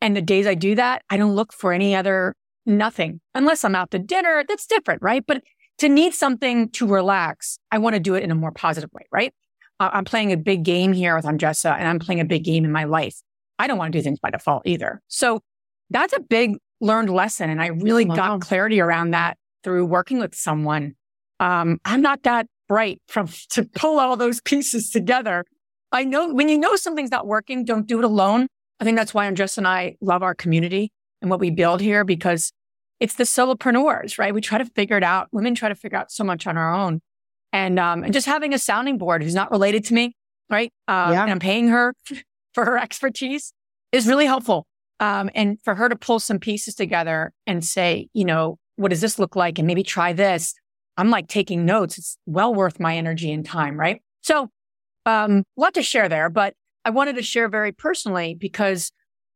And 0.00 0.16
the 0.16 0.22
days 0.22 0.46
I 0.46 0.54
do 0.54 0.74
that, 0.74 1.02
I 1.08 1.16
don't 1.16 1.34
look 1.34 1.52
for 1.52 1.72
any 1.72 1.94
other 1.94 2.34
nothing 2.66 3.20
unless 3.34 3.64
I'm 3.64 3.74
out 3.74 3.90
to 3.92 3.98
dinner. 3.98 4.44
That's 4.46 4.66
different, 4.66 5.02
right? 5.02 5.24
But 5.26 5.42
to 5.78 5.88
need 5.88 6.14
something 6.14 6.70
to 6.70 6.86
relax, 6.86 7.58
I 7.70 7.78
want 7.78 7.94
to 7.94 8.00
do 8.00 8.14
it 8.14 8.22
in 8.22 8.30
a 8.30 8.34
more 8.34 8.52
positive 8.52 8.90
way, 8.92 9.06
right? 9.12 9.32
Uh, 9.80 9.90
I'm 9.92 10.04
playing 10.04 10.32
a 10.32 10.36
big 10.36 10.64
game 10.64 10.92
here 10.92 11.14
with 11.14 11.24
Andresa 11.24 11.76
and 11.76 11.86
I'm 11.86 11.98
playing 11.98 12.20
a 12.20 12.24
big 12.24 12.44
game 12.44 12.64
in 12.64 12.72
my 12.72 12.84
life. 12.84 13.16
I 13.58 13.66
don't 13.66 13.78
want 13.78 13.92
to 13.92 13.98
do 13.98 14.02
things 14.02 14.18
by 14.20 14.30
default 14.30 14.66
either. 14.66 15.00
So 15.08 15.40
that's 15.90 16.12
a 16.12 16.20
big 16.20 16.56
learned 16.80 17.10
lesson. 17.10 17.50
And 17.50 17.62
I 17.62 17.68
really 17.68 18.04
wow. 18.04 18.14
got 18.14 18.40
clarity 18.40 18.80
around 18.80 19.12
that 19.12 19.36
through 19.64 19.86
working 19.86 20.18
with 20.18 20.34
someone. 20.34 20.94
Um, 21.40 21.78
I'm 21.84 22.02
not 22.02 22.24
that 22.24 22.46
bright 22.68 23.00
from 23.08 23.28
to 23.50 23.64
pull 23.64 23.98
all 23.98 24.16
those 24.16 24.40
pieces 24.40 24.90
together. 24.90 25.44
I 25.90 26.04
know 26.04 26.32
when 26.32 26.48
you 26.48 26.58
know 26.58 26.76
something's 26.76 27.10
not 27.10 27.26
working, 27.26 27.64
don't 27.64 27.86
do 27.86 27.98
it 27.98 28.04
alone. 28.04 28.48
I 28.80 28.84
think 28.84 28.96
that's 28.96 29.14
why 29.14 29.30
Andresa 29.30 29.58
and 29.58 29.66
I 29.66 29.96
love 30.00 30.22
our 30.22 30.34
community 30.34 30.92
and 31.20 31.30
what 31.30 31.40
we 31.40 31.50
build 31.50 31.80
here 31.80 32.04
because 32.04 32.52
it's 33.00 33.14
the 33.14 33.24
solopreneurs, 33.24 34.18
right? 34.18 34.34
We 34.34 34.40
try 34.40 34.58
to 34.58 34.64
figure 34.64 34.96
it 34.96 35.04
out. 35.04 35.28
Women 35.32 35.54
try 35.54 35.68
to 35.68 35.74
figure 35.74 35.98
out 35.98 36.10
so 36.10 36.24
much 36.24 36.46
on 36.46 36.56
our 36.56 36.74
own. 36.74 37.00
And, 37.52 37.78
um, 37.78 38.04
and 38.04 38.12
just 38.12 38.26
having 38.26 38.52
a 38.52 38.58
sounding 38.58 38.98
board 38.98 39.22
who's 39.22 39.34
not 39.34 39.50
related 39.50 39.84
to 39.86 39.94
me, 39.94 40.14
right? 40.50 40.72
Uh, 40.86 41.10
yeah. 41.12 41.22
And 41.22 41.30
I'm 41.30 41.38
paying 41.38 41.68
her 41.68 41.94
for 42.54 42.64
her 42.64 42.76
expertise 42.78 43.52
is 43.92 44.06
really 44.06 44.26
helpful. 44.26 44.66
Um, 45.00 45.30
and 45.34 45.58
for 45.62 45.74
her 45.76 45.88
to 45.88 45.96
pull 45.96 46.18
some 46.18 46.38
pieces 46.38 46.74
together 46.74 47.32
and 47.46 47.64
say, 47.64 48.08
you 48.12 48.24
know, 48.24 48.58
what 48.76 48.88
does 48.88 49.00
this 49.00 49.18
look 49.18 49.36
like? 49.36 49.58
And 49.58 49.66
maybe 49.66 49.82
try 49.82 50.12
this. 50.12 50.54
I'm 50.96 51.10
like 51.10 51.28
taking 51.28 51.64
notes. 51.64 51.98
It's 51.98 52.18
well 52.26 52.52
worth 52.52 52.80
my 52.80 52.96
energy 52.96 53.32
and 53.32 53.46
time, 53.46 53.78
right? 53.78 54.02
So, 54.22 54.48
um, 55.06 55.44
a 55.56 55.60
lot 55.60 55.74
to 55.74 55.82
share 55.82 56.08
there, 56.08 56.28
but 56.28 56.54
I 56.84 56.90
wanted 56.90 57.16
to 57.16 57.22
share 57.22 57.48
very 57.48 57.72
personally 57.72 58.34
because 58.34 58.90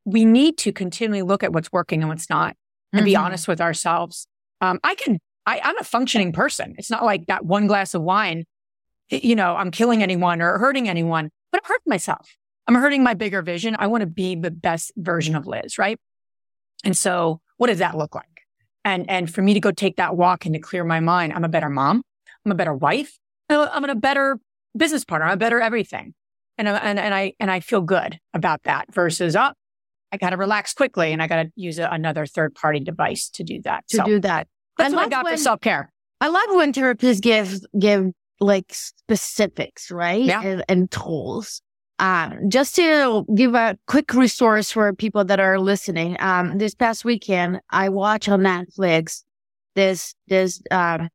we 0.05 0.25
need 0.25 0.59
to 0.59 0.72
continually 0.72 1.22
look 1.22 1.42
at 1.42 1.53
what's 1.53 1.70
working 1.72 2.01
and 2.01 2.09
what's 2.09 2.29
not 2.29 2.57
and 2.92 3.00
mm-hmm. 3.00 3.07
be 3.07 3.16
honest 3.16 3.48
with 3.48 3.61
ourselves. 3.61 4.26
Um, 4.61 4.78
I 4.85 4.94
can, 4.94 5.18
I, 5.46 5.61
I'm 5.62 5.78
a 5.78 5.85
functioning 5.85 6.33
person. 6.33 6.74
It's 6.78 6.90
not 6.90 7.05
like 7.05 7.26
that 7.26 7.44
one 7.44 7.66
glass 7.66 7.94
of 7.94 8.02
wine, 8.02 8.44
you 9.11 9.37
know, 9.37 9.57
I'm 9.57 9.70
killing 9.70 10.02
anyone 10.02 10.40
or 10.40 10.59
hurting 10.59 10.88
anyone, 10.88 11.31
but 11.50 11.61
I'm 11.62 11.68
hurting 11.68 11.90
myself. 11.90 12.37
I'm 12.66 12.74
hurting 12.76 13.02
my 13.02 13.14
bigger 13.14 13.42
vision. 13.42 13.76
I 13.78 13.88
want 13.88 14.02
to 14.02 14.07
be 14.07 14.37
the 14.37 14.50
best 14.50 14.92
version 14.96 15.35
of 15.35 15.46
Liz, 15.46 15.78
right? 15.78 15.98
And 16.85 16.96
so 16.96 17.40
what 17.57 17.66
does 17.66 17.78
that 17.78 17.96
look 17.96 18.14
like? 18.14 18.26
And, 18.85 19.09
and 19.11 19.33
for 19.33 19.42
me 19.42 19.55
to 19.55 19.61
go 19.61 19.70
take 19.70 19.96
that 19.96 20.16
walk 20.16 20.44
and 20.46 20.55
to 20.55 20.61
clear 20.61 20.85
my 20.85 21.00
mind, 21.00 21.33
I'm 21.33 21.44
a 21.44 21.48
better 21.48 21.68
mom. 21.68 22.02
I'm 22.44 22.52
a 22.52 22.57
better 22.57 22.74
wife. 22.74 23.18
I'm 23.48 23.85
a 23.85 23.94
better 23.94 24.38
business 24.76 25.05
partner. 25.05 25.26
I'm 25.26 25.35
a 25.35 25.37
better 25.37 25.61
everything. 25.61 26.14
And, 26.59 26.68
and, 26.68 26.98
and 26.98 27.14
I, 27.14 27.35
and 27.38 27.50
I 27.50 27.61
feel 27.61 27.81
good 27.81 28.18
about 28.35 28.62
that 28.64 28.92
versus, 28.92 29.37
oh, 29.37 29.52
I 30.12 30.18
got 30.18 30.31
to 30.31 30.37
relax 30.37 30.75
quickly 30.75 31.12
and 31.12 31.22
I 31.22 31.27
got 31.27 31.42
to 31.42 31.53
use 31.57 31.79
a, 31.79 31.88
another 31.90 32.27
third 32.27 32.55
party 32.55 32.81
device 32.81 33.31
to 33.31 33.42
do 33.42 33.61
that. 33.62 33.88
To 33.88 33.96
so 33.96 34.05
do 34.05 34.20
that. 34.20 34.46
That's 34.77 34.92
I 34.92 34.96
what 34.96 35.07
I 35.07 35.09
got 35.09 35.25
when, 35.25 35.35
for 35.35 35.38
self 35.38 35.61
care. 35.61 35.90
I 36.20 36.29
love 36.29 36.48
when 36.51 36.72
therapists 36.72 37.20
give, 37.20 37.61
give 37.79 38.12
like 38.38 38.66
specifics, 38.68 39.90
right? 39.90 40.22
Yeah. 40.22 40.42
And, 40.42 40.64
and 40.68 40.90
tools. 40.90 41.62
Um, 41.98 42.51
just 42.51 42.77
to 42.77 43.25
give 43.35 43.55
a 43.55 43.79
quick 43.87 44.12
resource 44.12 44.70
for 44.70 44.92
people 44.92 45.25
that 45.25 45.40
are 45.40 45.59
listening. 45.59 46.16
Um, 46.20 46.59
this 46.59 46.75
past 46.75 47.05
weekend, 47.05 47.61
I 47.70 47.88
watched 47.88 48.29
on 48.29 48.40
Netflix 48.40 49.22
this, 49.75 50.14
this, 50.29 50.61
um, 50.70 51.09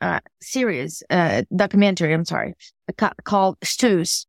uh, 0.00 0.20
series, 0.40 1.02
uh, 1.10 1.42
documentary, 1.54 2.14
I'm 2.14 2.24
sorry, 2.24 2.54
called 3.24 3.58
Stutz. 3.60 4.26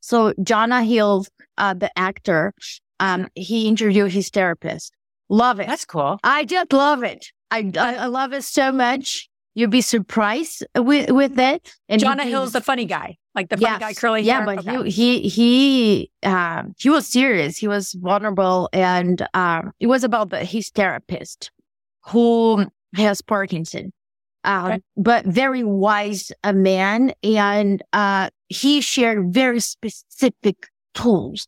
So 0.00 0.32
Jonah 0.42 0.82
Hill, 0.82 1.26
uh, 1.58 1.74
the 1.74 1.90
actor, 1.98 2.54
um, 3.00 3.28
he 3.34 3.66
interviewed 3.66 4.12
his 4.12 4.28
therapist. 4.28 4.92
Love 5.28 5.60
it. 5.60 5.66
That's 5.66 5.84
cool. 5.84 6.18
I 6.22 6.44
just 6.44 6.72
love 6.72 7.02
it. 7.02 7.26
I, 7.50 7.70
I, 7.78 7.94
I 7.94 8.06
love 8.06 8.32
it 8.32 8.44
so 8.44 8.70
much. 8.70 9.28
You'd 9.54 9.70
be 9.70 9.80
surprised 9.80 10.64
with, 10.76 11.10
with 11.10 11.38
it. 11.38 11.74
And 11.88 12.00
Jonah 12.00 12.24
he, 12.24 12.30
Hill's 12.30 12.52
the 12.52 12.60
funny 12.60 12.84
guy, 12.84 13.16
like 13.34 13.48
the 13.48 13.56
funny 13.56 13.72
yes, 13.72 13.80
guy, 13.80 13.94
curly 13.94 14.22
yeah, 14.22 14.38
hair. 14.38 14.40
Yeah, 14.40 14.62
but 14.62 14.66
okay. 14.66 14.90
he, 14.90 15.28
he, 15.28 15.28
he, 15.28 16.10
um, 16.28 16.74
he 16.78 16.88
was 16.88 17.08
serious. 17.08 17.56
He 17.56 17.66
was 17.66 17.92
vulnerable. 17.94 18.68
And, 18.72 19.26
um, 19.34 19.72
it 19.80 19.88
was 19.88 20.04
about 20.04 20.30
the, 20.30 20.44
his 20.44 20.68
therapist 20.70 21.50
who 22.06 22.66
has 22.94 23.22
Parkinson. 23.22 23.92
Um, 24.44 24.66
okay. 24.66 24.80
but 24.96 25.26
very 25.26 25.64
wise 25.64 26.32
a 26.44 26.52
man. 26.52 27.12
And, 27.22 27.82
uh, 27.92 28.30
he 28.48 28.80
shared 28.80 29.34
very 29.34 29.60
specific 29.60 30.68
tools 30.94 31.46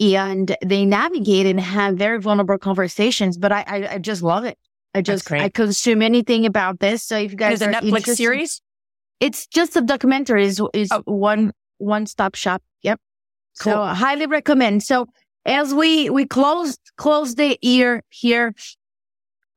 and 0.00 0.56
they 0.64 0.84
navigate 0.84 1.46
and 1.46 1.60
have 1.60 1.96
very 1.96 2.20
vulnerable 2.20 2.58
conversations. 2.58 3.36
But 3.36 3.52
I, 3.52 3.64
I, 3.66 3.88
I 3.94 3.98
just 3.98 4.22
love 4.22 4.44
it. 4.44 4.58
I 4.94 5.02
just, 5.02 5.30
I 5.30 5.48
consume 5.48 6.02
anything 6.02 6.46
about 6.46 6.80
this. 6.80 7.02
So 7.04 7.18
if 7.18 7.30
you 7.30 7.36
guys 7.36 7.54
is 7.54 7.62
a 7.62 7.70
Netflix 7.70 8.16
series, 8.16 8.60
it's 9.20 9.46
just 9.46 9.76
a 9.76 9.80
documentary. 9.80 10.44
is 10.44 10.60
is 10.72 10.88
oh. 10.92 11.02
one 11.04 11.52
one 11.78 12.06
stop 12.06 12.34
shop. 12.34 12.62
Yep. 12.82 13.00
Cool. 13.60 13.72
So 13.72 13.82
I 13.82 13.94
highly 13.94 14.26
recommend. 14.26 14.82
So 14.82 15.06
as 15.44 15.74
we 15.74 16.10
we 16.10 16.26
close 16.26 16.78
close 16.96 17.34
the 17.34 17.58
year 17.60 18.02
here, 18.08 18.54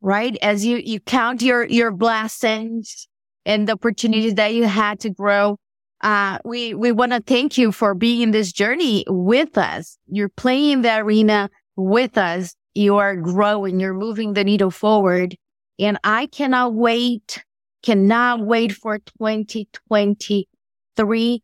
right? 0.01 0.37
As 0.41 0.65
you 0.65 0.77
you 0.77 0.99
count 0.99 1.41
your 1.41 1.63
your 1.65 1.91
blessings 1.91 3.07
and 3.45 3.67
the 3.67 3.73
opportunities 3.73 4.35
that 4.35 4.53
you 4.53 4.65
had 4.65 4.99
to 5.01 5.09
grow 5.09 5.57
uh, 6.01 6.39
we, 6.43 6.73
we 6.73 6.91
want 6.91 7.11
to 7.11 7.21
thank 7.21 7.55
you 7.57 7.71
for 7.71 7.93
being 7.93 8.21
in 8.21 8.31
this 8.31 8.51
journey 8.51 9.05
with 9.07 9.57
us. 9.57 9.97
You're 10.07 10.29
playing 10.29 10.81
the 10.81 10.97
arena 10.97 11.49
with 11.75 12.17
us. 12.17 12.55
You 12.73 12.97
are 12.97 13.15
growing. 13.15 13.79
You're 13.79 13.93
moving 13.93 14.33
the 14.33 14.43
needle 14.43 14.71
forward. 14.71 15.35
And 15.79 15.99
I 16.03 16.25
cannot 16.27 16.73
wait, 16.73 17.43
cannot 17.83 18.45
wait 18.45 18.71
for 18.71 18.97
2023 18.97 21.41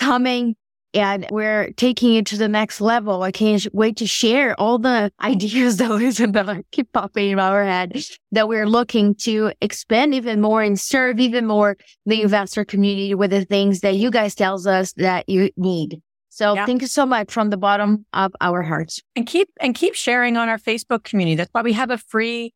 coming 0.00 0.56
and 0.94 1.26
we're 1.30 1.72
taking 1.72 2.14
it 2.14 2.26
to 2.26 2.36
the 2.36 2.48
next 2.48 2.80
level. 2.80 3.22
I 3.22 3.30
can't 3.30 3.66
wait 3.72 3.96
to 3.98 4.06
share 4.06 4.58
all 4.60 4.78
the 4.78 5.12
ideas 5.20 5.76
that, 5.76 5.88
that 5.88 6.64
keep 6.72 6.92
popping 6.92 7.30
in 7.30 7.38
our 7.38 7.64
head 7.64 8.02
that 8.32 8.48
we're 8.48 8.66
looking 8.66 9.14
to 9.16 9.52
expand 9.60 10.14
even 10.14 10.40
more 10.40 10.62
and 10.62 10.78
serve 10.78 11.20
even 11.20 11.46
more 11.46 11.76
the 12.06 12.22
investor 12.22 12.64
community 12.64 13.14
with 13.14 13.30
the 13.30 13.44
things 13.44 13.80
that 13.80 13.96
you 13.96 14.10
guys 14.10 14.34
tells 14.34 14.66
us 14.66 14.92
that 14.94 15.28
you 15.28 15.50
need. 15.56 16.00
So 16.28 16.54
yeah. 16.54 16.64
thank 16.64 16.80
you 16.80 16.88
so 16.88 17.04
much 17.04 17.32
from 17.32 17.50
the 17.50 17.56
bottom 17.56 18.06
of 18.12 18.32
our 18.40 18.62
hearts. 18.62 19.00
And 19.16 19.26
keep 19.26 19.50
and 19.60 19.74
keep 19.74 19.94
sharing 19.94 20.36
on 20.36 20.48
our 20.48 20.58
Facebook 20.58 21.04
community. 21.04 21.34
That's 21.34 21.50
why 21.52 21.62
we 21.62 21.72
have 21.72 21.90
a 21.90 21.98
free 21.98 22.54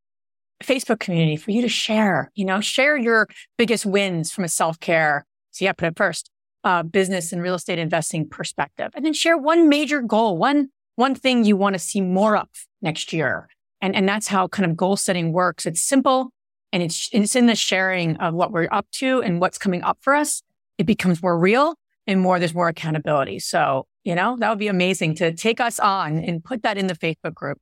Facebook 0.62 1.00
community 1.00 1.36
for 1.36 1.50
you 1.50 1.60
to 1.62 1.68
share. 1.68 2.30
You 2.34 2.44
know, 2.44 2.60
share 2.60 2.96
your 2.96 3.28
biggest 3.58 3.84
wins 3.84 4.32
from 4.32 4.44
a 4.44 4.48
self 4.48 4.78
care. 4.78 5.26
So 5.50 5.64
yeah, 5.64 5.72
put 5.72 5.88
it 5.88 5.96
first 5.96 6.30
uh, 6.64 6.82
business 6.82 7.32
and 7.32 7.42
real 7.42 7.54
estate 7.54 7.78
investing 7.78 8.28
perspective. 8.28 8.90
And 8.94 9.04
then 9.04 9.12
share 9.12 9.36
one 9.36 9.68
major 9.68 10.00
goal, 10.00 10.36
one, 10.36 10.68
one 10.96 11.14
thing 11.14 11.44
you 11.44 11.56
want 11.56 11.74
to 11.74 11.78
see 11.78 12.00
more 12.00 12.36
of 12.36 12.48
next 12.82 13.12
year. 13.12 13.48
And, 13.80 13.94
and 13.94 14.08
that's 14.08 14.28
how 14.28 14.48
kind 14.48 14.70
of 14.70 14.76
goal 14.76 14.96
setting 14.96 15.32
works. 15.32 15.66
It's 15.66 15.82
simple 15.82 16.30
and 16.72 16.82
it's, 16.82 17.08
it's 17.12 17.36
in 17.36 17.46
the 17.46 17.54
sharing 17.54 18.16
of 18.16 18.34
what 18.34 18.50
we're 18.50 18.68
up 18.72 18.86
to 18.92 19.22
and 19.22 19.40
what's 19.40 19.58
coming 19.58 19.82
up 19.82 19.98
for 20.00 20.14
us. 20.14 20.42
It 20.78 20.86
becomes 20.86 21.22
more 21.22 21.38
real 21.38 21.74
and 22.06 22.20
more, 22.20 22.38
there's 22.38 22.54
more 22.54 22.68
accountability. 22.68 23.38
So, 23.38 23.86
you 24.02 24.14
know, 24.14 24.36
that 24.38 24.48
would 24.48 24.58
be 24.58 24.68
amazing 24.68 25.14
to 25.16 25.32
take 25.32 25.60
us 25.60 25.78
on 25.78 26.18
and 26.18 26.42
put 26.42 26.62
that 26.62 26.78
in 26.78 26.86
the 26.86 26.94
Facebook 26.94 27.34
group. 27.34 27.58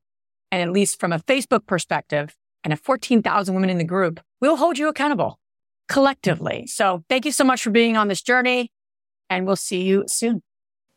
And 0.51 0.63
at 0.63 0.73
least 0.73 1.01
from 1.01 1.13
a 1.13 1.19
Facebook 1.19 1.67
perspective 1.67 2.37
and 2.63 2.73
a 2.73 2.77
14,000 2.77 3.55
women 3.55 3.71
in 3.71 3.79
the 3.79 3.85
group, 3.85 4.21
we'll 4.41 4.57
hold 4.57 4.79
you 4.79 4.89
accountable 4.89 5.39
collectively. 5.89 6.67
So 6.67 7.05
thank 7.09 7.25
you 7.25 7.33
so 7.33 7.45
much 7.45 7.63
for 7.63 7.71
being 7.71 7.97
on 7.97 8.09
this 8.09 8.23
journey 8.23 8.71
and 9.37 9.47
we'll 9.47 9.57
see 9.57 9.83
you 9.83 10.05
soon. 10.07 10.43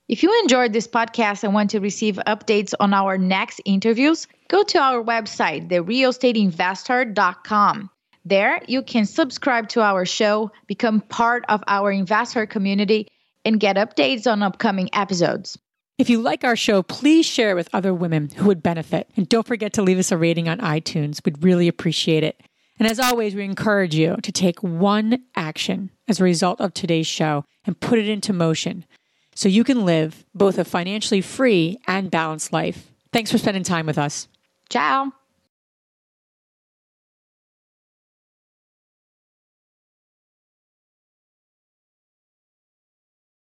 If 0.08 0.22
you 0.22 0.40
enjoyed 0.42 0.72
this 0.72 0.88
podcast 0.88 1.44
and 1.44 1.54
want 1.54 1.72
to 1.72 1.80
receive 1.80 2.20
updates 2.28 2.76
on 2.80 2.94
our 2.94 3.18
next 3.18 3.60
interviews, 3.66 4.28
go 4.50 4.62
to 4.64 4.78
our 4.78 5.04
website, 5.04 5.68
therealestateinvestor.com. 5.70 7.90
There, 8.24 8.62
you 8.68 8.84
can 8.84 9.06
subscribe 9.06 9.68
to 9.70 9.82
our 9.82 10.06
show, 10.06 10.52
become 10.68 11.02
part 11.02 11.44
of 11.50 11.64
our 11.68 11.92
investor 11.92 12.46
community, 12.46 13.08
and 13.44 13.60
get 13.60 13.78
updates 13.78 14.32
on 14.32 14.44
upcoming 14.44 14.90
episodes. 14.94 15.58
If 15.98 16.10
you 16.10 16.22
like 16.22 16.44
our 16.44 16.56
show, 16.56 16.84
please 16.84 17.26
share 17.26 17.52
it 17.52 17.56
with 17.56 17.70
other 17.72 17.94
women 17.94 18.30
who 18.30 18.46
would 18.46 18.62
benefit. 18.62 19.10
And 19.16 19.30
don't 19.30 19.48
forget 19.48 19.74
to 19.74 19.82
leave 19.82 19.98
us 19.98 20.12
a 20.12 20.18
rating 20.18 20.50
on 20.50 20.60
iTunes. 20.60 21.24
We'd 21.24 21.44
really 21.44 21.68
appreciate 21.68 22.24
it. 22.24 22.42
And 22.78 22.90
as 22.90 23.00
always, 23.00 23.36
we 23.36 23.44
encourage 23.44 23.96
you 23.96 24.18
to 24.22 24.32
take 24.32 24.62
one 24.62 25.24
action 25.36 25.92
as 26.08 26.20
a 26.20 26.24
result 26.24 26.60
of 26.60 26.74
today's 26.74 27.08
show 27.08 27.46
and 27.66 27.80
put 27.80 28.00
it 28.00 28.10
into 28.10 28.34
motion 28.34 28.86
so 29.34 29.50
you 29.50 29.64
can 29.64 29.86
live 29.86 30.26
both 30.34 30.58
a 30.58 30.66
financially 30.66 31.22
free 31.22 31.78
and 31.88 32.12
balanced 32.12 32.54
life. 32.54 32.92
Thanks 33.12 33.32
for 33.32 33.38
spending 33.38 33.64
time 33.64 33.86
with 33.86 33.98
us. 33.98 34.28
Ciao. 34.70 35.12